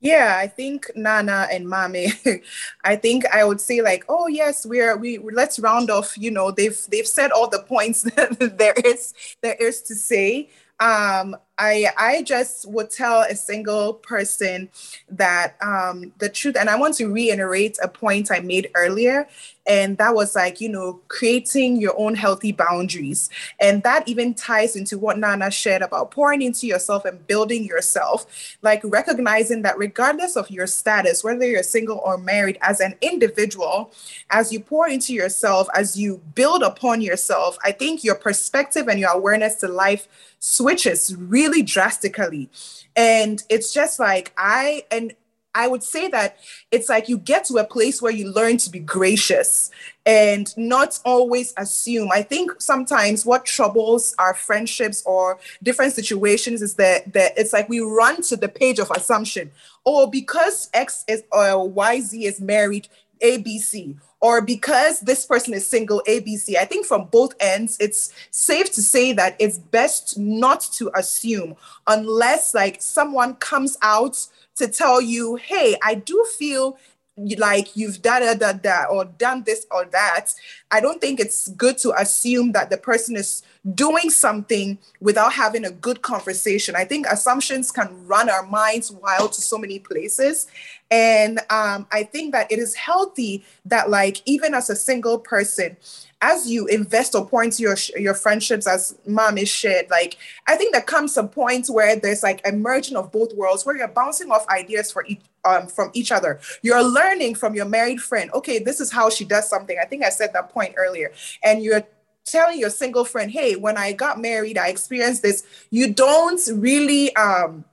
Yeah, 0.00 0.36
I 0.38 0.46
think 0.46 0.90
Naana 0.96 1.46
and 1.52 1.68
Mame, 1.68 2.10
I 2.84 2.96
think 2.96 3.26
I 3.26 3.44
would 3.44 3.60
say 3.60 3.82
like, 3.82 4.04
oh 4.08 4.28
yes, 4.28 4.64
we're 4.64 4.96
we 4.96 5.18
let's 5.18 5.58
round 5.58 5.90
off. 5.90 6.16
You 6.16 6.30
know, 6.30 6.50
they've 6.50 6.78
they've 6.90 7.06
said 7.06 7.32
all 7.32 7.48
the 7.48 7.62
points 7.62 8.02
that 8.16 8.56
there 8.58 8.74
is 8.84 9.12
there 9.42 9.56
is 9.56 9.82
to 9.82 9.94
say. 9.94 10.48
Um, 10.80 11.36
I 11.60 11.92
I 11.96 12.22
just 12.22 12.66
would 12.70 12.90
tell 12.90 13.20
a 13.20 13.36
single 13.36 13.92
person 13.92 14.70
that 15.10 15.56
um, 15.60 16.12
the 16.18 16.30
truth, 16.30 16.56
and 16.58 16.70
I 16.70 16.76
want 16.76 16.94
to 16.96 17.06
reiterate 17.06 17.78
a 17.82 17.88
point 17.88 18.30
I 18.32 18.40
made 18.40 18.70
earlier, 18.74 19.28
and 19.66 19.98
that 19.98 20.14
was 20.14 20.34
like 20.34 20.60
you 20.62 20.70
know 20.70 21.00
creating 21.08 21.78
your 21.78 21.92
own 22.00 22.14
healthy 22.14 22.52
boundaries, 22.52 23.28
and 23.60 23.82
that 23.82 24.08
even 24.08 24.32
ties 24.32 24.74
into 24.74 24.96
what 24.96 25.18
Naana 25.18 25.52
shared 25.52 25.82
about 25.82 26.10
pouring 26.10 26.40
into 26.40 26.66
yourself 26.66 27.04
and 27.04 27.26
building 27.26 27.64
yourself, 27.64 28.56
like 28.62 28.80
recognizing 28.82 29.60
that 29.62 29.76
regardless 29.76 30.36
of 30.36 30.50
your 30.50 30.66
status, 30.66 31.22
whether 31.22 31.46
you're 31.46 31.62
single 31.62 31.98
or 31.98 32.16
married, 32.16 32.56
as 32.62 32.80
an 32.80 32.94
individual, 33.02 33.92
as 34.30 34.50
you 34.50 34.60
pour 34.60 34.88
into 34.88 35.12
yourself, 35.12 35.68
as 35.74 35.94
you 35.94 36.22
build 36.34 36.62
upon 36.62 37.02
yourself, 37.02 37.58
I 37.62 37.72
think 37.72 38.02
your 38.02 38.14
perspective 38.14 38.88
and 38.88 38.98
your 38.98 39.10
awareness 39.10 39.56
to 39.56 39.68
life 39.68 40.08
switches 40.40 41.14
really 41.16 41.49
drastically. 41.62 42.48
And 42.96 43.42
it's 43.48 43.72
just 43.72 43.98
like 43.98 44.32
I, 44.36 44.84
and 44.90 45.14
I 45.54 45.66
would 45.66 45.82
say 45.82 46.08
that 46.08 46.38
it's 46.70 46.88
like 46.88 47.08
you 47.08 47.18
get 47.18 47.44
to 47.46 47.56
a 47.56 47.64
place 47.64 48.00
where 48.00 48.12
you 48.12 48.30
learn 48.30 48.58
to 48.58 48.70
be 48.70 48.78
gracious 48.78 49.70
and 50.06 50.56
not 50.56 51.00
always 51.04 51.52
assume. 51.56 52.10
I 52.12 52.22
think 52.22 52.52
sometimes 52.60 53.26
what 53.26 53.46
troubles 53.46 54.14
our 54.18 54.34
friendships 54.34 55.02
or 55.04 55.38
different 55.62 55.92
situations 55.92 56.62
is 56.62 56.74
that, 56.74 57.12
that 57.12 57.36
it's 57.36 57.52
like 57.52 57.68
we 57.68 57.80
run 57.80 58.22
to 58.22 58.36
the 58.36 58.48
page 58.48 58.78
of 58.78 58.90
assumption. 58.92 59.50
Oh, 59.84 60.06
because 60.06 60.70
X 60.72 61.04
is 61.08 61.24
or 61.32 61.68
YZ 61.68 62.22
is 62.22 62.40
married, 62.40 62.88
ABC 63.22 63.96
or 64.20 64.42
because 64.42 65.00
this 65.00 65.24
person 65.24 65.54
is 65.54 65.66
single 65.66 66.02
ABC. 66.06 66.56
I 66.56 66.64
think 66.64 66.86
from 66.86 67.06
both 67.06 67.34
ends, 67.40 67.76
it's 67.80 68.12
safe 68.30 68.72
to 68.72 68.82
say 68.82 69.12
that 69.14 69.36
it's 69.38 69.58
best 69.58 70.18
not 70.18 70.60
to 70.74 70.90
assume 70.94 71.56
unless 71.86 72.54
like 72.54 72.82
someone 72.82 73.34
comes 73.36 73.76
out 73.82 74.26
to 74.56 74.68
tell 74.68 75.00
you, 75.00 75.36
hey, 75.36 75.76
I 75.82 75.94
do 75.94 76.24
feel 76.38 76.78
like 77.38 77.76
you've 77.76 78.02
da 78.02 78.20
da 78.20 78.34
da 78.34 78.52
da 78.52 78.84
or 78.90 79.04
done 79.04 79.42
this 79.44 79.66
or 79.70 79.84
that. 79.86 80.32
I 80.70 80.80
don't 80.80 81.00
think 81.00 81.20
it's 81.20 81.48
good 81.48 81.78
to 81.78 81.92
assume 82.00 82.52
that 82.52 82.70
the 82.70 82.76
person 82.76 83.16
is 83.16 83.42
doing 83.74 84.08
something 84.10 84.78
without 85.00 85.32
having 85.32 85.64
a 85.64 85.70
good 85.70 86.02
conversation. 86.02 86.76
I 86.76 86.84
think 86.84 87.06
assumptions 87.06 87.70
can 87.72 88.06
run 88.06 88.30
our 88.30 88.46
minds 88.46 88.92
wild 88.92 89.32
to 89.32 89.40
so 89.40 89.58
many 89.58 89.78
places. 89.78 90.46
And 90.90 91.40
um, 91.50 91.86
I 91.92 92.04
think 92.04 92.32
that 92.32 92.50
it 92.50 92.58
is 92.58 92.74
healthy 92.74 93.44
that, 93.64 93.90
like, 93.90 94.22
even 94.26 94.54
as 94.54 94.70
a 94.70 94.76
single 94.76 95.18
person, 95.18 95.76
as 96.22 96.50
you 96.50 96.66
invest 96.66 97.14
or 97.14 97.26
point 97.26 97.54
to 97.54 97.62
your 97.62 97.76
your 97.96 98.12
friendships, 98.14 98.66
as 98.66 98.98
mom 99.06 99.38
is 99.38 99.48
shared, 99.48 99.88
like 99.90 100.18
I 100.46 100.56
think 100.56 100.72
there 100.72 100.82
comes 100.82 101.16
a 101.16 101.24
point 101.24 101.68
where 101.68 101.96
there's 101.96 102.22
like 102.22 102.46
a 102.46 102.52
merging 102.52 102.96
of 102.96 103.10
both 103.10 103.34
worlds, 103.34 103.64
where 103.64 103.76
you're 103.76 103.88
bouncing 103.88 104.30
off 104.30 104.46
ideas 104.48 104.92
for 104.92 105.06
each 105.06 105.22
um, 105.46 105.66
from 105.66 105.90
each 105.94 106.12
other. 106.12 106.38
You're 106.60 106.82
learning 106.82 107.36
from 107.36 107.54
your 107.54 107.64
married 107.64 108.02
friend. 108.02 108.30
Okay, 108.34 108.58
this 108.58 108.80
is 108.80 108.92
how 108.92 109.08
she 109.08 109.24
does 109.24 109.48
something. 109.48 109.78
I 109.80 109.86
think 109.86 110.04
I 110.04 110.10
said 110.10 110.34
that 110.34 110.50
point 110.50 110.59
earlier, 110.76 111.12
and 111.42 111.62
you're 111.62 111.82
telling 112.24 112.58
your 112.58 112.70
single 112.70 113.04
friend, 113.04 113.30
"Hey, 113.30 113.56
when 113.56 113.76
I 113.76 113.92
got 113.92 114.20
married, 114.20 114.58
I 114.58 114.68
experienced 114.68 115.22
this." 115.22 115.44
You 115.70 115.92
don't 115.92 116.40
really 116.54 117.14
um 117.16 117.64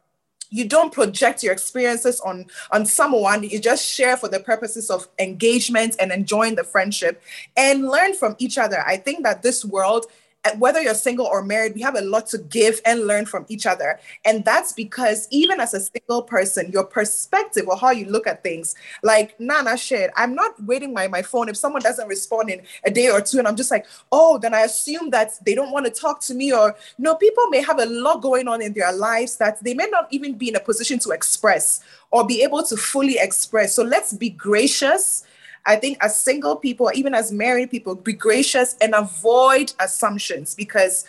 you 0.50 0.66
don't 0.68 0.94
project 0.94 1.44
your 1.44 1.54
experiences 1.54 2.20
on 2.22 2.46
on 2.72 2.86
someone 2.86 3.44
you 3.44 3.60
just 3.60 3.86
share 3.86 4.16
for 4.16 4.30
the 4.30 4.40
purposes 4.40 4.90
of 4.90 5.08
engagement 5.20 5.96
and 6.00 6.12
enjoying 6.12 6.56
the 6.56 6.64
friendship 6.64 7.22
and 7.56 7.88
learn 7.90 8.14
from 8.14 8.36
each 8.40 8.58
other 8.58 8.84
i 8.88 8.96
think 8.96 9.24
that 9.24 9.42
this 9.44 9.66
world 9.66 10.06
whether 10.56 10.82
you're 10.82 10.94
single 10.94 11.26
or 11.26 11.44
married, 11.44 11.76
we 11.76 11.82
have 11.82 11.96
a 11.96 12.02
lot 12.02 12.28
to 12.28 12.38
give 12.38 12.82
and 12.86 13.08
learn 13.08 13.26
from 13.26 13.46
each 13.50 13.66
other. 13.66 14.00
And 14.26 14.44
that's 14.46 14.74
because 14.74 15.28
even 15.32 15.60
as 15.60 15.74
a 15.74 15.80
single 15.80 16.22
person, 16.22 16.72
your 16.72 16.84
perspective 16.84 17.68
or 17.68 17.78
how 17.78 17.92
you 17.92 18.06
look 18.06 18.28
at 18.28 18.44
things, 18.44 18.76
like 19.04 19.38
Naana 19.40 19.78
shared, 19.78 20.12
I'm 20.16 20.36
not 20.36 20.62
waiting 20.64 20.94
my, 20.94 21.08
my 21.08 21.22
phone. 21.22 21.50
If 21.50 21.58
someone 21.58 21.82
doesn't 21.82 22.08
respond 22.08 22.50
in 22.50 22.62
a 22.86 22.92
day 22.92 23.10
or 23.10 23.22
two, 23.22 23.40
and 23.40 23.48
I'm 23.48 23.56
just 23.56 23.72
like, 23.72 23.86
oh, 24.12 24.38
then 24.38 24.54
I 24.54 24.62
assume 24.62 25.10
that 25.12 25.34
they 25.46 25.56
don't 25.56 25.72
want 25.72 25.86
to 25.86 25.92
talk 25.92 26.22
to 26.22 26.34
me. 26.34 26.54
Or 26.54 26.76
no, 26.98 27.16
people 27.16 27.48
may 27.48 27.62
have 27.62 27.80
a 27.80 27.86
lot 27.86 28.22
going 28.22 28.48
on 28.48 28.62
in 28.62 28.74
their 28.74 28.92
lives 28.94 29.38
that 29.38 29.64
they 29.64 29.74
may 29.74 29.88
not 29.90 30.08
even 30.12 30.38
be 30.38 30.50
in 30.50 30.56
a 30.56 30.60
position 30.60 31.00
to 31.00 31.12
express 31.12 31.82
or 32.12 32.26
be 32.26 32.44
able 32.44 32.64
to 32.64 32.78
fully 32.78 33.18
express. 33.20 33.74
So 33.74 33.84
let's 33.84 34.14
be 34.14 34.30
gracious 34.30 35.26
I 35.68 35.76
think 35.76 35.98
as 36.02 36.20
single 36.20 36.56
people, 36.56 36.90
even 36.96 37.14
as 37.14 37.32
married 37.32 37.70
people, 37.70 37.94
be 37.94 38.14
gracious 38.14 38.78
and 38.80 38.96
avoid 38.96 39.74
assumptions 39.80 40.56
because 40.56 41.06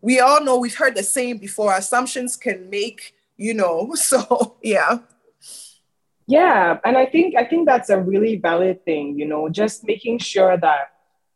we 0.00 0.18
all 0.20 0.42
know 0.42 0.56
we've 0.58 0.74
heard 0.74 0.96
the 0.96 1.02
same 1.02 1.36
before 1.36 1.76
assumptions 1.76 2.34
can 2.34 2.70
make, 2.70 3.14
you 3.36 3.52
know, 3.52 3.94
so 3.94 4.56
yeah. 4.62 5.00
Yeah, 6.26 6.78
and 6.84 6.96
I 6.96 7.06
think 7.06 7.36
I 7.36 7.44
think 7.44 7.66
that's 7.66 7.90
a 7.90 8.00
really 8.00 8.36
valid 8.36 8.84
thing, 8.84 9.18
you 9.18 9.26
know, 9.26 9.48
just 9.48 9.84
making 9.84 10.20
sure 10.20 10.56
that 10.56 10.92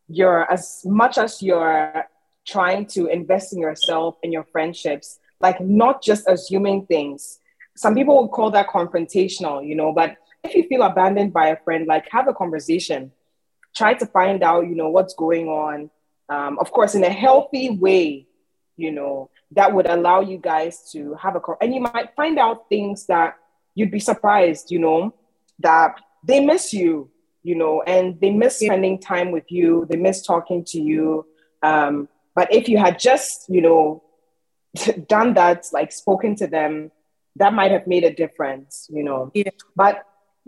you're 0.09 0.51
as 0.51 0.83
much 0.85 1.19
as 1.19 1.43
you're 1.43 2.07
trying 2.47 2.87
to 2.87 3.07
invest 3.07 3.53
in 3.53 3.59
yourself 3.59 4.17
and 4.23 4.33
your 4.33 4.45
friendships, 4.45 5.19
like 5.41 5.61
not 5.61 6.03
just 6.03 6.29
assuming 6.29 6.87
things. 6.87 7.41
Some 7.77 7.95
people 7.95 8.23
would 8.23 8.31
call 8.31 8.51
that 8.53 8.69
confrontational, 8.69 9.67
you 9.67 9.75
know, 9.75 9.93
but 9.93 10.17
if 10.45 10.55
you 10.55 10.65
feel 10.69 10.83
abandoned 10.83 11.33
by 11.33 11.49
a 11.49 11.57
friend, 11.57 11.87
like 11.87 12.09
have 12.11 12.29
a 12.29 12.35
conversation. 12.35 13.13
Try 13.75 13.95
to 13.95 14.07
find 14.07 14.43
out, 14.43 14.69
you 14.69 14.75
know, 14.75 14.91
what's 14.91 15.15
going 15.15 15.49
on. 15.49 15.91
Um, 16.29 16.59
of 16.59 16.71
course, 16.71 16.95
in 16.95 17.03
a 17.03 17.11
healthy 17.11 17.71
way, 17.71 18.27
you 18.77 18.93
know, 18.93 19.31
that 19.53 19.73
would 19.73 19.87
allow 19.87 20.21
you 20.21 20.39
guys 20.39 20.91
to 20.93 21.15
have 21.15 21.37
a 21.37 21.41
call. 21.41 21.57
and 21.61 21.75
you 21.75 21.81
might 21.81 22.15
find 22.15 22.39
out 22.39 22.69
things 22.69 23.07
that 23.07 23.37
you'd 23.75 23.91
be 23.91 24.01
surprised, 24.01 24.71
you 24.71 24.79
know, 24.79 25.15
that 25.61 26.01
they 26.23 26.45
miss 26.45 26.73
you, 26.73 27.11
you 27.43 27.55
know, 27.55 27.83
and 27.83 28.21
they 28.21 28.31
miss 28.31 28.61
spending 28.61 28.99
time 28.99 29.31
with 29.31 29.51
you, 29.51 29.87
they 29.89 29.97
miss 29.97 30.23
talking 30.23 30.65
to 30.65 30.81
you. 30.81 31.27
Um, 31.63 32.09
but 32.35 32.53
if 32.53 32.69
you 32.69 32.79
had 32.79 32.99
just, 32.99 33.49
you 33.49 33.61
know, 33.61 34.03
done 35.09 35.35
that, 35.35 35.67
like 35.73 35.93
spoken 35.93 36.35
to 36.37 36.47
them, 36.47 36.91
that 37.37 37.53
might 37.53 37.73
have 37.73 37.87
made 37.87 38.05
a 38.05 38.15
difference, 38.15 38.89
you 38.91 39.03
know. 39.03 39.31
Yeah. 39.35 39.51
But 39.75 40.07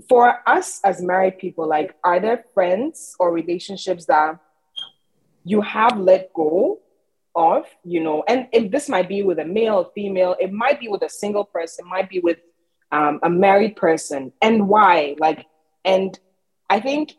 for 0.09 0.41
us 0.47 0.81
as 0.85 1.03
married 1.03 1.39
people, 1.39 1.67
like, 1.67 1.97
are 2.05 2.21
there 2.21 2.45
friends 2.55 3.15
or 3.19 3.33
relationships 3.33 4.07
that 4.07 4.39
you 5.45 5.61
have 5.63 5.99
let 5.99 6.33
go 6.35 6.81
of, 7.35 7.65
you 7.85 8.01
know? 8.01 8.23
And 8.29 8.49
if 8.53 8.71
this 8.71 8.89
might 8.89 9.09
be 9.09 9.23
with 9.23 9.39
a 9.39 9.45
male 9.45 9.91
female, 9.95 10.37
it 10.39 10.53
might 10.53 10.81
be 10.81 10.89
with 10.89 11.03
a 11.03 11.09
single 11.09 11.45
person, 11.45 11.89
might 11.89 12.11
be 12.11 12.21
with 12.21 12.39
um, 12.93 13.21
a 13.23 13.31
married 13.31 13.77
person, 13.77 14.33
and 14.43 14.69
why? 14.69 15.17
Like, 15.19 15.47
and 15.85 16.19
I 16.69 16.81
think 16.81 17.15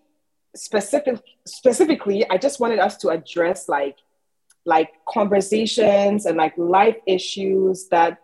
specific 0.56 1.20
specifically, 1.46 2.30
I 2.30 2.38
just 2.38 2.60
wanted 2.60 2.80
us 2.80 2.98
to 2.98 3.10
address 3.10 3.68
like 3.68 3.98
like 4.66 4.90
conversations 5.08 6.26
and 6.26 6.38
like 6.38 6.58
life 6.58 6.98
issues 7.06 7.88
that 7.90 8.20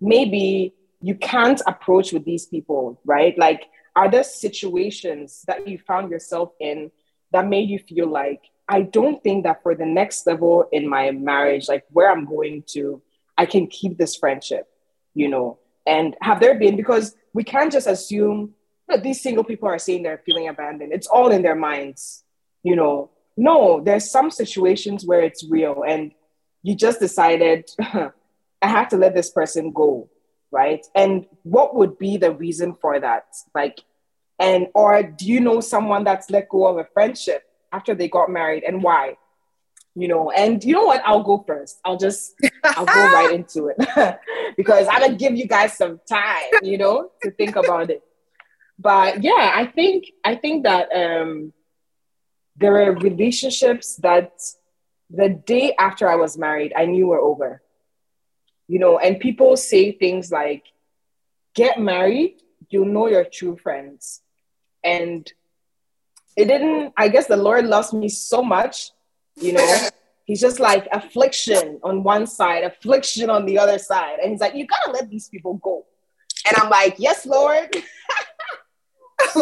maybe 0.00 0.74
you 1.02 1.14
can't 1.14 1.60
approach 1.66 2.12
with 2.12 2.24
these 2.24 2.46
people, 2.46 2.98
right? 3.04 3.36
Like 3.36 3.64
are 3.94 4.10
there 4.10 4.24
situations 4.24 5.44
that 5.46 5.68
you 5.68 5.78
found 5.78 6.10
yourself 6.10 6.52
in 6.60 6.90
that 7.32 7.46
made 7.46 7.68
you 7.68 7.78
feel 7.78 8.08
like 8.08 8.42
I 8.68 8.82
don't 8.82 9.22
think 9.22 9.44
that 9.44 9.62
for 9.62 9.74
the 9.74 9.86
next 9.86 10.26
level 10.26 10.66
in 10.72 10.88
my 10.88 11.10
marriage, 11.10 11.68
like 11.68 11.84
where 11.90 12.10
I'm 12.10 12.24
going 12.24 12.64
to, 12.68 13.02
I 13.36 13.46
can 13.46 13.66
keep 13.66 13.98
this 13.98 14.16
friendship, 14.16 14.68
you 15.14 15.28
know? 15.28 15.58
And 15.86 16.16
have 16.22 16.40
there 16.40 16.58
been, 16.58 16.76
because 16.76 17.16
we 17.34 17.44
can't 17.44 17.72
just 17.72 17.86
assume 17.86 18.54
that 18.88 19.02
these 19.02 19.22
single 19.22 19.44
people 19.44 19.68
are 19.68 19.78
saying 19.78 20.02
they're 20.02 20.22
feeling 20.24 20.48
abandoned. 20.48 20.92
It's 20.92 21.06
all 21.06 21.30
in 21.30 21.42
their 21.42 21.56
minds, 21.56 22.24
you 22.62 22.76
know? 22.76 23.10
No, 23.36 23.80
there's 23.80 24.10
some 24.10 24.30
situations 24.30 25.04
where 25.04 25.20
it's 25.20 25.44
real 25.48 25.84
and 25.86 26.12
you 26.62 26.76
just 26.76 27.00
decided, 27.00 27.70
I 27.80 28.12
have 28.68 28.88
to 28.90 28.96
let 28.96 29.14
this 29.14 29.30
person 29.30 29.72
go 29.72 30.08
right? 30.52 30.86
And 30.94 31.26
what 31.42 31.74
would 31.74 31.98
be 31.98 32.18
the 32.18 32.30
reason 32.30 32.76
for 32.80 33.00
that? 33.00 33.24
Like, 33.54 33.80
and 34.38 34.68
or 34.74 35.02
do 35.02 35.26
you 35.26 35.40
know 35.40 35.60
someone 35.60 36.04
that's 36.04 36.30
let 36.30 36.48
go 36.48 36.66
of 36.66 36.76
a 36.76 36.86
friendship 36.92 37.42
after 37.72 37.94
they 37.94 38.08
got 38.08 38.30
married 38.30 38.62
and 38.62 38.82
why? 38.82 39.16
You 39.94 40.08
know, 40.08 40.30
and 40.30 40.62
you 40.62 40.74
know 40.74 40.84
what? 40.84 41.02
I'll 41.04 41.22
go 41.22 41.44
first. 41.46 41.80
I'll 41.84 41.96
just 41.96 42.34
I'll 42.64 42.86
go 42.86 42.92
right 42.92 43.32
into 43.34 43.68
it 43.68 44.18
because 44.56 44.86
I'm 44.90 45.00
gonna 45.00 45.16
give 45.16 45.36
you 45.36 45.46
guys 45.46 45.76
some 45.76 46.00
time, 46.08 46.50
you 46.62 46.78
know, 46.78 47.10
to 47.22 47.30
think 47.30 47.56
about 47.56 47.90
it. 47.90 48.02
But 48.78 49.22
yeah, 49.22 49.52
I 49.54 49.66
think 49.66 50.06
I 50.24 50.34
think 50.34 50.64
that 50.64 50.88
um 50.94 51.52
there 52.56 52.76
are 52.82 52.92
relationships 52.92 53.96
that 53.96 54.32
the 55.10 55.28
day 55.28 55.74
after 55.78 56.08
I 56.08 56.16
was 56.16 56.38
married, 56.38 56.72
I 56.76 56.86
knew 56.86 57.08
were 57.08 57.20
over 57.20 57.61
you 58.68 58.78
know, 58.78 58.98
and 58.98 59.20
people 59.20 59.56
say 59.56 59.92
things 59.92 60.30
like, 60.30 60.64
get 61.54 61.80
married, 61.80 62.40
you'll 62.70 62.86
know 62.86 63.08
your 63.08 63.24
true 63.24 63.56
friends. 63.56 64.22
And 64.84 65.30
it 66.36 66.46
didn't, 66.46 66.94
I 66.96 67.08
guess 67.08 67.26
the 67.26 67.36
Lord 67.36 67.66
loves 67.66 67.92
me 67.92 68.08
so 68.08 68.42
much, 68.42 68.90
you 69.36 69.52
know. 69.52 69.88
He's 70.24 70.40
just 70.40 70.60
like 70.60 70.88
affliction 70.92 71.80
on 71.82 72.04
one 72.04 72.26
side, 72.26 72.64
affliction 72.64 73.28
on 73.28 73.44
the 73.44 73.58
other 73.58 73.78
side. 73.78 74.18
And 74.22 74.30
he's 74.30 74.40
like, 74.40 74.54
you 74.54 74.66
gotta 74.66 74.92
let 74.92 75.10
these 75.10 75.28
people 75.28 75.54
go. 75.54 75.84
And 76.46 76.56
I'm 76.56 76.70
like, 76.70 76.94
yes, 76.96 77.26
Lord. 77.26 77.74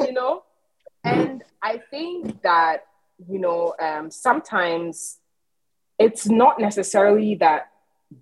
you 0.00 0.12
know? 0.12 0.44
And 1.02 1.42
I 1.62 1.82
think 1.90 2.40
that, 2.42 2.84
you 3.28 3.40
know, 3.40 3.74
um, 3.80 4.10
sometimes 4.12 5.18
it's 6.00 6.26
not 6.26 6.58
necessarily 6.58 7.36
that 7.36 7.68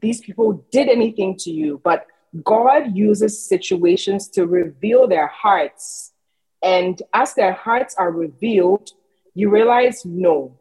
these 0.02 0.20
people 0.20 0.66
did 0.72 0.88
anything 0.88 1.36
to 1.38 1.50
you, 1.50 1.80
but 1.84 2.06
God 2.44 2.94
uses 2.94 3.48
situations 3.48 4.28
to 4.30 4.46
reveal 4.46 5.06
their 5.06 5.28
hearts. 5.28 6.12
And 6.62 7.00
as 7.14 7.34
their 7.34 7.52
hearts 7.52 7.94
are 7.96 8.10
revealed, 8.10 8.90
you 9.34 9.48
realize 9.48 10.04
no, 10.04 10.58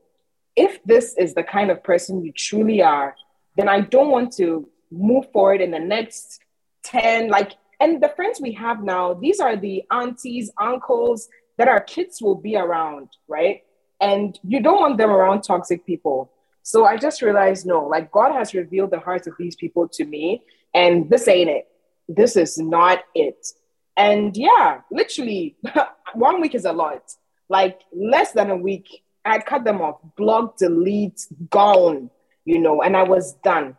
if 0.55 0.81
this 0.83 1.15
is 1.17 1.33
the 1.33 1.43
kind 1.43 1.71
of 1.71 1.83
person 1.83 2.23
you 2.23 2.31
truly 2.31 2.83
are, 2.83 3.15
then 3.57 3.67
I 3.67 3.81
don't 3.81 4.11
want 4.11 4.31
to 4.33 4.69
move 4.91 5.29
forward 5.31 5.59
in 5.59 5.71
the 5.71 5.79
next 5.79 6.39
10. 6.83 7.29
Like 7.29 7.53
and 7.79 8.01
the 8.01 8.09
friends 8.09 8.39
we 8.39 8.53
have 8.53 8.83
now, 8.83 9.15
these 9.15 9.39
are 9.39 9.55
the 9.55 9.83
aunties, 9.91 10.51
uncles 10.61 11.29
that 11.57 11.67
our 11.67 11.81
kids 11.81 12.21
will 12.21 12.35
be 12.35 12.55
around, 12.55 13.09
right? 13.27 13.63
And 13.99 14.39
you 14.43 14.61
don't 14.61 14.79
want 14.79 14.97
them 14.97 15.09
around 15.09 15.41
toxic 15.41 15.85
people. 15.85 16.31
So 16.67 16.83
I 16.83 16.97
just 16.97 17.21
realized 17.21 17.65
no, 17.65 17.87
like 17.87 18.11
God 18.11 18.33
has 18.33 18.53
revealed 18.53 18.91
the 18.91 18.99
hearts 18.99 19.25
of 19.25 19.35
these 19.39 19.55
people 19.55 19.87
to 19.87 20.03
me, 20.03 20.43
and 20.73 21.09
this 21.09 21.25
ain't 21.29 21.49
it. 21.49 21.65
This 22.09 22.35
is 22.35 22.57
not 22.57 23.05
it. 23.15 23.47
And 23.95 24.35
yeah, 24.35 24.81
literally, 24.91 25.55
one 26.13 26.41
week 26.41 26.55
is 26.55 26.65
a 26.65 26.73
lot. 26.73 27.03
Like 27.47 27.79
less 27.93 28.33
than 28.33 28.51
a 28.51 28.57
week, 28.57 29.01
I 29.23 29.39
cut 29.39 29.63
them 29.63 29.79
off, 29.79 29.95
block, 30.17 30.57
delete, 30.57 31.25
gone, 31.49 32.09
you 32.43 32.59
know, 32.59 32.81
and 32.81 32.97
I 32.97 33.03
was 33.03 33.35
done. 33.35 33.77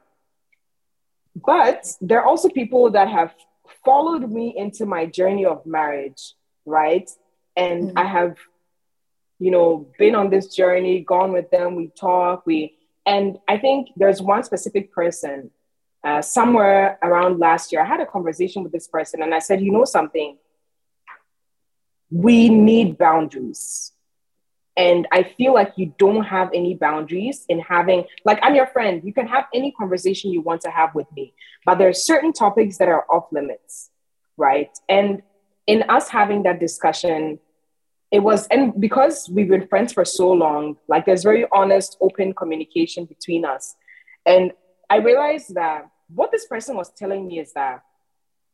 But 1.36 1.86
there 2.00 2.22
are 2.22 2.26
also 2.26 2.48
people 2.48 2.92
that 2.92 3.08
have 3.08 3.34
followed 3.84 4.30
me 4.30 4.54
into 4.56 4.86
my 4.86 5.04
journey 5.04 5.44
of 5.44 5.66
marriage, 5.66 6.32
right? 6.64 7.10
And 7.54 7.88
mm-hmm. 7.88 7.98
I 7.98 8.04
have, 8.06 8.38
you 9.38 9.50
know, 9.50 9.90
been 9.98 10.14
on 10.14 10.30
this 10.30 10.54
journey, 10.56 11.00
gone 11.00 11.34
with 11.34 11.50
them, 11.50 11.74
we 11.74 11.88
talk, 11.88 12.46
we, 12.46 12.76
and 13.08 13.38
I 13.48 13.56
think 13.56 13.88
there's 13.96 14.20
one 14.20 14.44
specific 14.44 14.92
person 14.92 15.50
uh, 16.04 16.20
somewhere 16.20 16.98
around 17.02 17.38
last 17.38 17.72
year. 17.72 17.80
I 17.80 17.86
had 17.86 18.00
a 18.00 18.06
conversation 18.06 18.62
with 18.62 18.70
this 18.70 18.86
person 18.86 19.22
and 19.22 19.34
I 19.34 19.38
said, 19.38 19.62
you 19.62 19.72
know 19.72 19.86
something? 19.86 20.36
We 22.10 22.50
need 22.50 22.98
boundaries. 22.98 23.92
And 24.76 25.08
I 25.10 25.22
feel 25.22 25.54
like 25.54 25.72
you 25.76 25.94
don't 25.96 26.22
have 26.24 26.50
any 26.52 26.74
boundaries 26.74 27.46
in 27.48 27.60
having, 27.60 28.04
like, 28.26 28.38
I'm 28.42 28.54
your 28.54 28.66
friend. 28.66 29.02
You 29.02 29.14
can 29.14 29.26
have 29.26 29.46
any 29.54 29.72
conversation 29.72 30.30
you 30.30 30.42
want 30.42 30.60
to 30.60 30.70
have 30.70 30.94
with 30.94 31.10
me, 31.16 31.32
but 31.64 31.78
there 31.78 31.88
are 31.88 31.94
certain 31.94 32.34
topics 32.34 32.76
that 32.76 32.88
are 32.88 33.06
off 33.10 33.32
limits, 33.32 33.90
right? 34.36 34.70
And 34.86 35.22
in 35.66 35.82
us 35.88 36.10
having 36.10 36.42
that 36.42 36.60
discussion, 36.60 37.40
it 38.10 38.20
was 38.20 38.46
and 38.48 38.78
because 38.80 39.28
we've 39.30 39.48
been 39.48 39.66
friends 39.68 39.92
for 39.92 40.04
so 40.04 40.30
long 40.32 40.76
like 40.88 41.04
there's 41.04 41.22
very 41.22 41.46
honest 41.52 41.96
open 42.00 42.32
communication 42.32 43.04
between 43.04 43.44
us. 43.44 43.76
And 44.26 44.52
i 44.90 44.96
realized 44.96 45.54
that 45.54 45.88
what 46.14 46.32
this 46.32 46.46
person 46.46 46.76
was 46.76 46.90
telling 46.90 47.26
me 47.26 47.38
is 47.38 47.52
that 47.52 47.82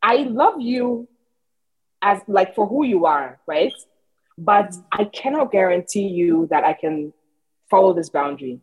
i 0.02 0.16
love 0.16 0.60
you 0.60 1.08
as 2.02 2.20
like 2.26 2.54
for 2.54 2.66
who 2.66 2.84
you 2.84 3.06
are 3.06 3.40
right? 3.46 3.72
But 4.36 4.74
i 4.92 5.04
cannot 5.04 5.52
guarantee 5.52 6.08
you 6.08 6.48
that 6.50 6.64
i 6.64 6.72
can 6.72 7.12
follow 7.70 7.94
this 7.94 8.10
boundary. 8.10 8.60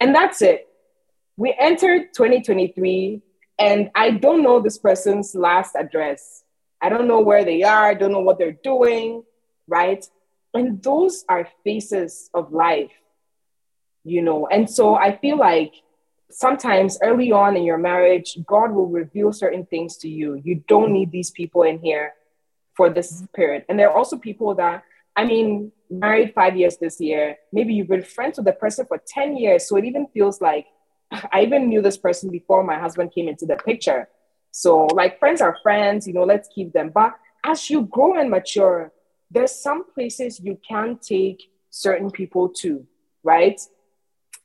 And 0.00 0.14
that's 0.14 0.40
it. 0.42 0.66
We 1.36 1.54
entered 1.58 2.14
2023 2.14 3.20
and 3.58 3.90
i 3.94 4.10
don't 4.10 4.42
know 4.42 4.60
this 4.60 4.78
person's 4.78 5.34
last 5.34 5.74
address. 5.74 6.44
I 6.80 6.88
don't 6.88 7.08
know 7.08 7.20
where 7.20 7.44
they 7.44 7.64
are 7.64 7.86
i 7.86 7.94
don't 7.94 8.12
know 8.12 8.20
what 8.20 8.38
they're 8.38 8.60
doing 8.62 9.24
right? 9.68 10.04
And 10.54 10.82
those 10.82 11.24
are 11.28 11.48
phases 11.62 12.30
of 12.34 12.52
life, 12.52 12.90
you 14.04 14.22
know. 14.22 14.46
And 14.46 14.68
so 14.68 14.94
I 14.94 15.16
feel 15.16 15.36
like 15.36 15.74
sometimes 16.30 16.98
early 17.02 17.32
on 17.32 17.56
in 17.56 17.62
your 17.62 17.78
marriage, 17.78 18.38
God 18.46 18.72
will 18.72 18.86
reveal 18.86 19.32
certain 19.32 19.66
things 19.66 19.96
to 19.98 20.08
you. 20.08 20.40
You 20.44 20.62
don't 20.66 20.92
need 20.92 21.10
these 21.10 21.30
people 21.30 21.62
in 21.62 21.78
here 21.78 22.14
for 22.74 22.90
this 22.90 23.12
mm-hmm. 23.12 23.26
period. 23.34 23.64
And 23.68 23.78
there 23.78 23.90
are 23.90 23.96
also 23.96 24.16
people 24.16 24.54
that, 24.56 24.84
I 25.16 25.24
mean, 25.24 25.72
married 25.90 26.34
five 26.34 26.56
years 26.56 26.76
this 26.76 27.00
year, 27.00 27.36
maybe 27.52 27.74
you've 27.74 27.88
been 27.88 28.02
friends 28.02 28.36
with 28.36 28.46
the 28.46 28.52
person 28.52 28.86
for 28.86 29.00
10 29.06 29.36
years. 29.36 29.68
So 29.68 29.76
it 29.76 29.84
even 29.84 30.06
feels 30.08 30.40
like 30.40 30.66
I 31.32 31.42
even 31.42 31.68
knew 31.68 31.82
this 31.82 31.98
person 31.98 32.30
before 32.30 32.62
my 32.62 32.78
husband 32.78 33.12
came 33.12 33.28
into 33.28 33.46
the 33.46 33.56
picture. 33.56 34.08
So, 34.50 34.86
like, 34.86 35.18
friends 35.18 35.40
are 35.40 35.56
friends, 35.62 36.06
you 36.06 36.14
know, 36.14 36.24
let's 36.24 36.48
keep 36.54 36.72
them. 36.72 36.90
But 36.92 37.14
as 37.44 37.68
you 37.68 37.82
grow 37.82 38.18
and 38.18 38.30
mature, 38.30 38.92
there's 39.30 39.54
some 39.54 39.84
places 39.92 40.40
you 40.40 40.58
can 40.66 40.98
take 40.98 41.50
certain 41.70 42.10
people 42.10 42.48
to, 42.48 42.86
right? 43.22 43.60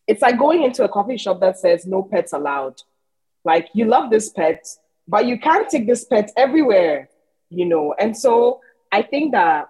It's 0.08 0.22
like 0.22 0.38
going 0.38 0.64
into 0.64 0.84
a 0.84 0.90
coffee 0.90 1.18
shop 1.18 1.40
that 1.40 1.58
says 1.58 1.86
no 1.86 2.04
pets 2.04 2.34
allowed. 2.34 2.82
Like 3.46 3.70
you 3.74 3.86
love 3.86 4.10
this 4.10 4.30
pet, 4.30 4.66
but 5.08 5.26
you 5.26 5.40
can't 5.40 5.70
take 5.70 5.88
this 5.88 6.04
pet 6.04 6.32
everywhere, 6.36 7.10
you 7.50 7.66
know? 7.66 7.94
And 7.98 8.16
so 8.16 8.62
I 8.92 9.02
think 9.02 9.32
that 9.32 9.70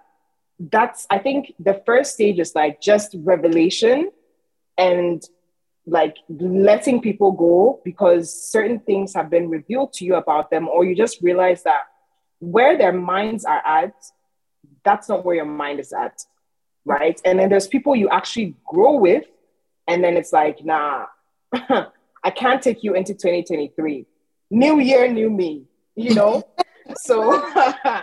that's, 0.58 1.06
I 1.10 1.18
think 1.18 1.54
the 1.58 1.82
first 1.86 2.14
stage 2.14 2.38
is 2.38 2.54
like 2.54 2.80
just 2.80 3.14
revelation 3.18 4.10
and 4.76 5.22
like 5.86 6.16
letting 6.28 7.00
people 7.00 7.32
go 7.32 7.80
because 7.84 8.32
certain 8.50 8.80
things 8.80 9.14
have 9.14 9.30
been 9.30 9.48
revealed 9.50 9.92
to 9.94 10.04
you 10.04 10.14
about 10.14 10.50
them, 10.50 10.66
or 10.66 10.84
you 10.84 10.96
just 10.96 11.20
realize 11.20 11.62
that 11.64 11.82
where 12.40 12.76
their 12.76 12.92
minds 12.92 13.44
are 13.44 13.62
at 13.64 13.94
that's 14.84 15.08
not 15.08 15.24
where 15.24 15.36
your 15.36 15.44
mind 15.44 15.80
is 15.80 15.92
at. 15.92 16.24
Right. 16.84 17.20
And 17.24 17.38
then 17.38 17.48
there's 17.48 17.66
people 17.66 17.96
you 17.96 18.08
actually 18.10 18.54
grow 18.66 18.96
with. 18.96 19.24
And 19.88 20.02
then 20.02 20.16
it's 20.16 20.32
like, 20.32 20.64
nah, 20.64 21.06
I 21.52 22.30
can't 22.34 22.62
take 22.62 22.82
you 22.82 22.94
into 22.94 23.12
2023. 23.14 24.06
New 24.50 24.80
year, 24.80 25.10
new 25.10 25.30
me, 25.30 25.64
you 25.94 26.14
know? 26.14 26.42
so 26.96 27.42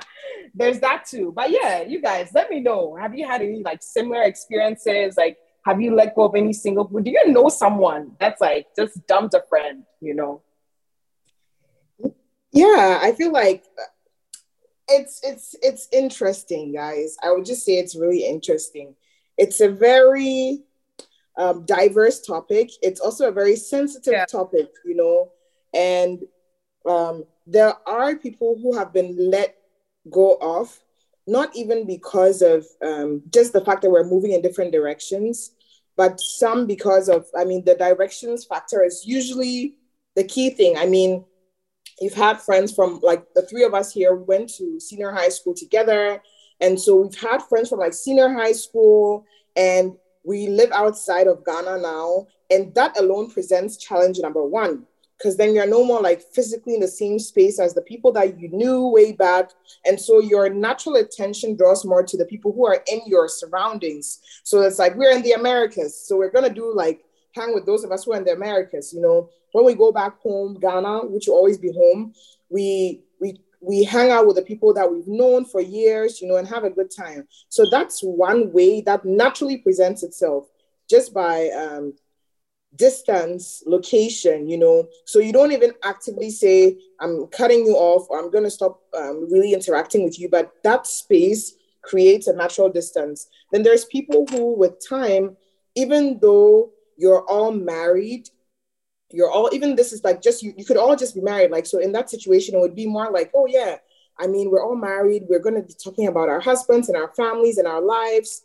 there's 0.53 0.79
that 0.79 1.05
too. 1.05 1.31
But 1.35 1.51
yeah, 1.51 1.81
you 1.83 2.01
guys, 2.01 2.31
let 2.33 2.49
me 2.49 2.59
know. 2.59 2.95
Have 2.95 3.15
you 3.15 3.27
had 3.27 3.41
any 3.41 3.61
like 3.63 3.81
similar 3.81 4.23
experiences? 4.23 5.15
Like, 5.17 5.37
have 5.65 5.79
you 5.79 5.95
let 5.95 6.15
go 6.15 6.23
of 6.23 6.35
any 6.35 6.53
single? 6.53 6.85
Do 6.85 7.09
you 7.09 7.31
know 7.31 7.49
someone 7.49 8.15
that's 8.19 8.41
like 8.41 8.67
just 8.75 9.05
dumped 9.07 9.35
a 9.35 9.43
friend, 9.47 9.83
you 9.99 10.15
know? 10.15 10.41
Yeah, 12.51 12.99
I 13.01 13.13
feel 13.13 13.31
like 13.31 13.63
it's 14.87 15.21
it's 15.23 15.55
it's 15.61 15.87
interesting, 15.91 16.73
guys. 16.73 17.15
I 17.23 17.31
would 17.31 17.45
just 17.45 17.65
say 17.65 17.73
it's 17.73 17.95
really 17.95 18.25
interesting. 18.25 18.95
It's 19.37 19.61
a 19.61 19.69
very 19.69 20.63
um, 21.37 21.65
diverse 21.65 22.21
topic. 22.21 22.69
It's 22.81 22.99
also 22.99 23.29
a 23.29 23.31
very 23.31 23.55
sensitive 23.55 24.13
yeah. 24.13 24.25
topic, 24.25 24.69
you 24.85 24.95
know. 24.95 25.31
And 25.73 26.21
um, 26.85 27.25
there 27.47 27.73
are 27.87 28.15
people 28.15 28.59
who 28.61 28.77
have 28.77 28.93
been 28.93 29.15
let 29.31 29.55
go 30.09 30.37
of, 30.41 30.77
not 31.27 31.55
even 31.55 31.85
because 31.85 32.41
of 32.41 32.65
um, 32.81 33.23
just 33.29 33.53
the 33.53 33.63
fact 33.63 33.81
that 33.81 33.89
we're 33.89 34.03
moving 34.03 34.33
in 34.33 34.41
different 34.41 34.71
directions, 34.71 35.51
but 35.95 36.19
some 36.19 36.65
because 36.65 37.09
of, 37.09 37.25
I 37.37 37.45
mean, 37.45 37.63
the 37.63 37.75
directions 37.75 38.45
factor 38.45 38.83
is 38.83 39.03
usually 39.05 39.75
the 40.15 40.23
key 40.23 40.49
thing. 40.49 40.77
I 40.77 40.85
mean, 40.85 41.23
you've 42.01 42.13
had 42.13 42.41
friends 42.41 42.73
from 42.73 42.99
like 43.01 43.23
the 43.35 43.43
three 43.43 43.63
of 43.63 43.73
us 43.73 43.93
here 43.93 44.15
went 44.15 44.49
to 44.55 44.79
senior 44.79 45.11
high 45.11 45.29
school 45.29 45.53
together. 45.53 46.21
And 46.59 46.79
so 46.79 46.95
we've 46.95 47.19
had 47.19 47.43
friends 47.43 47.69
from 47.69 47.79
like 47.79 47.93
senior 47.93 48.33
high 48.33 48.51
school 48.51 49.25
and 49.55 49.95
we 50.23 50.47
live 50.47 50.71
outside 50.71 51.27
of 51.27 51.45
Ghana 51.45 51.77
now. 51.77 52.27
And 52.49 52.73
that 52.75 52.99
alone 52.99 53.29
presents 53.29 53.77
challenge 53.77 54.19
number 54.19 54.43
one, 54.43 54.85
because 55.17 55.37
then 55.37 55.53
you're 55.53 55.67
no 55.67 55.85
more 55.85 56.01
like 56.01 56.21
physically 56.21 56.73
in 56.73 56.79
the 56.79 56.87
same 56.87 57.19
space 57.19 57.59
as 57.59 57.73
the 57.73 57.81
people 57.83 58.11
that 58.13 58.39
you 58.39 58.49
knew 58.49 58.87
way 58.87 59.13
back. 59.13 59.51
And 59.85 59.99
so 59.99 60.19
your 60.19 60.49
natural 60.49 60.95
attention 60.95 61.55
draws 61.55 61.85
more 61.85 62.03
to 62.03 62.17
the 62.17 62.25
people 62.25 62.51
who 62.51 62.65
are 62.65 62.83
in 62.91 63.01
your 63.05 63.27
surroundings. 63.27 64.19
So 64.43 64.61
it's 64.61 64.79
like 64.79 64.95
we're 64.95 65.15
in 65.15 65.21
the 65.21 65.33
Americas. 65.33 66.05
So 66.07 66.17
we're 66.17 66.31
going 66.31 66.47
to 66.47 66.53
do 66.53 66.73
like 66.73 67.03
hang 67.33 67.53
with 67.53 67.65
those 67.65 67.83
of 67.83 67.91
us 67.91 68.03
who 68.03 68.13
are 68.13 68.17
in 68.17 68.25
the 68.25 68.33
Americas. 68.33 68.91
You 68.93 69.01
know, 69.01 69.29
when 69.51 69.65
we 69.65 69.75
go 69.75 69.91
back 69.91 70.19
home, 70.19 70.59
Ghana, 70.59 71.07
which 71.07 71.27
will 71.27 71.35
always 71.35 71.57
be 71.57 71.71
home, 71.71 72.13
we 72.49 73.03
we 73.19 73.39
we 73.61 73.83
hang 73.83 74.11
out 74.11 74.25
with 74.25 74.35
the 74.35 74.41
people 74.41 74.73
that 74.73 74.91
we've 74.91 75.07
known 75.07 75.45
for 75.45 75.61
years, 75.61 76.21
you 76.21 76.27
know, 76.27 76.37
and 76.37 76.47
have 76.47 76.63
a 76.63 76.69
good 76.69 76.91
time. 76.91 77.27
So 77.49 77.69
that's 77.69 78.01
one 78.01 78.51
way 78.51 78.81
that 78.81 79.05
naturally 79.05 79.57
presents 79.57 80.03
itself 80.03 80.47
just 80.89 81.13
by 81.13 81.49
um, 81.49 81.93
distance, 82.75 83.63
location, 83.65 84.49
you 84.49 84.57
know. 84.57 84.87
So 85.05 85.19
you 85.19 85.31
don't 85.31 85.51
even 85.51 85.73
actively 85.83 86.31
say, 86.31 86.77
I'm 86.99 87.27
cutting 87.27 87.65
you 87.65 87.73
off 87.73 88.07
or 88.09 88.19
I'm 88.19 88.31
going 88.31 88.43
to 88.43 88.49
stop 88.49 88.81
um, 88.97 89.31
really 89.31 89.53
interacting 89.53 90.03
with 90.03 90.19
you, 90.19 90.27
but 90.29 90.51
that 90.63 90.87
space 90.87 91.53
creates 91.83 92.27
a 92.27 92.33
natural 92.33 92.69
distance. 92.69 93.27
Then 93.51 93.63
there's 93.63 93.85
people 93.85 94.25
who, 94.31 94.55
with 94.55 94.87
time, 94.87 95.37
even 95.75 96.19
though 96.21 96.71
you're 96.97 97.23
all 97.23 97.51
married 97.51 98.29
you're 99.13 99.29
all 99.29 99.49
even 99.53 99.75
this 99.75 99.93
is 99.93 100.03
like 100.03 100.21
just 100.21 100.43
you, 100.43 100.53
you 100.57 100.65
could 100.65 100.77
all 100.77 100.95
just 100.95 101.15
be 101.15 101.21
married. 101.21 101.51
Like 101.51 101.65
so 101.65 101.79
in 101.79 101.91
that 101.93 102.09
situation 102.09 102.55
it 102.55 102.59
would 102.59 102.75
be 102.75 102.87
more 102.87 103.11
like 103.11 103.31
oh 103.35 103.45
yeah 103.47 103.77
i 104.19 104.27
mean 104.27 104.49
we're 104.49 104.63
all 104.63 104.75
married. 104.75 105.23
We're 105.29 105.39
going 105.39 105.55
to 105.55 105.61
be 105.61 105.73
talking 105.73 106.07
about 106.07 106.29
our 106.29 106.39
husbands 106.39 106.89
and 106.89 106.97
our 106.97 107.13
families 107.15 107.57
and 107.57 107.67
our 107.67 107.81
lives. 107.81 108.43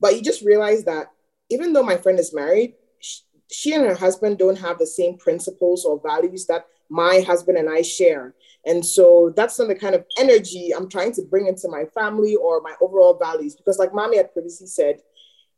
But 0.00 0.16
you 0.16 0.22
just 0.22 0.42
realize 0.42 0.84
that 0.84 1.06
even 1.50 1.72
though 1.72 1.82
my 1.82 1.96
friend 1.96 2.18
is 2.18 2.34
married 2.34 2.74
she, 2.98 3.20
she 3.50 3.72
and 3.74 3.84
her 3.84 3.94
husband 3.94 4.38
don't 4.38 4.58
have 4.58 4.78
the 4.78 4.86
same 4.86 5.16
principles 5.16 5.84
or 5.84 6.00
values 6.00 6.46
that 6.46 6.66
my 6.88 7.20
husband 7.26 7.58
and 7.58 7.68
i 7.70 7.82
share. 7.82 8.34
And 8.66 8.84
so 8.84 9.30
that's 9.36 9.58
not 9.58 9.68
the 9.68 9.74
kind 9.74 9.94
of 9.94 10.04
energy 10.18 10.72
i'm 10.74 10.88
trying 10.88 11.12
to 11.12 11.22
bring 11.22 11.46
into 11.46 11.68
my 11.68 11.84
family 11.94 12.36
or 12.36 12.60
my 12.60 12.74
overall 12.80 13.18
values. 13.18 13.54
Because 13.54 13.78
like 13.78 13.94
mommy 13.94 14.16
had 14.16 14.32
previously 14.32 14.66
said 14.66 15.00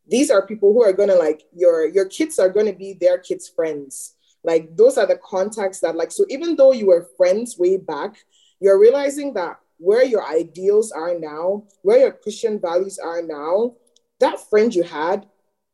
these 0.09 0.31
are 0.31 0.47
people 0.47 0.73
who 0.73 0.83
are 0.83 0.93
going 0.93 1.09
to 1.09 1.17
like 1.17 1.43
your 1.55 1.87
your 1.87 2.07
kids 2.07 2.39
are 2.39 2.49
going 2.49 2.67
to 2.67 2.73
be 2.73 2.95
their 2.95 3.19
kids 3.19 3.49
friends 3.49 4.15
like 4.47 4.75
those 4.77 4.97
are 4.97 5.07
the 5.07 5.21
contacts 5.23 5.81
that 5.81 5.97
like 5.97 6.11
so 6.11 6.25
even 6.31 6.57
though 6.57 6.73
you 6.73 6.87
were 6.87 7.11
friends 7.19 7.59
way 7.59 7.77
back 7.77 8.17
you're 8.61 8.81
realizing 8.81 9.35
that 9.35 9.59
where 9.79 10.05
your 10.05 10.27
ideals 10.27 10.93
are 10.93 11.19
now, 11.19 11.65
where 11.83 11.99
your 11.99 12.13
Christian 12.13 12.61
values 12.61 12.99
are 12.99 13.23
now, 13.23 13.75
that 14.21 14.41
friend 14.49 14.75
you 14.75 14.83
had 14.83 15.27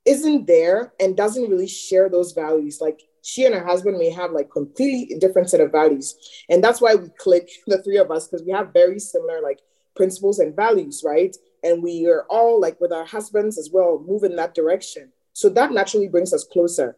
isn't 0.04 0.46
there 0.46 0.92
and 0.98 1.16
doesn't 1.16 1.48
really 1.48 1.68
share 1.68 2.08
those 2.08 2.32
values. 2.32 2.80
Like 2.80 3.00
she 3.22 3.44
and 3.44 3.54
her 3.54 3.64
husband 3.64 3.98
may 3.98 4.10
have 4.10 4.32
like 4.32 4.50
completely 4.50 5.16
different 5.18 5.48
set 5.48 5.60
of 5.60 5.70
values. 5.70 6.16
And 6.48 6.62
that's 6.62 6.80
why 6.80 6.96
we 6.96 7.08
click 7.18 7.48
the 7.66 7.82
three 7.82 7.98
of 7.98 8.10
us 8.10 8.26
because 8.26 8.44
we 8.44 8.52
have 8.52 8.72
very 8.72 8.98
similar 8.98 9.40
like 9.40 9.60
principles 9.94 10.40
and 10.40 10.56
values, 10.56 11.02
right? 11.04 11.36
And 11.62 11.82
we 11.82 12.06
are 12.08 12.24
all 12.28 12.60
like 12.60 12.80
with 12.80 12.92
our 12.92 13.04
husbands 13.04 13.58
as 13.58 13.70
well, 13.72 14.02
move 14.04 14.24
in 14.24 14.34
that 14.36 14.54
direction. 14.54 15.12
So 15.34 15.48
that 15.50 15.70
naturally 15.70 16.08
brings 16.08 16.34
us 16.34 16.44
closer. 16.44 16.96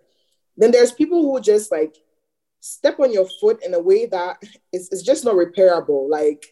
Then 0.57 0.71
there's 0.71 0.93
people 0.93 1.23
who 1.23 1.41
just 1.41 1.71
like 1.73 1.97
step 2.61 2.99
on 2.99 3.13
your 3.13 3.27
foot 3.41 3.63
in 3.65 3.75
a 3.75 3.81
way 3.81 4.07
that 4.07 4.43
is, 4.73 4.89
is 4.91 5.03
just 5.03 5.25
not 5.25 5.35
repairable. 5.35 6.09
Like, 6.09 6.47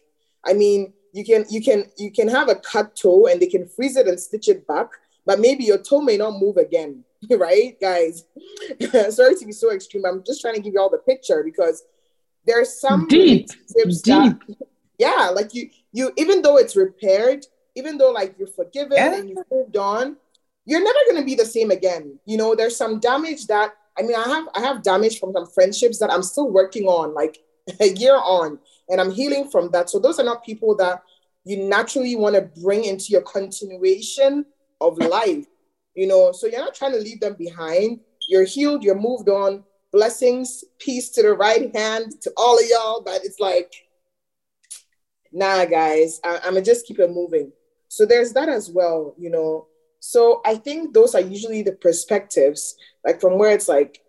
I 0.45 0.53
mean, 0.53 0.93
you 1.13 1.23
can 1.23 1.45
you 1.49 1.61
can 1.61 1.85
you 1.97 2.11
can 2.11 2.27
have 2.27 2.49
a 2.49 2.55
cut 2.55 2.95
toe 2.95 3.27
and 3.27 3.41
they 3.41 3.47
can 3.47 3.67
freeze 3.67 3.95
it 3.95 4.07
and 4.07 4.19
stitch 4.19 4.47
it 4.47 4.67
back, 4.67 4.89
but 5.25 5.39
maybe 5.39 5.63
your 5.63 5.77
toe 5.77 6.01
may 6.01 6.17
not 6.17 6.39
move 6.39 6.57
again, 6.57 7.03
right, 7.31 7.79
guys? 7.79 8.25
Sorry 9.09 9.35
to 9.35 9.45
be 9.45 9.51
so 9.51 9.71
extreme. 9.71 10.05
I'm 10.05 10.23
just 10.25 10.41
trying 10.41 10.55
to 10.55 10.61
give 10.61 10.73
you 10.73 10.79
all 10.79 10.89
the 10.89 10.97
picture 10.97 11.43
because 11.43 11.83
there's 12.45 12.79
some 12.79 13.07
deep, 13.07 13.47
deep. 13.47 14.03
That, 14.03 14.39
yeah, 14.99 15.31
like 15.33 15.53
you 15.53 15.69
you 15.91 16.11
even 16.17 16.41
though 16.41 16.57
it's 16.57 16.75
repaired, 16.75 17.45
even 17.75 17.97
though 17.97 18.11
like 18.11 18.35
you're 18.37 18.47
forgiven 18.47 18.93
yeah. 18.93 19.15
and 19.15 19.29
you've 19.29 19.51
moved 19.51 19.77
on, 19.77 20.17
you're 20.65 20.83
never 20.83 20.99
gonna 21.09 21.25
be 21.25 21.35
the 21.35 21.45
same 21.45 21.71
again. 21.71 22.19
You 22.25 22.37
know, 22.37 22.55
there's 22.55 22.75
some 22.75 22.99
damage 22.99 23.47
that 23.47 23.73
I 23.97 24.01
mean, 24.01 24.15
I 24.15 24.23
have 24.23 24.47
I 24.55 24.59
have 24.61 24.83
damage 24.83 25.19
from 25.19 25.33
some 25.33 25.47
friendships 25.47 25.99
that 25.99 26.11
I'm 26.11 26.23
still 26.23 26.49
working 26.49 26.85
on, 26.85 27.13
like 27.13 27.39
a 27.79 27.89
year 27.89 28.15
on, 28.15 28.59
and 28.89 28.99
I'm 28.99 29.11
healing 29.11 29.49
from 29.49 29.71
that. 29.71 29.89
So 29.89 29.99
those 29.99 30.19
are 30.19 30.25
not 30.25 30.43
people 30.43 30.75
that 30.77 31.03
you 31.45 31.57
naturally 31.57 32.15
want 32.15 32.35
to 32.35 32.61
bring 32.61 32.85
into 32.85 33.11
your 33.11 33.21
continuation 33.21 34.45
of 34.81 34.97
life, 34.97 35.45
you 35.95 36.07
know. 36.07 36.31
So 36.31 36.47
you're 36.47 36.59
not 36.59 36.75
trying 36.75 36.93
to 36.93 36.99
leave 36.99 37.19
them 37.19 37.35
behind. 37.35 37.99
You're 38.27 38.45
healed, 38.45 38.83
you're 38.83 38.99
moved 38.99 39.29
on. 39.29 39.63
Blessings, 39.91 40.63
peace 40.79 41.09
to 41.09 41.21
the 41.21 41.33
right 41.33 41.75
hand 41.75 42.13
to 42.21 42.31
all 42.35 42.57
of 42.57 42.65
y'all, 42.67 43.01
but 43.03 43.21
it's 43.23 43.39
like, 43.39 43.71
nah, 45.31 45.65
guys, 45.65 46.19
I, 46.23 46.37
I'm 46.37 46.53
gonna 46.53 46.61
just 46.61 46.87
keep 46.87 46.99
it 46.99 47.11
moving. 47.11 47.51
So 47.89 48.07
there's 48.07 48.33
that 48.33 48.49
as 48.49 48.71
well, 48.71 49.13
you 49.19 49.29
know. 49.29 49.67
So 50.05 50.41
I 50.45 50.55
think 50.55 50.93
those 50.93 51.15
are 51.15 51.21
usually 51.21 51.61
the 51.61 51.71
perspectives, 51.71 52.75
like 53.05 53.21
from 53.21 53.37
where 53.37 53.53
it's 53.53 53.69
like, 53.69 54.01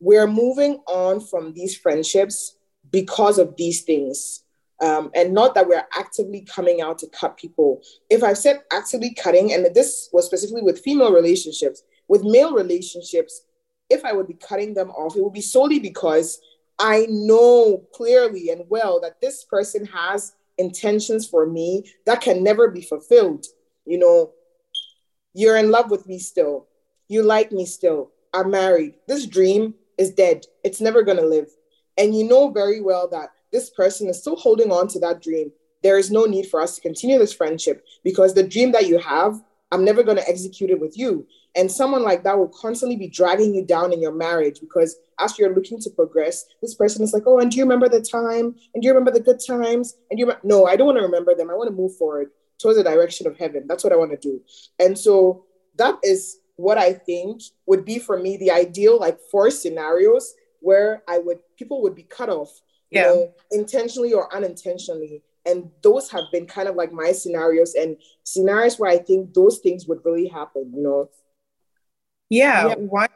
we're 0.00 0.26
moving 0.26 0.80
on 0.88 1.20
from 1.20 1.52
these 1.54 1.76
friendships 1.76 2.56
because 2.90 3.38
of 3.38 3.54
these 3.56 3.82
things. 3.82 4.42
Um, 4.82 5.12
and 5.14 5.32
not 5.32 5.54
that 5.54 5.68
we're 5.68 5.86
actively 5.96 6.40
coming 6.40 6.80
out 6.80 6.98
to 6.98 7.06
cut 7.06 7.36
people. 7.36 7.80
If 8.10 8.24
I 8.24 8.32
said 8.32 8.64
actively 8.72 9.14
cutting, 9.14 9.52
and 9.52 9.72
this 9.72 10.10
was 10.12 10.26
specifically 10.26 10.62
with 10.62 10.80
female 10.80 11.12
relationships, 11.12 11.84
with 12.08 12.24
male 12.24 12.52
relationships, 12.52 13.42
if 13.88 14.04
I 14.04 14.12
would 14.12 14.26
be 14.26 14.34
cutting 14.34 14.74
them 14.74 14.90
off, 14.90 15.14
it 15.14 15.22
would 15.22 15.32
be 15.32 15.40
solely 15.40 15.78
because 15.78 16.40
I 16.80 17.06
know 17.08 17.86
clearly 17.94 18.50
and 18.50 18.64
well 18.68 18.98
that 19.02 19.20
this 19.20 19.44
person 19.44 19.86
has 19.86 20.32
intentions 20.58 21.24
for 21.24 21.46
me 21.46 21.84
that 22.04 22.20
can 22.20 22.42
never 22.42 22.68
be 22.68 22.82
fulfilled. 22.82 23.46
You 23.86 23.98
know, 23.98 24.32
you're 25.34 25.56
in 25.56 25.70
love 25.70 25.90
with 25.90 26.06
me 26.06 26.18
still. 26.18 26.68
You 27.08 27.22
like 27.22 27.52
me 27.52 27.66
still. 27.66 28.12
I'm 28.32 28.50
married. 28.50 28.94
This 29.08 29.26
dream 29.26 29.74
is 29.98 30.10
dead. 30.10 30.46
It's 30.62 30.80
never 30.80 31.02
going 31.02 31.18
to 31.18 31.26
live. 31.26 31.50
And 31.98 32.16
you 32.16 32.24
know 32.24 32.50
very 32.50 32.80
well 32.80 33.08
that 33.08 33.30
this 33.52 33.70
person 33.70 34.08
is 34.08 34.20
still 34.20 34.36
holding 34.36 34.70
on 34.70 34.88
to 34.88 35.00
that 35.00 35.22
dream. 35.22 35.52
There 35.82 35.98
is 35.98 36.10
no 36.10 36.24
need 36.24 36.46
for 36.46 36.60
us 36.60 36.76
to 36.76 36.80
continue 36.80 37.18
this 37.18 37.34
friendship 37.34 37.84
because 38.02 38.34
the 38.34 38.42
dream 38.46 38.72
that 38.72 38.86
you 38.86 38.98
have, 38.98 39.40
I'm 39.70 39.84
never 39.84 40.02
going 40.02 40.16
to 40.16 40.28
execute 40.28 40.70
it 40.70 40.80
with 40.80 40.96
you. 40.96 41.26
And 41.56 41.70
someone 41.70 42.02
like 42.02 42.24
that 42.24 42.38
will 42.38 42.48
constantly 42.48 42.96
be 42.96 43.08
dragging 43.08 43.54
you 43.54 43.64
down 43.64 43.92
in 43.92 44.00
your 44.00 44.14
marriage 44.14 44.60
because 44.60 44.96
as 45.20 45.38
you're 45.38 45.54
looking 45.54 45.78
to 45.80 45.90
progress, 45.90 46.46
this 46.62 46.74
person 46.74 47.02
is 47.04 47.12
like, 47.12 47.24
oh, 47.26 47.38
and 47.38 47.50
do 47.50 47.58
you 47.58 47.64
remember 47.64 47.88
the 47.88 48.00
time? 48.00 48.56
And 48.74 48.82
do 48.82 48.86
you 48.86 48.92
remember 48.92 49.12
the 49.12 49.20
good 49.20 49.40
times? 49.44 49.96
And 50.10 50.18
you, 50.18 50.32
no, 50.42 50.66
I 50.66 50.74
don't 50.74 50.86
want 50.86 50.98
to 50.98 51.04
remember 51.04 51.34
them. 51.34 51.50
I 51.50 51.54
want 51.54 51.68
to 51.68 51.76
move 51.76 51.96
forward 51.96 52.30
towards 52.58 52.78
the 52.78 52.84
direction 52.84 53.26
of 53.26 53.36
heaven. 53.36 53.66
That's 53.68 53.84
what 53.84 53.92
I 53.92 53.96
want 53.96 54.10
to 54.12 54.16
do. 54.16 54.40
And 54.78 54.98
so 54.98 55.44
that 55.76 55.98
is 56.02 56.38
what 56.56 56.78
I 56.78 56.92
think 56.92 57.42
would 57.66 57.84
be 57.84 57.98
for 57.98 58.18
me 58.18 58.36
the 58.36 58.50
ideal, 58.50 58.98
like 58.98 59.18
four 59.30 59.50
scenarios 59.50 60.34
where 60.60 61.02
I 61.08 61.18
would 61.18 61.38
people 61.56 61.82
would 61.82 61.94
be 61.94 62.04
cut 62.04 62.30
off, 62.30 62.60
yeah. 62.90 63.00
you 63.00 63.06
know, 63.06 63.32
intentionally 63.50 64.12
or 64.12 64.34
unintentionally. 64.34 65.22
And 65.46 65.70
those 65.82 66.10
have 66.10 66.24
been 66.32 66.46
kind 66.46 66.68
of 66.68 66.74
like 66.74 66.90
my 66.90 67.12
scenarios 67.12 67.74
and 67.74 67.96
scenarios 68.22 68.78
where 68.78 68.90
I 68.90 68.96
think 68.96 69.34
those 69.34 69.58
things 69.58 69.86
would 69.86 70.00
really 70.04 70.26
happen, 70.26 70.72
you 70.74 70.82
know. 70.82 71.10
Yeah, 72.30 72.68
yeah. 72.68 72.74
one 72.76 73.10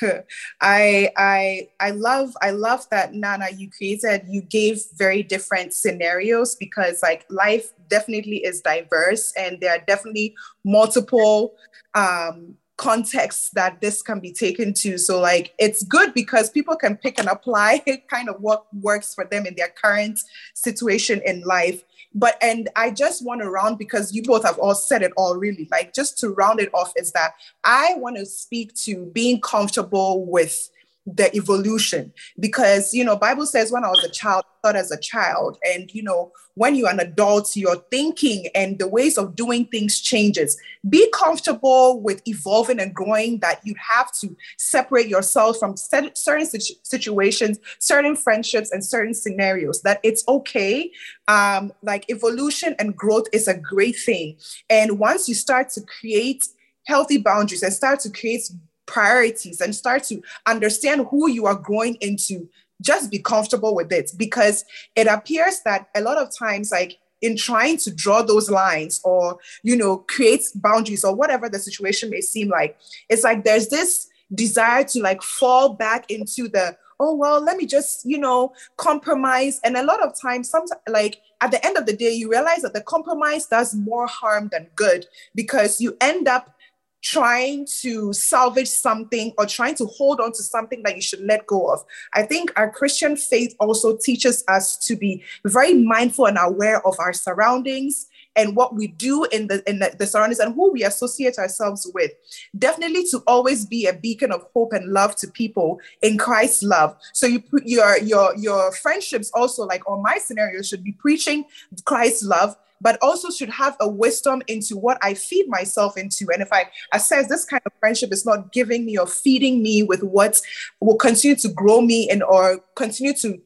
I 0.60 1.10
I 1.16 1.68
I 1.80 1.90
love 1.90 2.36
I 2.42 2.50
love 2.50 2.88
that 2.90 3.12
Naana 3.12 3.58
you 3.58 3.70
created 3.70 4.22
you 4.28 4.42
gave 4.42 4.82
very 4.96 5.22
different 5.22 5.72
scenarios 5.74 6.54
because 6.54 7.02
like 7.02 7.24
life 7.30 7.72
definitely 7.88 8.38
is 8.38 8.60
diverse 8.60 9.32
and 9.36 9.60
there 9.60 9.72
are 9.72 9.84
definitely 9.86 10.34
multiple 10.64 11.54
um 11.94 12.56
contexts 12.78 13.50
that 13.50 13.80
this 13.82 14.00
can 14.00 14.20
be 14.20 14.32
taken 14.32 14.72
to. 14.72 14.96
So, 14.96 15.20
like, 15.20 15.52
it's 15.58 15.82
good 15.82 16.14
because 16.14 16.48
people 16.48 16.76
can 16.76 16.96
pick 16.96 17.18
and 17.18 17.28
apply 17.28 17.82
kind 18.10 18.30
of 18.30 18.40
what 18.40 18.64
works 18.80 19.14
for 19.14 19.26
them 19.26 19.44
in 19.44 19.54
their 19.56 19.68
current 19.68 20.20
situation 20.54 21.20
in 21.26 21.42
life. 21.42 21.82
But, 22.14 22.38
and 22.40 22.70
I 22.74 22.90
just 22.90 23.24
want 23.24 23.42
to 23.42 23.50
round 23.50 23.78
because 23.78 24.14
you 24.14 24.22
both 24.22 24.44
have 24.44 24.58
all 24.58 24.74
said 24.74 25.02
it 25.02 25.12
all 25.16 25.36
really. 25.36 25.68
Like, 25.70 25.92
just 25.92 26.18
to 26.20 26.30
round 26.30 26.60
it 26.60 26.70
off, 26.72 26.94
is 26.96 27.12
that 27.12 27.34
I 27.64 27.94
want 27.96 28.16
to 28.16 28.24
speak 28.24 28.74
to 28.84 29.04
being 29.06 29.40
comfortable 29.40 30.24
with 30.24 30.70
the 31.16 31.34
evolution. 31.34 32.12
Because 32.38 32.94
you 32.94 33.04
know 33.04 33.16
bible 33.16 33.46
says 33.46 33.72
when 33.72 33.84
i 33.84 33.88
was 33.88 34.04
a 34.04 34.10
child 34.10 34.44
thought 34.62 34.76
as 34.76 34.90
a 34.90 34.98
child. 35.00 35.58
And 35.64 35.92
you 35.94 36.02
know 36.02 36.32
when 36.54 36.74
you're 36.74 36.90
an 36.90 37.00
adult 37.00 37.56
your 37.56 37.76
thinking 37.90 38.48
and 38.54 38.78
the 38.78 38.88
ways 38.88 39.16
of 39.16 39.36
doing 39.36 39.66
things 39.66 40.00
changes. 40.00 40.58
Be 40.88 41.08
comfortable 41.12 42.00
with 42.00 42.20
evolving 42.26 42.80
and 42.80 42.92
growing 42.94 43.38
that 43.40 43.60
you 43.64 43.74
have 43.88 44.12
to 44.20 44.36
separate 44.56 45.06
yourself 45.06 45.58
from 45.58 45.76
certain 45.76 46.46
situations 46.82 47.58
certain 47.78 48.16
friendships 48.16 48.72
and 48.72 48.84
certain 48.84 49.14
scenarios 49.14 49.82
that 49.82 50.00
it's 50.02 50.24
okay. 50.28 50.90
Um, 51.28 51.72
like 51.82 52.04
evolution 52.10 52.74
and 52.78 52.96
growth 52.96 53.26
is 53.32 53.48
a 53.48 53.56
great 53.56 53.96
thing. 53.96 54.36
And 54.68 54.98
once 54.98 55.28
you 55.28 55.34
start 55.34 55.70
to 55.70 55.82
create 55.82 56.44
healthy 56.86 57.18
boundaries 57.18 57.62
and 57.62 57.72
start 57.72 58.00
to 58.00 58.10
create 58.10 58.50
priorities 58.88 59.60
and 59.60 59.74
start 59.74 60.02
to 60.04 60.20
understand 60.46 61.06
who 61.10 61.30
you 61.30 61.46
are 61.46 61.54
growing 61.54 61.94
into, 62.00 62.48
just 62.82 63.10
be 63.10 63.20
comfortable 63.20 63.74
with 63.74 63.92
it 63.92 64.10
because 64.16 64.64
it 64.96 65.06
appears 65.06 65.60
that 65.64 65.88
a 65.94 66.00
lot 66.00 66.18
of 66.18 66.36
times, 66.36 66.72
like 66.72 66.98
in 67.22 67.36
trying 67.36 67.76
to 67.76 67.94
draw 67.94 68.22
those 68.22 68.50
lines 68.50 69.00
or, 69.04 69.38
you 69.62 69.76
know, 69.76 69.98
create 70.08 70.44
boundaries 70.56 71.04
or 71.04 71.14
whatever 71.14 71.48
the 71.48 71.58
situation 71.58 72.10
may 72.10 72.20
seem 72.20 72.48
like, 72.48 72.76
it's 73.08 73.24
like 73.24 73.44
there's 73.44 73.68
this 73.68 74.08
desire 74.34 74.84
to 74.84 75.00
like 75.00 75.22
fall 75.22 75.74
back 75.74 76.10
into 76.10 76.48
the, 76.48 76.76
oh, 77.00 77.14
well, 77.14 77.40
let 77.40 77.56
me 77.56 77.66
just, 77.66 78.04
you 78.04 78.18
know, 78.18 78.52
compromise. 78.76 79.60
And 79.64 79.76
a 79.76 79.84
lot 79.84 80.02
of 80.02 80.18
times, 80.20 80.50
sometimes, 80.50 80.80
like 80.88 81.20
at 81.40 81.50
the 81.50 81.64
end 81.64 81.76
of 81.76 81.86
the 81.86 81.96
day, 81.96 82.12
you 82.12 82.30
realize 82.30 82.62
that 82.62 82.74
the 82.74 82.80
compromise 82.80 83.46
does 83.46 83.74
more 83.74 84.06
harm 84.06 84.48
than 84.50 84.68
good 84.74 85.06
because 85.34 85.80
you 85.80 85.96
end 86.00 86.28
up 86.28 86.54
trying 87.02 87.66
to 87.80 88.12
salvage 88.12 88.68
something 88.68 89.32
or 89.38 89.46
trying 89.46 89.74
to 89.76 89.86
hold 89.86 90.20
on 90.20 90.32
to 90.32 90.42
something 90.42 90.82
that 90.82 90.96
you 90.96 91.02
should 91.02 91.20
let 91.20 91.46
go 91.46 91.70
of. 91.72 91.84
I 92.14 92.22
think 92.22 92.52
our 92.56 92.70
Christian 92.70 93.16
faith 93.16 93.54
also 93.60 93.96
teaches 93.96 94.44
us 94.48 94.76
to 94.86 94.96
be 94.96 95.22
very 95.44 95.74
mindful 95.74 96.26
and 96.26 96.38
aware 96.40 96.84
of 96.86 96.98
our 96.98 97.12
surroundings 97.12 98.08
and 98.36 98.54
what 98.54 98.74
we 98.74 98.86
do 98.86 99.24
in 99.26 99.48
the 99.48 99.68
in 99.68 99.80
the, 99.80 99.94
the, 99.98 100.06
surroundings 100.06 100.38
and 100.38 100.54
who 100.54 100.72
we 100.72 100.84
associate 100.84 101.38
ourselves 101.38 101.90
with. 101.92 102.12
Definitely 102.56 103.04
to 103.10 103.22
always 103.26 103.66
be 103.66 103.86
a 103.86 103.92
beacon 103.92 104.30
of 104.30 104.46
hope 104.54 104.72
and 104.72 104.92
love 104.92 105.16
to 105.16 105.28
people 105.28 105.80
in 106.02 106.18
Christ's 106.18 106.62
love. 106.62 106.96
So 107.12 107.26
you 107.26 107.40
put 107.40 107.66
your 107.66 107.98
your 107.98 108.36
your 108.36 108.72
friendships 108.72 109.30
also 109.34 109.64
like 109.64 109.88
on 109.88 110.02
my 110.02 110.18
scenario 110.18 110.62
should 110.62 110.84
be 110.84 110.92
preaching 110.92 111.44
Christ's 111.84 112.22
love 112.22 112.56
but 112.80 112.98
also 113.02 113.30
should 113.30 113.50
have 113.50 113.76
a 113.80 113.88
wisdom 113.88 114.42
into 114.46 114.76
what 114.76 114.98
I 115.02 115.14
feed 115.14 115.48
myself 115.48 115.96
into. 115.96 116.28
And 116.32 116.42
if 116.42 116.52
I 116.52 116.70
assess 116.92 117.28
this 117.28 117.44
kind 117.44 117.62
of 117.66 117.72
friendship 117.80 118.12
is 118.12 118.24
not 118.24 118.52
giving 118.52 118.84
me 118.84 118.96
or 118.96 119.06
feeding 119.06 119.62
me 119.62 119.82
with 119.82 120.02
what 120.02 120.40
will 120.80 120.96
continue 120.96 121.36
to 121.36 121.48
grow 121.48 121.80
me 121.80 122.08
and 122.10 122.22
or 122.22 122.60
continue 122.74 123.14
to 123.14 123.40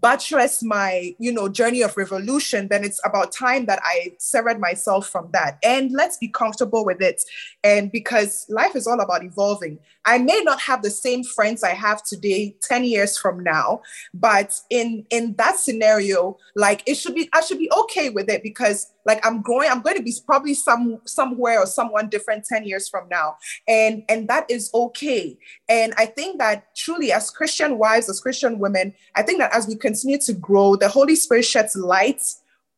buttress 0.00 0.62
my 0.62 1.14
you 1.18 1.32
know 1.32 1.48
journey 1.48 1.82
of 1.82 1.96
revolution 1.96 2.68
then 2.68 2.84
it's 2.84 3.00
about 3.04 3.32
time 3.32 3.66
that 3.66 3.80
i 3.84 4.12
severed 4.18 4.60
myself 4.60 5.08
from 5.08 5.28
that. 5.32 5.58
And 5.62 5.90
let's 5.92 6.16
be 6.16 6.28
comfortable 6.28 6.84
with 6.84 7.00
it. 7.02 7.22
And 7.64 7.90
because 7.90 8.46
life 8.48 8.76
is 8.76 8.86
all 8.86 9.00
about 9.00 9.24
evolving. 9.24 9.78
I 10.06 10.18
may 10.18 10.40
not 10.42 10.60
have 10.62 10.82
the 10.82 10.90
same 10.90 11.22
friends 11.22 11.62
i 11.62 11.74
have 11.74 12.02
today 12.02 12.56
10 12.62 12.84
years 12.84 13.18
from 13.18 13.42
now 13.42 13.82
but 14.14 14.58
in 14.70 15.04
in 15.10 15.34
that 15.36 15.58
scenario 15.58 16.38
like 16.56 16.82
it 16.86 16.94
should 16.94 17.14
be 17.14 17.28
i 17.34 17.42
should 17.42 17.58
be 17.58 17.70
okay 17.80 18.08
with 18.08 18.30
it 18.30 18.42
because 18.42 18.92
like 19.04 19.24
i'm 19.26 19.42
growing 19.42 19.68
i'm 19.70 19.82
going 19.82 19.96
to 19.96 20.02
be 20.02 20.14
probably 20.24 20.54
some 20.54 21.00
somewhere 21.04 21.58
or 21.60 21.66
someone 21.66 22.08
different 22.08 22.44
10 22.44 22.64
years 22.64 22.88
from 22.88 23.08
now. 23.10 23.36
And 23.68 24.02
and 24.08 24.26
that 24.28 24.50
is 24.50 24.70
okay. 24.72 25.36
And 25.68 25.92
i 25.98 26.06
think 26.06 26.38
that 26.38 26.74
truly 26.74 27.12
as 27.12 27.30
christian 27.30 27.78
wives 27.78 28.08
as 28.08 28.20
christian 28.20 28.58
women 28.58 28.94
i 29.16 29.22
think 29.22 29.38
that 29.38 29.54
as 29.54 29.66
we 29.66 29.76
continue 29.80 30.18
to 30.18 30.32
grow 30.34 30.76
the 30.76 30.88
holy 30.88 31.16
spirit 31.16 31.44
sheds 31.44 31.74
light 31.74 32.22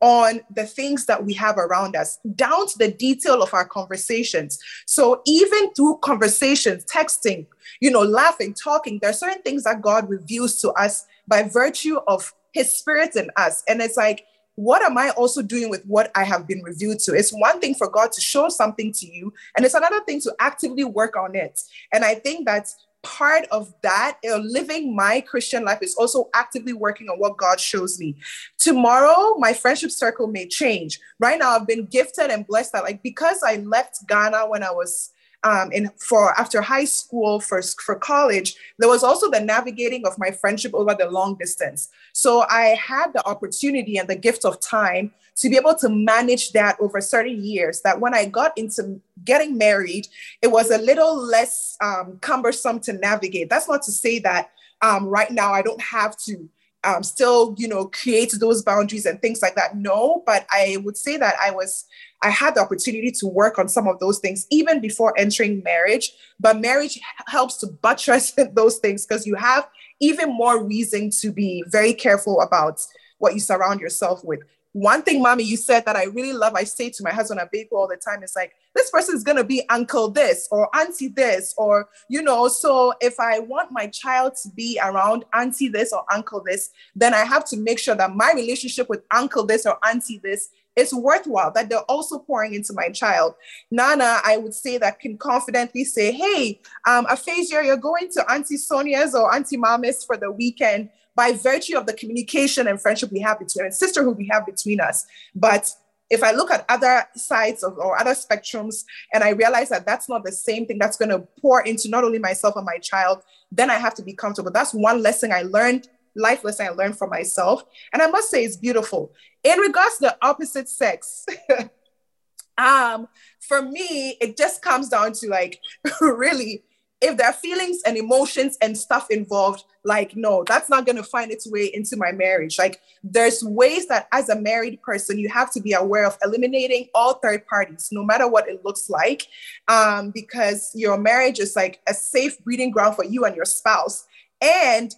on 0.00 0.40
the 0.56 0.66
things 0.66 1.06
that 1.06 1.24
we 1.24 1.32
have 1.32 1.56
around 1.58 1.94
us, 1.94 2.18
down 2.34 2.66
to 2.66 2.76
the 2.78 2.90
detail 2.90 3.40
of 3.40 3.54
our 3.54 3.64
conversations. 3.64 4.58
So 4.84 5.22
even 5.26 5.72
through 5.74 5.98
conversations, 5.98 6.84
texting, 6.86 7.46
you 7.80 7.88
know, 7.88 8.02
laughing, 8.02 8.52
talking, 8.52 8.98
there 8.98 9.10
are 9.10 9.14
certain 9.14 9.42
things 9.42 9.62
that 9.62 9.80
God 9.80 10.10
reveals 10.10 10.60
to 10.62 10.72
us 10.72 11.06
by 11.28 11.44
virtue 11.44 11.98
of 12.08 12.34
his 12.52 12.76
spirit 12.76 13.14
in 13.14 13.30
us. 13.36 13.62
And 13.68 13.80
it's 13.80 13.96
like, 13.96 14.26
what 14.56 14.82
am 14.82 14.98
I 14.98 15.10
also 15.10 15.40
doing 15.40 15.70
with 15.70 15.84
what 15.86 16.10
I 16.16 16.24
have 16.24 16.48
been 16.48 16.62
revealed 16.62 16.98
to? 17.00 17.14
It's 17.14 17.32
one 17.32 17.60
thing 17.60 17.74
for 17.74 17.88
God 17.88 18.10
to 18.12 18.20
show 18.20 18.48
something 18.48 18.92
to 18.92 19.06
you, 19.06 19.32
and 19.56 19.64
it's 19.64 19.74
another 19.74 20.00
thing 20.00 20.20
to 20.22 20.34
actively 20.40 20.84
work 20.84 21.16
on 21.16 21.34
it. 21.34 21.60
And 21.92 22.04
I 22.04 22.16
think 22.16 22.46
that 22.46 22.68
part 23.02 23.46
of 23.50 23.72
that, 23.82 24.18
uh, 24.28 24.36
living 24.38 24.94
my 24.94 25.20
Christian 25.20 25.64
life, 25.64 25.78
is 25.82 25.94
also 25.96 26.28
actively 26.34 26.72
working 26.72 27.08
on 27.08 27.18
what 27.18 27.36
God 27.36 27.60
shows 27.60 27.98
me. 27.98 28.16
Tomorrow, 28.58 29.34
my 29.38 29.52
friendship 29.52 29.90
circle 29.90 30.26
may 30.26 30.46
change. 30.46 31.00
Right 31.18 31.38
now, 31.38 31.50
I've 31.50 31.66
been 31.66 31.86
gifted 31.86 32.30
and 32.30 32.46
blessed 32.46 32.72
that, 32.72 32.84
like, 32.84 33.02
because 33.02 33.42
I 33.42 33.56
left 33.56 34.06
Ghana 34.08 34.48
when 34.48 34.62
I 34.62 34.70
was 34.70 35.12
um, 35.44 35.72
in 35.72 35.90
for 35.98 36.38
after 36.38 36.60
high 36.60 36.84
school 36.84 37.40
for, 37.40 37.60
for 37.62 37.96
college, 37.96 38.54
there 38.78 38.88
was 38.88 39.02
also 39.02 39.30
the 39.30 39.40
navigating 39.40 40.06
of 40.06 40.18
my 40.18 40.30
friendship 40.30 40.72
over 40.74 40.94
the 40.94 41.10
long 41.10 41.36
distance. 41.36 41.88
So 42.12 42.44
I 42.48 42.76
had 42.76 43.12
the 43.12 43.26
opportunity 43.26 43.96
and 43.96 44.08
the 44.08 44.16
gift 44.16 44.44
of 44.44 44.60
time 44.60 45.12
to 45.36 45.48
be 45.48 45.56
able 45.56 45.74
to 45.76 45.88
manage 45.88 46.52
that 46.52 46.76
over 46.80 47.00
certain 47.00 47.42
years. 47.44 47.80
That 47.82 48.00
when 48.00 48.14
I 48.14 48.26
got 48.26 48.56
into 48.56 49.00
getting 49.24 49.56
married, 49.56 50.08
it 50.40 50.48
was 50.48 50.70
a 50.70 50.78
little 50.78 51.16
less 51.16 51.76
um, 51.80 52.18
cumbersome 52.20 52.80
to 52.80 52.92
navigate. 52.92 53.50
That's 53.50 53.68
not 53.68 53.82
to 53.82 53.92
say 53.92 54.18
that 54.20 54.50
um, 54.82 55.06
right 55.06 55.30
now 55.30 55.52
I 55.52 55.62
don't 55.62 55.80
have 55.80 56.16
to 56.24 56.48
um, 56.84 57.02
still, 57.02 57.54
you 57.58 57.68
know, 57.68 57.86
create 57.86 58.34
those 58.38 58.62
boundaries 58.62 59.06
and 59.06 59.20
things 59.20 59.40
like 59.40 59.54
that. 59.54 59.76
No, 59.76 60.22
but 60.26 60.46
I 60.50 60.78
would 60.84 60.96
say 60.96 61.16
that 61.16 61.34
I 61.40 61.50
was, 61.52 61.84
I 62.22 62.30
had 62.30 62.56
the 62.56 62.60
opportunity 62.60 63.12
to 63.12 63.26
work 63.26 63.58
on 63.58 63.68
some 63.68 63.86
of 63.86 64.00
those 64.00 64.18
things 64.18 64.46
even 64.50 64.80
before 64.80 65.18
entering 65.18 65.62
marriage. 65.62 66.12
But 66.40 66.60
marriage 66.60 67.00
helps 67.28 67.58
to 67.58 67.68
buttress 67.68 68.32
those 68.54 68.78
things 68.78 69.06
because 69.06 69.26
you 69.26 69.36
have 69.36 69.68
even 70.00 70.34
more 70.34 70.64
reason 70.64 71.10
to 71.20 71.30
be 71.30 71.62
very 71.68 71.94
careful 71.94 72.40
about 72.40 72.80
what 73.18 73.34
you 73.34 73.40
surround 73.40 73.80
yourself 73.80 74.24
with 74.24 74.40
one 74.72 75.02
thing, 75.02 75.20
mommy, 75.20 75.44
you 75.44 75.56
said 75.56 75.84
that 75.84 75.96
I 75.96 76.04
really 76.04 76.32
love, 76.32 76.54
I 76.54 76.64
say 76.64 76.88
to 76.90 77.02
my 77.02 77.10
husband 77.10 77.40
and 77.40 77.50
baby 77.50 77.68
all 77.72 77.88
the 77.88 77.96
time, 77.96 78.22
it's 78.22 78.34
like, 78.34 78.54
this 78.74 78.90
person 78.90 79.14
is 79.14 79.22
going 79.22 79.36
to 79.36 79.44
be 79.44 79.68
uncle 79.68 80.10
this 80.10 80.48
or 80.50 80.74
auntie 80.74 81.08
this, 81.08 81.54
or, 81.58 81.88
you 82.08 82.22
know, 82.22 82.48
so 82.48 82.94
if 83.00 83.20
I 83.20 83.38
want 83.38 83.70
my 83.70 83.86
child 83.88 84.34
to 84.42 84.48
be 84.50 84.80
around 84.82 85.24
auntie 85.34 85.68
this 85.68 85.92
or 85.92 86.04
uncle 86.10 86.42
this, 86.44 86.70
then 86.96 87.12
I 87.12 87.24
have 87.24 87.44
to 87.46 87.56
make 87.58 87.78
sure 87.78 87.94
that 87.94 88.16
my 88.16 88.32
relationship 88.34 88.88
with 88.88 89.04
uncle 89.10 89.44
this 89.44 89.66
or 89.66 89.78
auntie 89.86 90.20
this 90.22 90.48
is 90.74 90.94
worthwhile, 90.94 91.52
that 91.52 91.68
they're 91.68 91.80
also 91.80 92.18
pouring 92.18 92.54
into 92.54 92.72
my 92.72 92.88
child. 92.88 93.34
Naana, 93.70 94.20
I 94.24 94.38
would 94.38 94.54
say 94.54 94.78
that 94.78 95.00
can 95.00 95.18
confidently 95.18 95.84
say, 95.84 96.12
hey, 96.12 96.60
um, 96.86 97.06
Aphasia, 97.10 97.62
you're 97.62 97.76
going 97.76 98.08
to 98.12 98.32
Auntie 98.32 98.56
Sonia's 98.56 99.14
or 99.14 99.34
Auntie 99.34 99.58
Mama's 99.58 100.02
for 100.02 100.16
the 100.16 100.32
weekend 100.32 100.88
by 101.14 101.32
virtue 101.32 101.76
of 101.76 101.86
the 101.86 101.92
communication 101.92 102.68
and 102.68 102.80
friendship 102.80 103.10
we 103.12 103.20
have 103.20 103.38
between 103.38 103.64
and 103.64 103.74
sisterhood 103.74 104.16
we 104.16 104.28
have 104.30 104.46
between 104.46 104.80
us. 104.80 105.06
But 105.34 105.70
if 106.12 106.22
I 106.22 106.32
look 106.32 106.50
at 106.50 106.66
other 106.68 107.04
sides 107.16 107.62
of 107.62 107.78
or 107.78 107.98
other 107.98 108.10
spectrums 108.10 108.84
and 109.14 109.24
I 109.24 109.30
realize 109.30 109.70
that 109.70 109.86
that's 109.86 110.10
not 110.10 110.24
the 110.24 110.32
same 110.32 110.66
thing 110.66 110.78
that's 110.78 110.98
going 110.98 111.08
to 111.08 111.26
pour 111.40 111.62
into 111.62 111.88
not 111.88 112.04
only 112.04 112.18
myself 112.18 112.54
and 112.56 112.66
my 112.66 112.76
child, 112.78 113.22
then 113.50 113.70
I 113.70 113.76
have 113.76 113.94
to 113.94 114.02
be 114.02 114.12
comfortable. 114.12 114.50
That's 114.50 114.74
one 114.74 115.02
lesson 115.02 115.32
I 115.32 115.42
learned, 115.42 115.88
life 116.14 116.44
lesson 116.44 116.66
I 116.66 116.70
learned 116.70 116.98
from 116.98 117.08
myself. 117.08 117.64
And 117.94 118.02
I 118.02 118.08
must 118.08 118.30
say 118.30 118.44
it's 118.44 118.56
beautiful. 118.56 119.12
In 119.42 119.58
regards 119.58 119.96
to 119.96 120.00
the 120.02 120.18
opposite 120.20 120.68
sex, 120.68 121.24
um, 122.58 123.08
for 123.40 123.62
me, 123.62 124.18
it 124.20 124.36
just 124.36 124.60
comes 124.60 124.90
down 124.90 125.12
to 125.14 125.28
like 125.28 125.60
really 126.00 126.62
if 127.02 127.16
there 127.16 127.26
are 127.26 127.32
feelings 127.32 127.82
and 127.84 127.96
emotions 127.96 128.56
and 128.62 128.78
stuff 128.78 129.08
involved, 129.10 129.64
like, 129.84 130.14
no, 130.14 130.44
that's 130.46 130.70
not 130.70 130.86
going 130.86 130.96
to 130.96 131.02
find 131.02 131.32
its 131.32 131.50
way 131.50 131.64
into 131.74 131.96
my 131.96 132.12
marriage. 132.12 132.58
Like, 132.58 132.80
there's 133.02 133.42
ways 133.42 133.88
that 133.88 134.06
as 134.12 134.28
a 134.28 134.40
married 134.40 134.80
person, 134.82 135.18
you 135.18 135.28
have 135.28 135.50
to 135.52 135.60
be 135.60 135.72
aware 135.72 136.06
of 136.06 136.16
eliminating 136.22 136.88
all 136.94 137.14
third 137.14 137.44
parties, 137.46 137.88
no 137.90 138.04
matter 138.04 138.28
what 138.28 138.48
it 138.48 138.64
looks 138.64 138.88
like, 138.88 139.26
um, 139.66 140.10
because 140.12 140.70
your 140.74 140.96
marriage 140.96 141.40
is 141.40 141.56
like 141.56 141.80
a 141.88 141.94
safe 141.94 142.38
breeding 142.44 142.70
ground 142.70 142.94
for 142.94 143.04
you 143.04 143.24
and 143.24 143.34
your 143.34 143.44
spouse. 143.44 144.06
And 144.40 144.94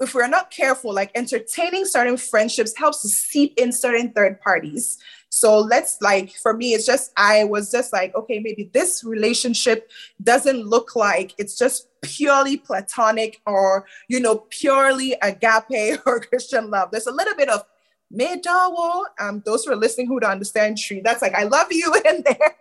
if 0.00 0.14
we're 0.14 0.26
not 0.26 0.50
careful, 0.50 0.92
like 0.94 1.10
entertaining 1.14 1.84
certain 1.84 2.16
friendships 2.16 2.76
helps 2.76 3.02
to 3.02 3.08
seep 3.08 3.54
in 3.58 3.72
certain 3.72 4.10
third 4.12 4.40
parties. 4.40 4.98
So 5.34 5.58
let's 5.58 6.00
like, 6.00 6.30
for 6.36 6.54
me, 6.54 6.74
it's 6.74 6.86
just, 6.86 7.10
I 7.16 7.42
was 7.42 7.68
just 7.68 7.92
like, 7.92 8.14
okay, 8.14 8.38
maybe 8.38 8.70
this 8.72 9.02
relationship 9.02 9.90
doesn't 10.22 10.64
look 10.64 10.94
like 10.94 11.34
it's 11.38 11.58
just 11.58 11.88
purely 12.02 12.56
platonic 12.56 13.40
or, 13.44 13.84
you 14.06 14.20
know, 14.20 14.46
purely 14.48 15.16
agape 15.22 16.00
or 16.06 16.20
Christian 16.20 16.70
love. 16.70 16.90
There's 16.92 17.08
a 17.08 17.12
little 17.12 17.34
bit 17.34 17.48
of 17.48 17.64
Medawo. 18.16 19.06
Um, 19.18 19.42
those 19.44 19.64
who 19.64 19.72
are 19.72 19.76
listening 19.76 20.06
who 20.06 20.20
don't 20.20 20.30
understand 20.30 20.78
Twi, 20.78 21.00
that's 21.02 21.20
like 21.20 21.34
I 21.34 21.42
love 21.42 21.66
you 21.72 21.92
in 22.08 22.22
there. 22.24 22.56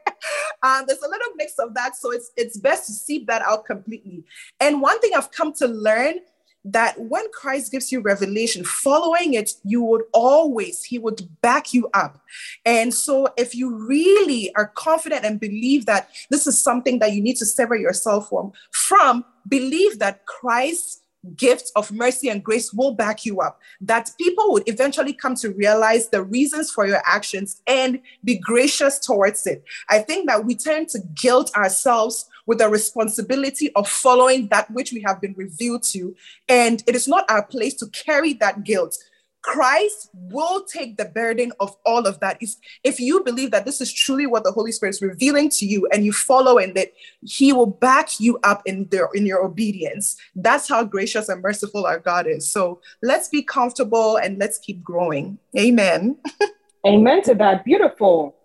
um, 0.63 0.85
there's 0.87 1.03
a 1.03 1.09
little 1.09 1.33
mix 1.35 1.59
of 1.59 1.75
that, 1.75 1.95
so 1.95 2.09
it's 2.11 2.31
it's 2.35 2.57
best 2.57 2.87
to 2.87 2.91
seep 2.91 3.27
that 3.27 3.43
out 3.43 3.65
completely. 3.65 4.23
And 4.59 4.81
one 4.81 4.99
thing 4.99 5.11
I've 5.15 5.31
come 5.31 5.53
to 5.53 5.67
learn 5.67 6.21
that 6.65 6.99
when 6.99 7.25
Christ 7.31 7.71
gives 7.71 7.91
you 7.91 7.99
revelation, 7.99 8.63
following 8.63 9.33
it, 9.33 9.51
you 9.63 9.83
would 9.83 10.03
always, 10.13 10.83
he 10.83 10.97
would 10.97 11.27
back 11.41 11.73
you 11.73 11.89
up. 11.93 12.21
And 12.65 12.93
so, 12.93 13.27
if 13.37 13.53
you 13.53 13.75
really 13.75 14.53
are 14.55 14.67
confident 14.75 15.25
and 15.25 15.39
believe 15.39 15.85
that 15.85 16.09
this 16.29 16.47
is 16.47 16.61
something 16.61 16.99
that 16.99 17.13
you 17.13 17.21
need 17.21 17.37
to 17.37 17.45
sever 17.45 17.75
yourself 17.75 18.29
from, 18.29 18.53
from 18.71 19.25
believe 19.47 19.99
that 19.99 20.25
Christ's 20.25 21.01
gift 21.35 21.71
of 21.75 21.91
mercy 21.91 22.29
and 22.29 22.43
grace 22.43 22.73
will 22.73 22.93
back 22.93 23.25
you 23.25 23.39
up. 23.41 23.59
That 23.81 24.11
people 24.19 24.51
would 24.51 24.67
eventually 24.67 25.13
come 25.13 25.35
to 25.35 25.51
realize 25.51 26.09
the 26.09 26.23
reasons 26.23 26.71
for 26.71 26.85
your 26.85 27.01
actions 27.05 27.61
and 27.67 28.01
be 28.23 28.37
gracious 28.37 28.99
towards 28.99 29.47
it. 29.47 29.63
I 29.89 29.99
think 29.99 30.27
that 30.27 30.45
we 30.45 30.55
tend 30.55 30.89
to 30.89 30.99
guilt 31.15 31.55
ourselves 31.55 32.29
with 32.45 32.59
the 32.59 32.69
responsibility 32.69 33.71
of 33.75 33.87
following 33.87 34.47
that 34.47 34.69
which 34.71 34.91
we 34.91 35.03
have 35.05 35.21
been 35.21 35.33
revealed 35.37 35.83
to. 35.83 36.15
And 36.49 36.83
it 36.87 36.95
is 36.95 37.07
not 37.07 37.29
our 37.29 37.43
place 37.45 37.73
to 37.75 37.87
carry 37.87 38.33
that 38.33 38.63
guilt. 38.63 38.97
Christ 39.43 40.09
will 40.13 40.63
take 40.63 40.95
the 40.95 41.05
burden 41.05 41.51
of 41.59 41.75
all 41.85 42.07
of 42.07 42.19
that. 42.21 42.37
If 42.39 42.55
if 42.83 42.99
you 42.99 43.23
believe 43.23 43.51
that 43.51 43.65
this 43.65 43.81
is 43.81 43.91
truly 43.91 44.25
what 44.25 44.45
the 44.45 44.51
Holy 44.51 44.71
Spirit 44.71 44.95
is 44.95 45.01
revealing 45.01 45.49
to 45.49 45.65
you 45.65 45.85
and 45.91 46.05
you 46.05 46.13
follow 46.13 46.57
in 46.57 46.75
it, 46.77 46.95
He 47.21 47.51
will 47.51 47.65
back 47.65 48.21
you 48.21 48.39
up 48.43 48.63
in 48.65 48.87
their 48.89 49.09
in 49.13 49.25
your 49.25 49.43
obedience. 49.43 50.15
That's 50.33 50.69
how 50.69 50.85
gracious 50.85 51.27
and 51.27 51.41
merciful 51.41 51.85
our 51.85 51.99
God 51.99 52.25
is. 52.25 52.47
So 52.47 52.79
let's 53.01 53.27
be 53.27 53.43
comfortable 53.43 54.15
and 54.15 54.39
let's 54.39 54.59
keep 54.59 54.81
growing. 54.81 55.37
Amen. 55.57 56.17
Amen 56.87 57.21
to 57.23 57.35
that. 57.35 57.65
Beautiful. 57.65 58.35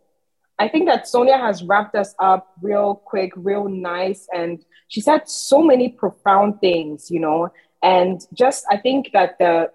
I 0.59 0.69
think 0.69 0.87
that 0.87 1.07
Sonia 1.07 1.39
has 1.39 1.63
wrapped 1.63 1.95
us 1.95 2.15
up 2.19 2.53
real 2.61 2.97
quick, 2.97 3.33
real 3.37 3.69
nice. 3.69 4.27
And 4.35 4.65
she 4.89 5.01
said 5.01 5.29
so 5.29 5.63
many 5.63 5.91
profound 5.91 6.61
things, 6.61 7.11
you 7.11 7.21
know. 7.21 7.53
And 7.83 8.21
just, 8.35 8.65
I 8.71 8.77
think 8.77 9.11
that 9.13 9.39
the 9.39 9.71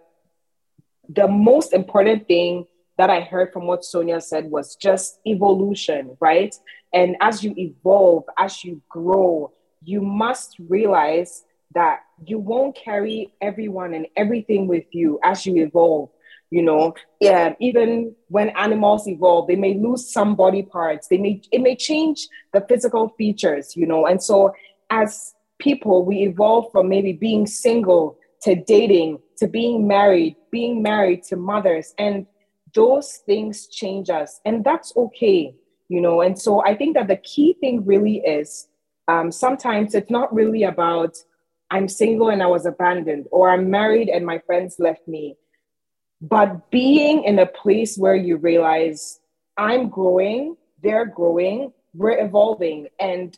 the 1.09 1.27
most 1.27 1.73
important 1.73 2.27
thing 2.27 2.65
that 2.97 3.09
I 3.09 3.21
heard 3.21 3.51
from 3.51 3.65
what 3.67 3.83
Sonia 3.83 4.21
said 4.21 4.49
was 4.49 4.75
just 4.75 5.19
evolution, 5.27 6.15
right? 6.19 6.55
And 6.93 7.17
as 7.21 7.43
you 7.43 7.53
evolve, 7.57 8.23
as 8.37 8.63
you 8.63 8.81
grow, 8.89 9.51
you 9.83 10.01
must 10.01 10.55
realize 10.69 11.43
that 11.73 12.01
you 12.25 12.37
won't 12.37 12.75
carry 12.75 13.33
everyone 13.41 13.93
and 13.93 14.07
everything 14.15 14.67
with 14.67 14.85
you 14.91 15.19
as 15.23 15.45
you 15.45 15.57
evolve. 15.57 16.09
You 16.53 16.61
know, 16.61 16.93
yeah, 17.19 17.55
even 17.59 18.15
when 18.27 18.49
animals 18.49 19.07
evolve, 19.07 19.47
they 19.47 19.55
may 19.55 19.73
lose 19.73 20.13
some 20.13 20.35
body 20.35 20.61
parts. 20.61 21.07
They 21.07 21.17
may 21.17 21.41
it 21.51 21.61
may 21.61 21.75
change 21.75 22.27
the 22.53 22.61
physical 22.69 23.09
features, 23.17 23.75
you 23.75 23.87
know. 23.87 24.05
And 24.05 24.21
so 24.21 24.53
as 24.91 25.33
people, 25.57 26.05
we 26.05 26.17
evolve 26.17 26.71
from 26.71 26.89
maybe 26.89 27.11
being 27.11 27.47
single 27.47 28.19
to 28.43 28.53
dating 28.53 29.17
to 29.37 29.47
being 29.47 29.87
married, 29.87 30.35
being 30.51 30.83
married 30.83 31.23
to 31.29 31.37
mothers. 31.37 31.95
And 31.97 32.27
those 32.75 33.23
things 33.25 33.65
change 33.65 34.11
us. 34.11 34.39
And 34.45 34.63
that's 34.63 34.95
okay, 34.95 35.55
you 35.89 36.01
know. 36.01 36.21
And 36.21 36.37
so 36.37 36.63
I 36.63 36.75
think 36.75 36.95
that 36.97 37.07
the 37.07 37.17
key 37.17 37.57
thing 37.61 37.83
really 37.83 38.17
is 38.17 38.67
um, 39.07 39.31
sometimes 39.31 39.95
it's 39.95 40.11
not 40.11 40.31
really 40.31 40.65
about 40.65 41.15
I'm 41.71 41.87
single 41.87 42.29
and 42.29 42.43
I 42.43 42.45
was 42.45 42.67
abandoned, 42.67 43.25
or 43.31 43.49
I'm 43.49 43.71
married 43.71 44.07
and 44.07 44.23
my 44.23 44.37
friends 44.45 44.75
left 44.77 45.07
me. 45.07 45.35
But 46.23 46.71
being 46.71 47.25
in 47.25 47.37
a 47.37 47.45
place 47.45 47.97
where 47.97 48.15
you 48.15 48.37
realize 48.37 49.19
I'm 49.57 49.89
growing, 49.89 50.55
they're 50.81 51.05
growing, 51.05 51.73
we're 51.93 52.17
evolving, 52.25 52.87
and 52.97 53.37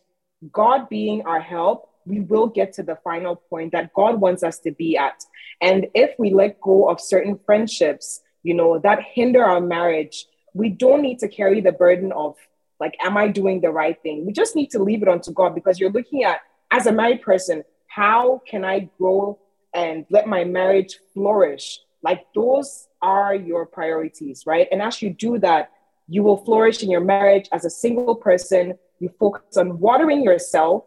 God 0.52 0.88
being 0.88 1.24
our 1.26 1.40
help, 1.40 1.90
we 2.06 2.20
will 2.20 2.46
get 2.46 2.74
to 2.74 2.84
the 2.84 2.98
final 3.04 3.38
point 3.38 3.72
that 3.72 3.92
God 3.96 4.22
wants 4.22 4.44
us 4.44 4.60
to 4.60 4.72
be 4.72 4.96
at. 4.98 5.24
And 5.62 5.88
if 5.96 6.12
we 6.20 6.32
let 6.32 6.62
go 6.62 6.88
of 6.88 7.02
certain 7.02 7.40
friendships, 7.44 8.22
you 8.44 8.54
know, 8.54 8.78
that 8.78 9.00
hinder 9.02 9.44
our 9.44 9.62
marriage, 9.62 10.28
we 10.54 10.70
don't 10.70 11.02
need 11.02 11.18
to 11.20 11.28
carry 11.28 11.62
the 11.62 11.72
burden 11.72 12.12
of, 12.12 12.36
like, 12.80 12.96
am 13.04 13.18
I 13.18 13.30
doing 13.30 13.62
the 13.62 13.72
right 13.72 14.00
thing? 14.04 14.28
We 14.28 14.32
just 14.32 14.56
need 14.56 14.70
to 14.72 14.84
leave 14.84 15.02
it 15.02 15.08
onto 15.08 15.32
God 15.32 15.56
because 15.56 15.80
you're 15.80 15.92
looking 15.92 16.24
at, 16.24 16.42
as 16.70 16.86
a 16.86 16.92
married 16.92 17.24
person, 17.24 17.64
how 17.88 18.44
can 18.48 18.64
I 18.64 18.92
grow 19.00 19.40
and 19.74 20.06
let 20.12 20.28
my 20.28 20.44
marriage 20.44 21.00
flourish? 21.16 21.80
Like, 22.06 22.28
those 22.36 22.88
are 23.02 23.34
your 23.34 23.66
priorities, 23.66 24.44
right? 24.46 24.68
And 24.72 24.80
as 24.80 25.02
you 25.02 25.10
do 25.10 25.40
that, 25.40 25.72
you 26.08 26.22
will 26.22 26.38
flourish 26.38 26.84
in 26.84 26.92
your 26.92 27.02
marriage 27.02 27.50
as 27.52 27.66
a 27.66 27.70
single 27.70 28.14
person. 28.14 28.76
You 29.00 29.10
focus 29.20 29.58
on 29.58 29.80
watering 29.80 30.22
yourself, 30.22 30.84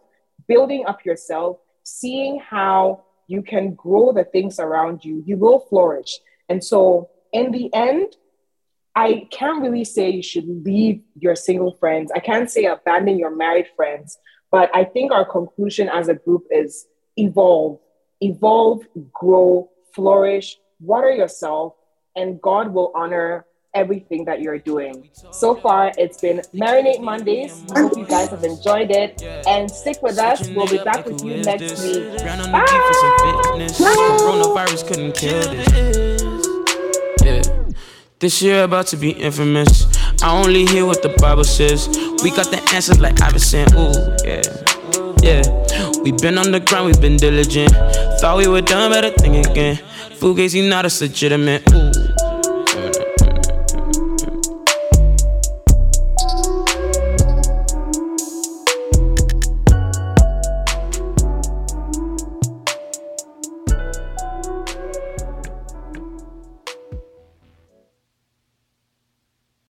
building 0.46 0.86
up 0.86 1.04
yourself, 1.04 1.58
seeing 1.82 2.38
how 2.38 3.02
you 3.26 3.42
can 3.42 3.74
grow 3.74 4.12
the 4.12 4.22
things 4.22 4.60
around 4.60 5.04
you. 5.04 5.24
You 5.26 5.36
will 5.38 5.58
flourish. 5.58 6.20
And 6.48 6.62
so, 6.62 7.10
in 7.32 7.50
the 7.50 7.68
end, 7.74 8.14
I 8.94 9.26
can't 9.32 9.60
really 9.60 9.84
say 9.84 10.10
you 10.10 10.22
should 10.22 10.48
leave 10.64 11.02
your 11.18 11.34
single 11.34 11.72
friends. 11.80 12.12
I 12.14 12.20
can't 12.20 12.48
say 12.48 12.66
abandon 12.66 13.18
your 13.18 13.34
married 13.34 13.66
friends. 13.74 14.18
But 14.52 14.70
I 14.72 14.84
think 14.84 15.10
our 15.10 15.24
conclusion 15.24 15.88
as 15.88 16.06
a 16.06 16.14
group 16.14 16.44
is 16.52 16.86
evolve, 17.16 17.80
evolve, 18.20 18.86
grow, 19.12 19.68
flourish, 19.94 20.58
water 20.80 21.10
yourself, 21.10 21.74
and 22.16 22.40
God 22.40 22.72
will 22.72 22.92
honor 22.94 23.44
everything 23.74 24.24
that 24.24 24.40
you're 24.40 24.58
doing. 24.58 25.08
So 25.30 25.54
far, 25.54 25.92
it's 25.98 26.20
been 26.20 26.40
Marinate 26.54 27.00
Mondays. 27.00 27.64
I 27.74 27.80
hope 27.82 27.96
you 27.96 28.06
guys 28.06 28.30
have 28.30 28.42
enjoyed 28.42 28.90
it. 28.90 29.22
And 29.46 29.70
stick 29.70 30.02
with 30.02 30.18
us. 30.18 30.48
We'll 30.48 30.66
be 30.66 30.78
back 30.78 31.04
with 31.04 31.22
you 31.22 31.42
next 31.42 31.82
week. 31.82 32.18
Bye. 32.50 32.64
This. 37.20 37.50
This 38.20 38.42
year 38.42 38.64
about 38.64 38.88
to 38.88 38.96
be 38.96 39.10
infamous. 39.10 39.86
I 40.22 40.36
only 40.36 40.66
hear 40.66 40.84
what 40.84 41.02
the 41.02 41.10
Bible 41.20 41.44
says. 41.44 41.86
We 42.24 42.30
got 42.30 42.50
the 42.50 42.60
answers 42.74 42.98
like 42.98 43.20
Iverson. 43.22 43.68
Ooh, 43.74 43.92
yeah. 44.24 44.42
Yeah. 45.22 45.42
We 46.02 46.12
been 46.12 46.38
on 46.38 46.50
the 46.50 46.60
grind, 46.60 46.86
we've 46.86 47.00
been 47.00 47.16
diligent. 47.16 47.70
Thought 48.20 48.38
we 48.38 48.48
were 48.48 48.62
done, 48.62 48.90
better 48.90 49.10
think 49.10 49.46
again. 49.46 49.78
Fugazi 50.18 50.68
not 50.68 50.84
a 50.84 51.04
legitimate. 51.04 51.62
Ooh. 51.72 52.17